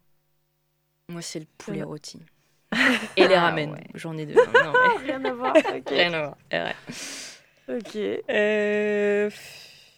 [1.08, 1.84] Moi, c'est le poulet Ouais.
[1.84, 2.22] rôti.
[3.16, 3.72] Et les Ah, ramen.
[3.72, 3.84] ouais.
[3.94, 4.34] J'en ai deux.
[4.34, 5.54] Non, mais- Rien à voir.
[5.88, 6.36] Rien à voir.
[6.52, 6.74] Ouais.
[7.68, 7.96] Ok.
[8.30, 9.30] Euh,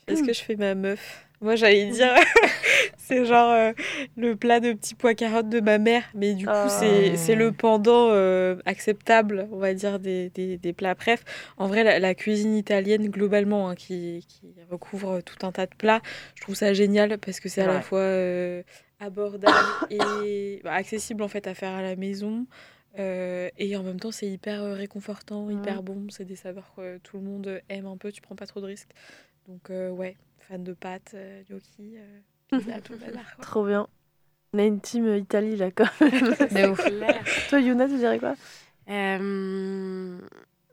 [0.06, 1.26] Est-ce que je fais ma meuf?
[1.42, 2.14] Moi, j'allais dire,
[2.96, 3.72] c'est genre euh,
[4.16, 6.68] le plat de petits pois carottes de ma mère, mais du coup, Ah.
[7.16, 10.94] c'est le pendant euh, acceptable, on va dire, des, des, des plats.
[10.94, 11.24] Bref,
[11.56, 15.74] en vrai, la, la cuisine italienne, globalement, hein, qui, qui recouvre tout un tas de
[15.76, 16.00] plats,
[16.36, 18.62] je trouve ça génial parce que c'est à la fois euh,
[19.00, 19.56] abordable
[19.90, 22.46] et bah, accessible en fait à faire à la maison.
[22.98, 26.06] Euh, et en même temps, c'est hyper réconfortant, hyper bon.
[26.10, 28.12] C'est des saveurs que tout le monde aime un peu.
[28.12, 28.90] Tu prends pas trop de risques.
[29.48, 30.14] Donc, euh, ouais,
[30.52, 32.18] fan de pâtes, euh, gnocchi, euh,
[32.58, 33.44] pizza, tout le bazar, quoi.
[33.44, 33.88] Trop bien.
[34.52, 36.10] On a une team euh, Italie là quand même.
[36.20, 37.48] De ouf.
[37.48, 38.34] Toi, Yuna, tu dirais quoi?
[38.90, 40.18] Euh,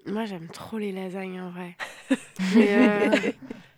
[0.06, 1.78] moi, j'aime trop les lasagnes en vrai.
[2.58, 3.10] Euh,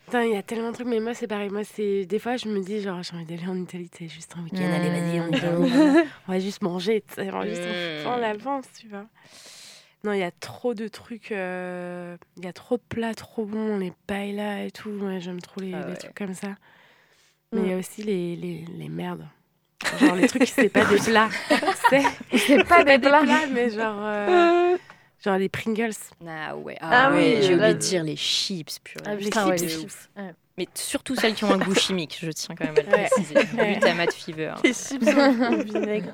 [0.06, 1.50] putain, il y a tellement de trucs, mais moi, c'est pareil.
[1.50, 4.34] Moi, c'est des fois, je me dis, genre, j'ai envie d'aller en Italie, c'est juste
[4.38, 4.72] un week-end.
[4.74, 6.04] Allez, vas-y, on y va.
[6.28, 9.06] on juste manger, on va juste en l'avance, tu vois.
[10.04, 13.46] Non, il y a trop de trucs, euh, il y a trop de plats trop
[13.46, 14.90] bons, les paellas et tout.
[14.90, 16.56] Ouais, j'aime trop les, Ah les trucs comme ça.
[17.52, 17.70] Mais il Mm.
[17.70, 19.28] y a aussi les, les, les merdes.
[20.00, 21.30] Genre les trucs qui c'est pas des plats.
[21.90, 22.04] c'est
[22.38, 23.24] C'est pas des plats.
[23.52, 24.78] mais genre, euh,
[25.24, 25.92] genre les Pringles.
[26.28, 29.04] Ah ouais, Ah ah ouais, oui, j'ai oublié de dire les chips, purée.
[29.06, 29.86] Ah, les putain, ouais, chips, les de chips.
[29.86, 30.10] ouf.
[30.18, 30.34] Ouais.
[30.58, 33.08] Mais surtout celles qui ont un goût chimique, je tiens quand même à le Ouais.
[33.10, 33.36] préciser.
[33.36, 33.74] Ouais.
[33.74, 34.54] Glutamate fever.
[34.64, 36.12] Les chips au vinaigre.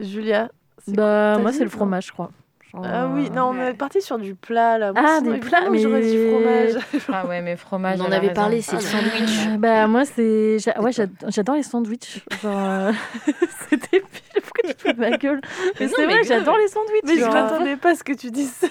[0.00, 0.50] Julia
[0.84, 2.30] c'est Bah, moi, c'est le fromage, je crois.
[2.72, 4.92] Genre, Ah oui, non, on est parti sur du plat là.
[4.94, 7.04] Ah, des plats, évidemment, j'aurais dit mais- fromage.
[7.12, 7.98] Ah ouais, mais fromage.
[8.00, 8.32] On en avait raison.
[8.34, 9.46] parlé, c'est le sandwich.
[9.48, 12.92] Euh, bah moi c'est j'a- ouais j'ad- j'adore les sandwichs genre euh,
[13.68, 14.02] c'est débile
[14.42, 15.40] pourquoi tu te fous de ma gueule?
[15.80, 18.12] Mais, non, c'est mais vrai j'adore les sandwichs Mais je m'attendais pas à ce que
[18.12, 18.66] tu dises ça.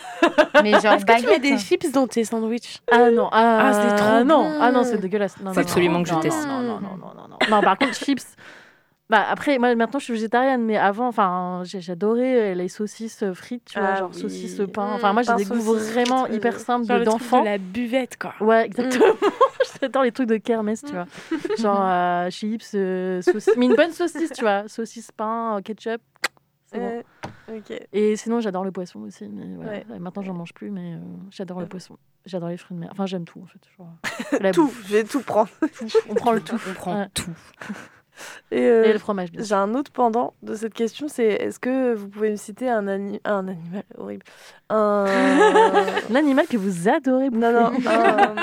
[0.63, 2.79] Mais genre Est-ce que tu mets des chips dans tes sandwichs?
[2.91, 4.57] Ah non ah, Ah, c'est trop non bon.
[4.61, 6.47] ah non c'est dégueulasse non, Faut non, absolument non, que je non, teste.
[6.47, 8.25] non non non non non non non par contre chips
[9.09, 13.33] bah après moi maintenant je suis végétarienne mais avant enfin j'adorais euh, les saucisses euh,
[13.33, 14.19] frites tu vois Ah genre oui.
[14.21, 17.57] saucisses pain Mmh, enfin moi j'ai des goûts vraiment frites, hyper simples d'enfants de la
[17.57, 18.33] buvette, quoi.
[18.39, 19.13] Ouais, exactement.
[19.81, 21.05] J'adore les trucs de kermesse, tu vois.
[21.57, 23.53] Genre euh, chips, euh, saucisses.
[23.57, 24.67] Mais une bonne saucisse, tu vois.
[24.67, 26.01] Saucisse, pain, euh, ketchup.
[26.71, 27.03] C'est bon.
[27.49, 27.59] Euh.
[27.93, 29.27] Et sinon, j'adore le poisson aussi.
[29.27, 29.71] Mais voilà.
[29.71, 29.99] Ouais.
[29.99, 30.99] Maintenant, j'en mange plus, mais euh,
[31.31, 31.97] j'adore le poisson.
[32.25, 32.89] J'adore les fruits de mer.
[32.91, 33.59] Enfin, j'aime tout, en fait.
[33.77, 35.49] Genre, Tout, bouffe, je vais tout prendre.
[35.73, 35.87] tout.
[36.09, 36.59] On prend le tout.
[36.69, 37.07] On prend Ouais.
[37.13, 37.31] tout.
[38.51, 39.29] Et, euh, Et le fromage.
[39.37, 42.87] J'ai un autre pendant de cette question, c'est est-ce que vous pouvez me citer un,
[42.87, 44.23] ani- un animal horrible?
[44.69, 45.05] Un...
[46.09, 47.51] L'animal que vous adorez bouffer.
[47.51, 48.35] non, non, un,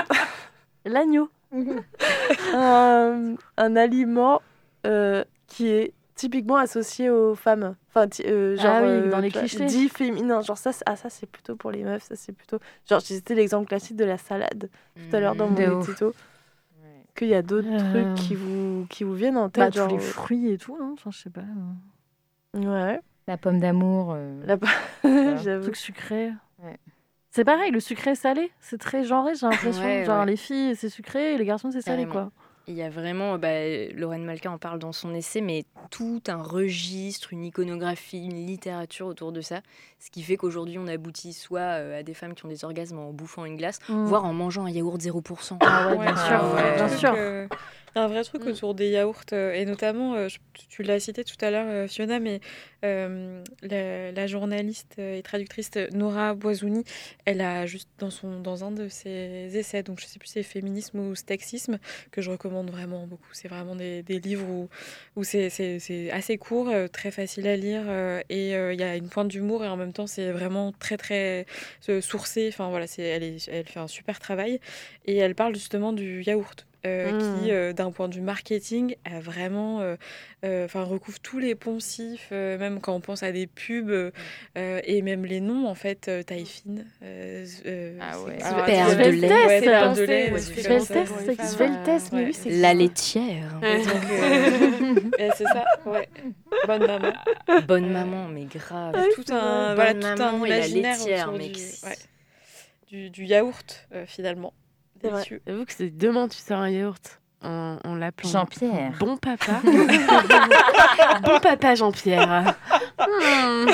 [0.85, 1.28] L'agneau.
[2.55, 4.43] un, un aliment
[4.86, 7.74] euh, qui est typiquement associé aux femmes.
[7.94, 9.65] Enfin, euh, genre, Ah oui, euh, dans les clichés.
[9.66, 10.40] Dit féminin.
[10.43, 12.59] Genre, ça, c'est- ah, ça c'est plutôt pour les meufs, ça c'est plutôt.
[12.89, 16.15] Genre, j'ai cité l'exemple classique de la salade tout à l'heure dans De mon tuto.
[17.16, 19.74] Qu'il y a d'autres Euh, trucs qui vous, qui vous viennent en Bah, tête.
[19.74, 19.88] genre...
[19.88, 20.93] tous les fruits et tout, non?
[20.94, 21.43] Enfin, je sais pas.
[22.56, 23.01] euh, Ouais.
[23.26, 24.12] La pomme d'amour.
[24.16, 24.56] euh, La...
[25.43, 25.62] J'avoue.
[25.64, 26.30] Trucs sucrés.
[26.62, 26.76] Ouais.
[27.30, 29.82] C'est pareil, le sucré salé, c'est très genré, j'ai l'impression.
[29.82, 30.26] Ouais, Genre ouais.
[30.26, 32.30] les filles, c'est sucré, et les garçons, c'est salé, Carrément.
[32.30, 32.32] quoi.
[32.68, 33.48] Il y a vraiment, bah,
[33.94, 39.06] Lorraine Malka en parle dans son essai, mais tout un registre, une iconographie, une littérature
[39.06, 39.60] autour de ça.
[40.01, 42.98] Ce qui fait qu'aujourd'hui, on aboutit soit euh, à des femmes qui ont des orgasmes
[42.98, 44.06] en bouffant une glace, Mm.
[44.06, 45.59] voire en mangeant un yaourt 0%.
[45.60, 47.14] Ah ouais, bien Ouais, sûr, ouais, bien sûr.
[47.97, 48.48] Il y a un vrai truc Mm.
[48.48, 50.36] autour des yaourts, euh, et notamment, euh, je-
[50.68, 52.40] tu- l'as cité tout à l'heure, euh, Fiona, mais
[52.85, 56.85] euh, la, la journaliste et traductrice Nora Boisouni,
[57.24, 60.35] elle a juste dans, son, dans un de ses essais, donc je sais plus si
[60.35, 61.78] c'est féminisme ou sexisme,
[62.10, 63.31] que je recommande vraiment beaucoup.
[63.32, 64.68] C'est vraiment des, des livres où,
[65.16, 67.85] où c'est assez court, très facile à lire,
[68.28, 70.98] et euh, il y a une pointe d'humour, et en même temps, c'est vraiment très,
[70.98, 71.47] très
[72.02, 72.48] sourcé.
[72.52, 74.60] Enfin, voilà, c'est elle, est- elle fait un super travail.
[75.06, 76.65] Et elle parle justement du yaourt.
[76.86, 77.18] Euh, Mm.
[77.42, 79.96] qui, euh, d'un point de vue marketing, a vraiment, euh,
[80.44, 84.10] euh, enfin, recouvre tous les poncifs, euh, même quand on pense à des pubs euh,
[84.56, 86.86] euh, et même les noms en fait, euh, taille fine.
[87.02, 88.38] euh, euh, Ah ouais.
[88.40, 89.28] attends, de lait.
[89.94, 90.80] de lait,
[91.46, 93.60] Sveltes, mais oui, c'est La laitière.
[93.66, 96.08] Euh, c'est ça, ouais.
[96.66, 97.12] Bonne maman.
[97.66, 98.94] Bonne maman, mais grave.
[98.96, 101.96] Il y a tout un, voilà, tout un imaginaire autour du, ouais,
[102.88, 104.52] du, du yaourt, euh, finalement.
[105.02, 105.24] C'est vrai.
[105.47, 108.93] J'avoue que c'est demain tu sors un yaourt en, en l'appelant Jean-Pierre.
[108.98, 109.60] Bon papa.
[111.23, 112.55] bon papa Jean-Pierre.
[112.98, 113.66] Hmm,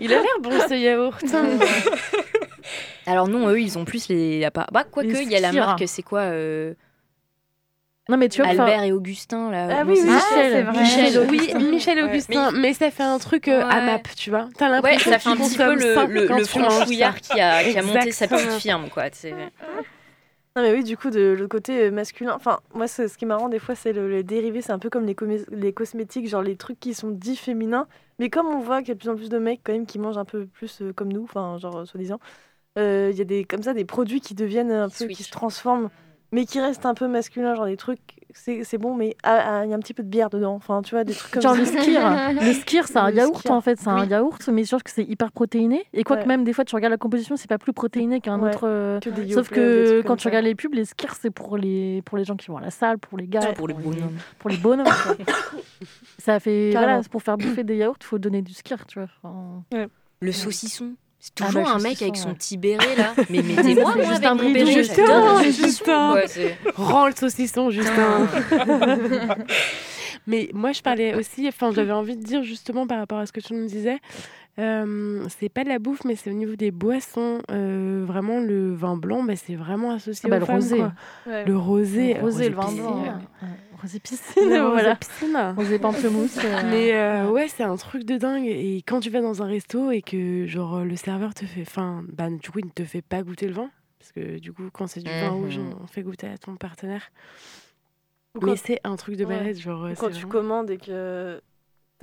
[0.00, 1.24] Il a l'air bon ce yaourt.
[3.06, 4.40] Alors non, eux, ils ont plus les...
[4.40, 6.74] la part- Bah, quoique, Les il y a la marque, c'est quoi euh,
[8.10, 9.68] Non, mais tu vois, enfin- Albert et Augustin, là.
[9.80, 10.80] Ah oui, c'est- oui, Ah, c'est vrai.
[10.82, 11.58] Michel, oui, Augustin.
[11.60, 12.10] Michel Ouais.
[12.10, 12.74] Augustin, mais...
[12.74, 13.72] ça fait un truc euh, Ouais.
[13.74, 14.48] AMAP, tu vois.
[14.58, 17.40] T'as Ouais, l'impression ça fait un qu'ils petit peu consomment le, le, le franchouillard qui
[17.40, 18.40] a, qui a monté sa Exactement.
[18.40, 19.08] petite firme, quoi.
[19.08, 19.34] tu sais.
[20.58, 23.28] Non mais oui, du coup, de le côté euh, masculin, enfin, moi, ce qui est
[23.28, 26.56] marrant des fois, c'est le, les dérivés, c'est un peu comme les, cosmétiques, genre les
[26.56, 27.86] trucs qui sont dits féminins,
[28.18, 29.86] mais comme on voit qu'il y a de plus en plus de mecs quand même
[29.86, 32.18] qui mangent un peu plus euh, comme nous, enfin, genre, euh, soi-disant,
[32.74, 35.90] il y a des, comme ça, des produits qui deviennent un peu, qui se transforment,
[36.32, 38.00] mais qui restent un peu masculins, genre des trucs,
[38.34, 40.54] c'est c'est bon, mais ah, ah, il y a un petit peu de bière dedans,
[40.54, 41.58] enfin, tu vois, des trucs comme Genre ça.
[41.60, 42.00] le skir.
[42.42, 43.52] Le skir, c'est un Le yaourt skir.
[43.52, 43.80] en fait.
[43.80, 44.08] C'est un Oui.
[44.08, 45.84] yaourt, mais sauf que c'est hyper protéiné.
[45.94, 46.26] Et quoique Ouais.
[46.28, 48.50] même des fois, tu regardes la composition, c'est pas plus protéiné qu'un Ouais.
[48.50, 48.60] autre.
[48.64, 50.28] euh, Que des Sauf que quand tu ça.
[50.28, 52.70] regardes les pubs, les skirs, c'est pour les, pour les gens qui vont à la
[52.70, 53.54] salle, pour les gars, Ouais.
[53.54, 54.18] Pour les bonhommes.
[54.38, 54.86] pour les bonhommes.
[56.18, 56.70] Ça fait.
[56.72, 56.92] Carrément.
[56.94, 59.08] Voilà, pour faire bouffer des yaourts, il faut donner du skir, tu vois.
[59.22, 59.86] Enfin,
[60.20, 60.92] Le saucisson.
[61.20, 63.12] C'est Ah toujours bah, le un mec avec son petit béret, là.
[63.30, 65.42] Mais mettez-moi, moi, juste avec un mon béret, Justin.
[65.42, 66.14] Justin.
[66.14, 66.26] Ouais,
[66.76, 68.28] Rends le saucisson, Justin.
[70.26, 73.32] Mais moi, je parlais aussi, enfin, j'avais envie de dire justement par rapport à ce
[73.32, 73.98] que tu nous disais,
[74.58, 77.40] euh, c'est pas de la bouffe, mais c'est au niveau des boissons.
[77.50, 80.76] Euh, vraiment, le vin blanc, bah, c'est vraiment associé Ah bah, aux le rosé.
[80.76, 80.92] quoi.
[81.26, 81.44] Ouais.
[81.46, 82.14] Le rosé.
[82.14, 83.02] le rosé, le vin blanc.
[83.02, 83.48] ouais.
[83.80, 84.96] Rosé piscine, rosé voilà.
[84.96, 85.54] piscine.
[85.56, 86.38] Rosé pamplemousse.
[86.44, 88.46] euh, Mais euh, ouais, c'est un truc de dingue.
[88.46, 92.02] Et quand tu vas dans un resto et que genre le serveur te fait, enfin,
[92.08, 94.64] bah, du coup, il ne te fait pas goûter le vin, parce que du coup,
[94.72, 95.36] quand c'est du vin Mhm.
[95.44, 97.10] rouge, on fait goûter à ton partenaire.
[98.34, 99.36] Ou Mais quand- c'est un truc de Ouais.
[99.38, 99.84] malade, genre.
[99.84, 101.40] Ou quand tu vraiment- commandes et que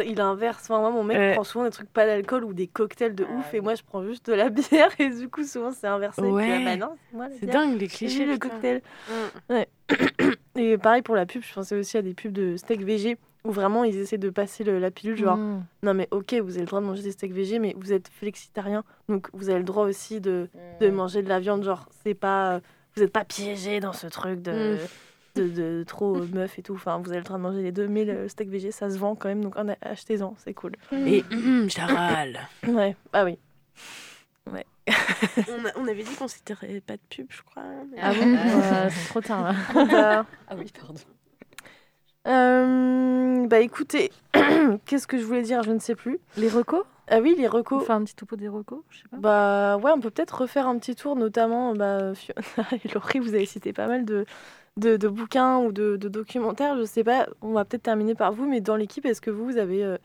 [0.05, 0.63] il inverse.
[0.69, 1.33] Enfin, moi, mon mec Ouais.
[1.35, 4.03] prend souvent des trucs pas d'alcool ou des cocktails de ouf, et moi, je prends
[4.05, 4.49] juste de la
[4.89, 6.21] bière, et du coup, souvent, c'est inversé.
[6.21, 6.51] Ouais.
[6.51, 8.25] ah bah non, c'est la dingue les J'ai clichés.
[8.25, 8.81] le cocktail.
[9.49, 9.53] Mm.
[10.55, 13.51] Et pareil pour la pub, je pensais aussi à des pubs de steak végé où
[13.51, 15.63] vraiment ils essaient de passer le- la pilule, genre mm.
[15.83, 18.07] non mais ok, vous avez le droit de manger des steaks végé, mais vous êtes
[18.07, 20.49] flexitarien, donc vous avez le droit aussi de,
[20.79, 22.59] de manger de la viande, genre c'est pas,
[22.95, 24.77] vous n'êtes pas piégé dans ce truc de,
[25.35, 27.71] de, de trop euh, meuf et tout, enfin vous avez le droit de manger les
[27.71, 30.71] deux, mais le steak végé ça se vend quand même, donc achetez-en, c'est cool.
[30.91, 32.39] Et hum, je la râle.
[32.67, 33.37] Ouais, ah oui.
[34.51, 34.65] Ouais.
[35.49, 37.63] on, a- on avait dit qu'on s'étirait pas de pub, je crois.
[37.91, 39.53] mais- Ah bon Euh, C'est trop tard là.
[39.85, 40.99] Bah, Ah oui, pardon.
[42.27, 44.11] euh, bah écoutez,
[44.85, 46.19] qu'est-ce que je voulais dire, je ne sais plus.
[46.37, 47.81] Les recos Ah oui, les recos.
[47.83, 49.17] Enfin, un petit topo des recos, je sais pas.
[49.17, 52.41] Bah ouais, on peut peut-être refaire un petit tour, notamment bah, Fiona
[52.83, 54.25] et Laurie, vous avez cité pas mal de,
[54.77, 56.77] de, de bouquins ou de, de documentaires.
[56.77, 59.45] Je sais pas, on va peut-être terminer par vous, mais dans l'équipe, est-ce que vous,
[59.45, 59.97] vous avez euh,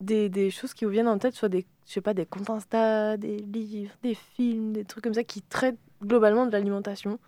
[0.00, 2.50] des, des choses qui vous viennent en tête, soit des, je sais pas, des comptes
[2.50, 7.18] Insta, des livres, des films, des trucs comme ça qui traitent globalement de l'alimentation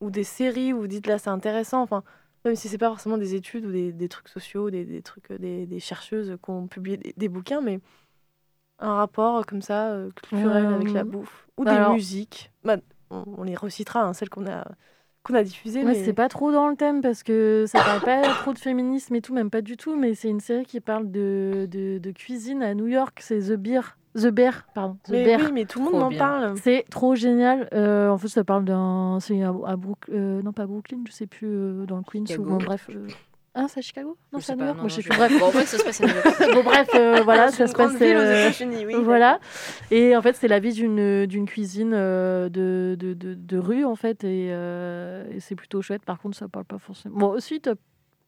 [0.00, 2.02] ou des séries où vous dites là c'est intéressant, enfin
[2.44, 5.30] même si c'est pas forcément des études ou des, des trucs sociaux, des, des trucs,
[5.30, 7.80] euh, des, des chercheuses qui ont publié des, bouquins, mais
[8.78, 12.50] un rapport euh, comme ça euh, culturel avec la Euh, bouffe ou des musiques.
[12.64, 12.76] Bah,
[13.10, 14.66] on, on les recitera, hein, celles qu'on a
[15.22, 15.82] qu'on a diffusées.
[15.82, 16.04] Moi, mais...
[16.04, 19.20] c'est pas trop dans le thème parce que ça parle pas trop de féminisme et
[19.20, 22.62] tout, même pas du tout, mais c'est une série qui parle de, de, de cuisine
[22.62, 23.96] à New York, c'est The Bear.
[24.14, 24.98] The Bear, pardon.
[25.04, 25.40] The Mais Bear.
[25.40, 26.18] oui, mais tout le monde Trop bien.
[26.18, 26.54] parle.
[26.58, 27.68] C'est trop génial.
[27.72, 29.16] Euh, en fait, ça parle d'un.
[29.20, 32.24] C'est à, à Brook- euh, non, pas Brooklyn, je sais plus, euh, dans le Queens
[32.38, 32.90] ou bon, bref.
[33.54, 34.16] Ah, c'est à Chicago?
[34.32, 35.14] Non, c'est à New York non, Moi, je sais plus.
[35.16, 35.38] Bref.
[35.38, 36.54] Bon, en fait, ça se passe à New York.
[36.54, 37.94] bon, bref, euh, voilà, ça se passe.
[38.00, 38.50] euh,
[38.86, 38.94] oui.
[39.02, 39.40] voilà.
[39.90, 43.84] Et en fait, c'est la vie d'une d'une cuisine euh, de, de, de, de rue,
[43.84, 44.24] en fait.
[44.24, 46.02] Et, euh, et c'est plutôt chouette.
[46.04, 47.18] Par contre, ça parle pas forcément.
[47.18, 47.60] Bon, aussi,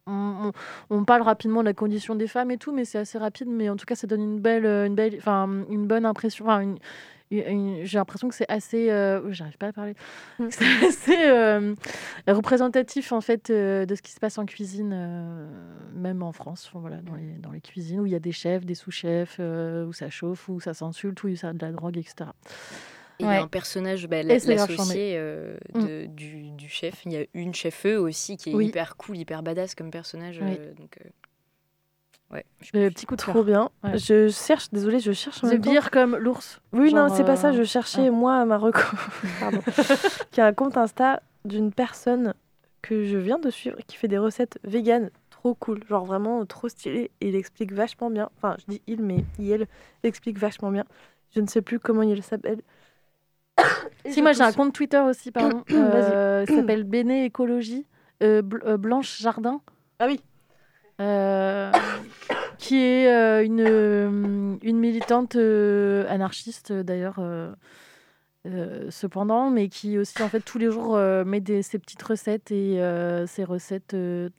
[0.06, 0.52] on, on-
[0.90, 3.48] on parle rapidement de la condition des femmes et tout, mais c'est assez rapide.
[3.48, 6.44] Mais en tout cas, ça donne une belle, euh, une belle, enfin, une bonne impression.
[6.44, 6.78] Enfin, une-
[7.84, 9.94] j'ai l'impression que c'est assez, euh, oh, j'arrive pas à parler,
[10.50, 11.74] c'est assez euh,
[12.28, 14.90] représentatif en fait euh, de ce qui se passe en cuisine,
[15.94, 18.64] même en France, voilà, dans les, dans les cuisines où il y a des chefs,
[18.64, 21.96] des sous-chefs, où ça chauffe, où ça s'insulte, où il y a de la drogue,
[21.98, 22.30] etc.
[23.20, 26.06] Et il y a un personnage, bah, l'associé euh, Mm.
[26.08, 27.04] du, du chef.
[27.06, 28.66] Il y a une chef-eux aussi qui est Oui.
[28.66, 30.40] hyper cool, hyper badass comme personnage.
[30.42, 30.56] Oui.
[30.58, 31.08] euh, donc, euh,
[32.34, 32.44] ouais.
[32.74, 33.70] Le petit coup de Trop bien.
[33.82, 33.96] Ouais.
[33.98, 35.56] Je cherche, désolée, je cherche The.
[35.56, 36.60] Beer comme l'ours.
[36.72, 37.48] Oui, non, c'est pas ça.
[37.48, 38.10] euh, Je cherchais, ah.
[38.10, 38.80] moi, à Marocco,
[39.40, 39.60] pardon,
[40.30, 42.34] qui a un compte Insta d'une personne
[42.82, 45.82] que je viens de suivre qui fait des recettes véganes trop cool.
[45.88, 47.10] Genre vraiment trop stylé.
[47.20, 48.28] Et il explique vachement bien.
[48.36, 49.66] Enfin, je dis il, mais il
[50.02, 50.84] explique vachement bien.
[51.34, 52.60] Je ne sais plus comment il s'appelle.
[54.06, 55.62] Si, moi j'ai un compte Twitter aussi, pardon.
[55.70, 57.86] Euh, il s'appelle Béné Écologie,
[58.22, 59.60] euh, Bl- euh, Blanche Jardin.
[59.98, 60.20] Ah oui.
[61.00, 61.72] Euh,
[62.58, 67.20] qui est euh, une, euh, une militante euh, anarchiste d'ailleurs,
[68.90, 72.78] cependant, mais qui aussi en fait tous les jours met des, ses petites recettes et
[73.26, 73.96] ses recettes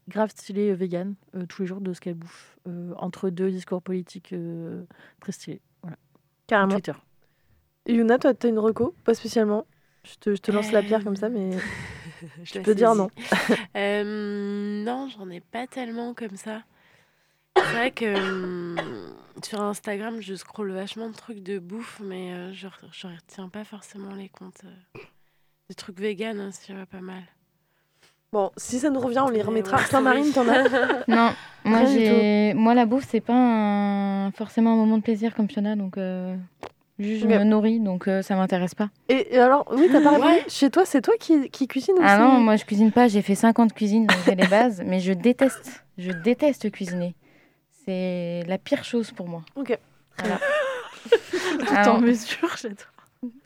[0.07, 1.15] grave stylées vegan,
[1.49, 2.57] tous les jours de ce qu'elle bouffe,
[2.97, 4.33] entre deux discours politiques
[5.21, 5.61] très stylés.
[5.81, 5.97] Voilà.
[6.47, 6.73] Carrément.
[6.73, 6.93] Twitter.
[7.87, 8.95] Yuna, toi, t'as une reco?
[9.03, 9.65] Pas spécialement.
[10.03, 11.51] Je te, je te lance la pierre comme ça, mais
[12.43, 13.09] Je tu peux dire non.
[13.75, 16.61] Euh, non, j'en ai pas tellement comme ça.
[17.57, 18.75] C'est vrai que hum,
[19.43, 23.49] sur Instagram, je scrolle vachement de trucs de bouffe, mais euh, je, re- je retiens
[23.49, 24.61] pas forcément les comptes.
[24.65, 24.99] euh.
[25.69, 27.23] Des trucs vegan, hein, s'il y en a pas mal.
[28.31, 29.77] Bon, si ça nous revient, on les remettra.
[29.77, 30.63] ouais, Saint-Marine, t'en as
[31.07, 31.33] Non,
[31.63, 32.53] moi, j'ai...
[32.53, 36.35] la bouffe, c'est pas un- forcément un moment de plaisir comme Fiona, donc euh,
[36.99, 38.89] juste je me nourris, donc euh, ça m'intéresse pas.
[39.09, 40.29] Et, et alors, oui, t'as pas répondu.
[40.29, 40.43] Ouais.
[40.47, 43.21] Chez toi, c'est toi qui, qui cuisine Ah c'est- non, moi je cuisine pas, j'ai
[43.21, 47.15] fait 50 cuisines, donc j'ai les bases, mais je déteste, je déteste cuisiner.
[47.85, 49.43] C'est la pire chose pour moi.
[49.55, 49.77] Ok.
[50.19, 50.39] Voilà.
[51.59, 52.77] Tout Ah en mesure, j'adore.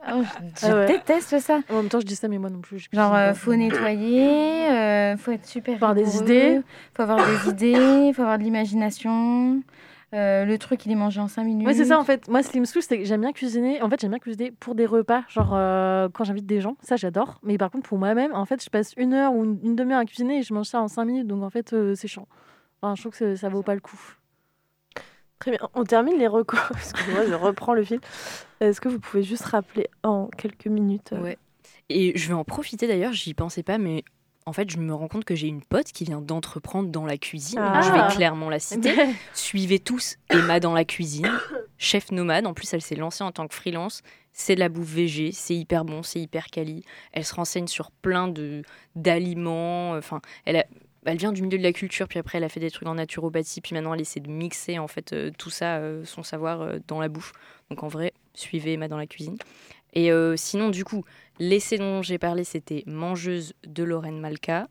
[0.04, 0.16] Ah,
[0.62, 0.86] je Ah ouais.
[0.88, 1.60] déteste ça.
[1.70, 2.80] En même temps, je dis ça, mais moi non plus.
[2.80, 6.60] je Genre, euh, faut nettoyer, euh, faut être super Faut avoir des idées.
[6.96, 9.62] faut avoir des idées, faut avoir de l'imagination.
[10.14, 11.68] Euh, le truc, il est mangé en 5 minutes.
[11.68, 12.28] Ouais, c'est ça en fait.
[12.28, 13.82] Moi, ce qui me saoule, c'est que j'aime bien cuisiner.
[13.82, 16.96] En fait, j'aime bien cuisiner pour des repas, genre euh, quand j'invite des gens, ça
[16.96, 17.40] j'adore.
[17.44, 20.00] Mais par contre, pour moi-même, en fait, je passe une heure ou une, une demi-heure
[20.00, 21.28] à cuisiner et je mange ça en cinq minutes.
[21.28, 22.28] Donc en fait, euh, c'est chiant.
[22.82, 24.00] Enfin, je trouve que ça vaut pas le coup.
[25.40, 25.60] Très bien.
[25.74, 26.60] On termine les recos.
[26.72, 28.00] Excusez-moi, je reprends le fil.
[28.60, 31.38] Est-ce que vous pouvez juste rappeler en quelques minutes euh, Ouais.
[31.90, 34.04] Et je vais en profiter d'ailleurs, j'y pensais pas, mais
[34.50, 37.18] en fait, je me rends compte que j'ai une pote qui vient d'entreprendre dans la
[37.18, 37.60] cuisine.
[37.62, 37.82] Ah.
[37.82, 38.94] Je vais clairement la citer.
[39.34, 41.32] Suivez tous Emma dans la cuisine,
[41.78, 42.46] chef nomade.
[42.48, 44.02] En plus, elle s'est lancée en tant que freelance.
[44.34, 46.84] C'est de la bouffe végé, c'est hyper bon, c'est hyper quali.
[47.14, 48.64] Elle se renseigne sur plein de
[48.96, 49.92] d'aliments.
[49.94, 50.66] Enfin, elle a-
[51.06, 52.96] elle vient du milieu de la culture, puis après elle a fait des trucs en
[52.96, 56.62] naturopathie, puis maintenant elle essaie de mixer en fait euh, tout ça, euh, son savoir
[56.62, 57.32] euh, dans la bouffe.
[57.70, 59.38] Donc en vrai, suivez Emma dans la cuisine.
[59.94, 61.04] Et euh, sinon, du coup,
[61.40, 64.68] l'essai dont j'ai parlé, c'était Mangeuse de Lorraine Malka.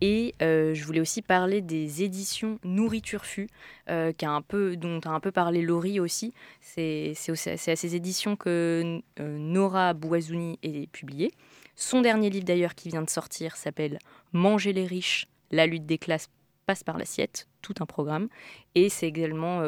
[0.00, 3.48] Et euh, je voulais aussi parler des éditions Nourriture Fut,
[3.88, 6.34] euh, un peu, dont a un peu parlé Laurie aussi.
[6.60, 11.32] C'est à ces éditions que euh, Nora Boisouni est publiée.
[11.76, 13.98] Son dernier livre d'ailleurs qui vient de sortir s'appelle
[14.32, 16.28] Manger les riches, la lutte des classes
[16.66, 18.28] passe par l'assiette, tout un programme.
[18.74, 19.62] Et c'est également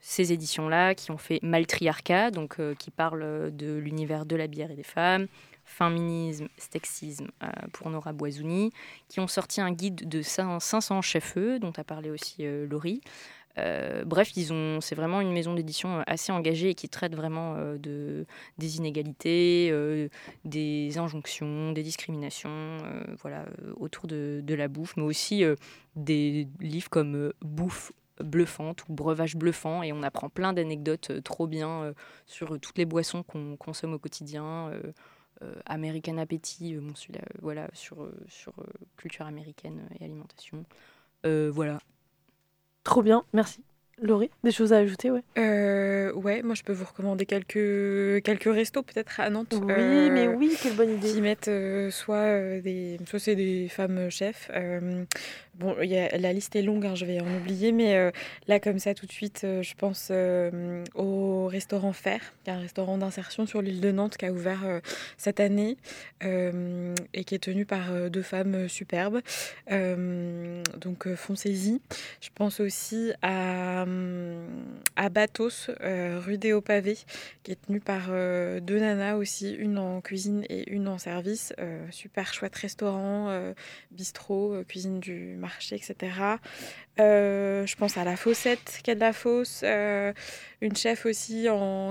[0.00, 4.74] ces éditions-là qui ont fait Maltriarcat, donc qui parle de l'univers de la bière et
[4.74, 5.28] des femmes,
[5.66, 8.72] Féminisme, Stexisme euh, pour Nora Boisouni,
[9.08, 13.00] qui ont sorti un guide de cin- 500 chefs-eux, dont a parlé aussi euh, Laurie.
[13.58, 17.54] Euh, bref, ils ont, c'est vraiment une maison d'édition assez engagée et qui traite vraiment
[17.78, 18.26] de,
[18.58, 19.72] des inégalités,
[20.44, 22.76] des injonctions, des discriminations,
[23.22, 23.46] voilà,
[23.78, 25.42] autour de, de la bouffe, mais aussi
[25.96, 31.94] des livres comme Bouffe bluffante ou breuvage bluffant et on apprend plein d'anecdotes trop bien
[32.26, 34.70] sur toutes les boissons qu'on consomme au quotidien.
[35.42, 38.64] Euh, American Appétit, euh, bon, celui-là, euh, voilà, sur, euh, sur euh,
[38.96, 40.64] culture américaine et alimentation.
[41.24, 41.78] Euh, voilà.
[42.84, 43.62] Trop bien, merci.
[44.02, 45.22] Laurie, des choses à ajouter, ouais.
[45.38, 49.54] Euh, ouais, moi je peux vous recommander quelques, quelques restos peut-être à Nantes.
[49.58, 51.14] Oui, euh, mais oui, quelle bonne idée.
[51.14, 54.50] Qui mettent euh, soit euh, des, soit c'est des femmes chefs.
[55.58, 58.10] Bon, y a, la liste est longue, hein, je vais en oublier, mais euh,
[58.46, 62.52] là comme ça tout de suite, euh, je pense euh, au restaurant Fer, qui est
[62.52, 64.80] un restaurant d'insertion sur l'île de Nantes qui a ouvert
[65.16, 65.76] cette année
[66.22, 69.20] et qui est tenu par deux femmes superbes.
[69.68, 71.80] Donc foncez-y.
[72.20, 73.84] Je pense aussi à,
[74.96, 76.98] à Batos, rue des Hauts-Pavés,
[77.42, 81.52] qui est tenu par deux nanas aussi, une en cuisine et une en service.
[81.90, 83.54] Super chouette restaurant,
[83.90, 85.36] bistrot, cuisine du
[85.70, 86.38] etc.
[86.98, 90.14] Euh, je pense à la Fossette qui a de la fosse, euh,
[90.62, 91.46] une chef aussi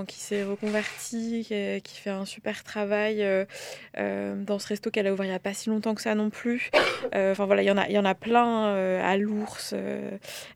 [0.08, 1.46] qui s'est reconvertie,
[1.84, 5.38] qui, fait un super travail euh, dans ce resto qu'elle a ouvert il n'y a
[5.38, 6.70] pas si longtemps que ça non plus.
[7.14, 9.74] Enfin voilà, il y en a, plein à l'Ours,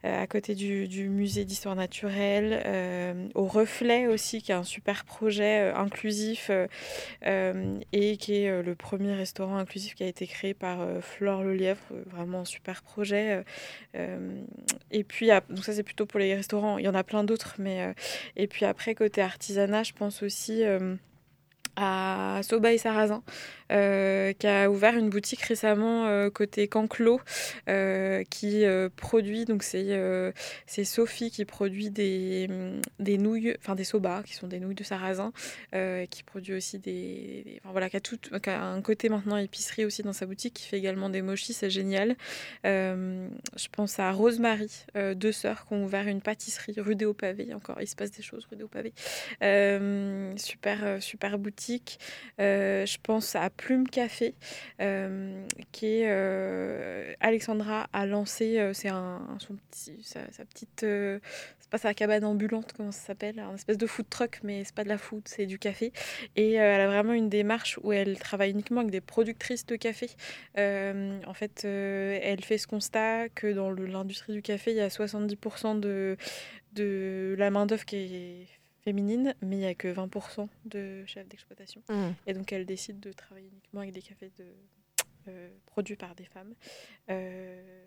[0.03, 6.51] à côté du, musée d'histoire naturelle, au Reflet aussi, qui est un super projet inclusif
[7.23, 12.45] et qui est le premier restaurant inclusif qui a été créé par Flore Lelièvre, vraiment
[12.45, 12.90] super projet
[14.91, 17.55] et puis, donc ça c'est plutôt pour les restaurants, il y en a plein d'autres,
[17.59, 17.83] mais...
[17.83, 17.93] Euh,
[18.37, 20.97] et puis après, côté artisanat, je pense aussi euh,
[21.77, 23.23] à Soba et Sarrasin,
[23.71, 27.21] euh, qui a ouvert une boutique récemment euh, côté Canclos,
[27.69, 28.65] euh, qui
[28.97, 29.81] produit, donc c'est
[30.67, 32.49] c'est Sophie qui produit des,
[32.99, 35.33] des nouilles, enfin des soba, qui sont des nouilles de sarrasin,
[36.11, 39.85] qui produit aussi des, enfin, voilà, qui a, tout, qui a un côté maintenant épicerie
[39.85, 42.17] aussi dans sa boutique, qui fait également des mochis, c'est génial.
[42.65, 44.85] je pense à Rosemary,
[45.15, 48.23] deux sœurs qui ont ouvert une pâtisserie rue des Hauts-Pavés, encore il se passe des
[48.23, 48.93] choses rue des Hauts-Pavés.
[50.37, 51.99] super, super boutique.
[52.39, 54.35] je pense à Plume Café,
[54.81, 61.71] euh, qui est euh, Alexandra a lancé, euh, c'est un, son petit, sa, petite, c'est
[61.71, 64.83] pas sa cabane ambulante, comment ça s'appelle, un espèce de food truck, mais c'est pas
[64.83, 65.93] de la food, c'est du café.
[66.37, 70.09] Et elle a vraiment une démarche où elle travaille uniquement avec des productrices de café.
[70.57, 75.79] en fait, elle fait ce constat que dans l'industrie du café, il y a 70%
[75.81, 76.17] de,
[76.73, 81.83] de la main-d'œuvre qui est féminine, mais il n'y a que 20% de chefs d'exploitation.
[81.89, 82.09] Mmh.
[82.27, 84.45] Et donc elle décide de travailler uniquement avec des cafés de,
[85.29, 86.55] euh, produits par des femmes.
[87.11, 87.85] Euh,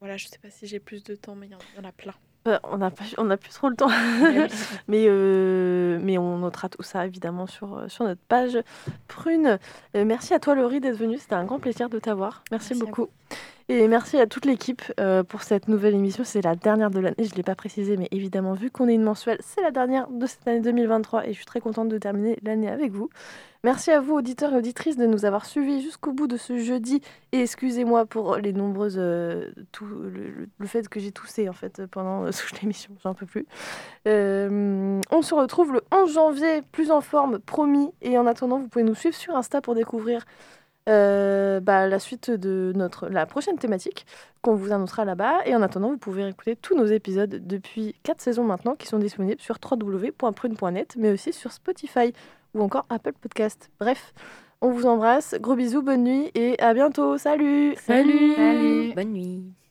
[0.00, 1.92] voilà, je ne sais pas si j'ai plus de temps, mais il y, en a
[1.92, 2.14] plein.
[2.46, 3.88] Euh, on n'a on a plus trop le temps,
[4.86, 5.08] mais,
[5.98, 8.58] mais on notera tout ça évidemment sur, sur notre page
[9.08, 9.58] prune.
[9.94, 12.44] merci à toi Laurie d'être venue, c'était un grand plaisir de t'avoir.
[12.50, 13.08] Merci, beaucoup.
[13.70, 16.22] Et merci à toute l'équipe euh, pour cette nouvelle émission.
[16.22, 18.94] C'est la dernière de l'année, je ne l'ai pas précisé, mais évidemment, vu qu'on est
[18.94, 21.96] une mensuelle, c'est la dernière de cette année 2023 et je suis très contente de
[21.96, 23.08] terminer l'année avec vous.
[23.62, 27.00] Merci à vous, auditeurs et auditrices, de nous avoir suivis jusqu'au bout de ce jeudi.
[27.32, 28.98] Et excusez-moi pour les nombreuses.
[28.98, 33.46] Euh, tout, le, fait que j'ai toussé en fait pendant toute l'émission, j'en peux plus.
[34.06, 37.90] Euh, on se retrouve le 11 janvier, plus en forme, promis.
[38.02, 40.26] Et en attendant, vous pouvez nous suivre sur Insta pour découvrir
[40.88, 44.06] euh, bah, la suite de notre, la prochaine thématique
[44.42, 45.46] qu'on vous annoncera là-bas.
[45.46, 48.98] Et en attendant, vous pouvez écouter tous nos épisodes depuis 4 saisons maintenant qui sont
[48.98, 52.12] disponibles sur www.prune.net, mais aussi sur Spotify
[52.54, 53.70] ou encore Apple Podcast.
[53.80, 54.12] Bref,
[54.60, 57.18] on vous embrasse, gros bisous, bonne nuit et à bientôt.
[57.18, 58.92] Salut Salut, Salut.
[58.94, 59.63] Bonne nuit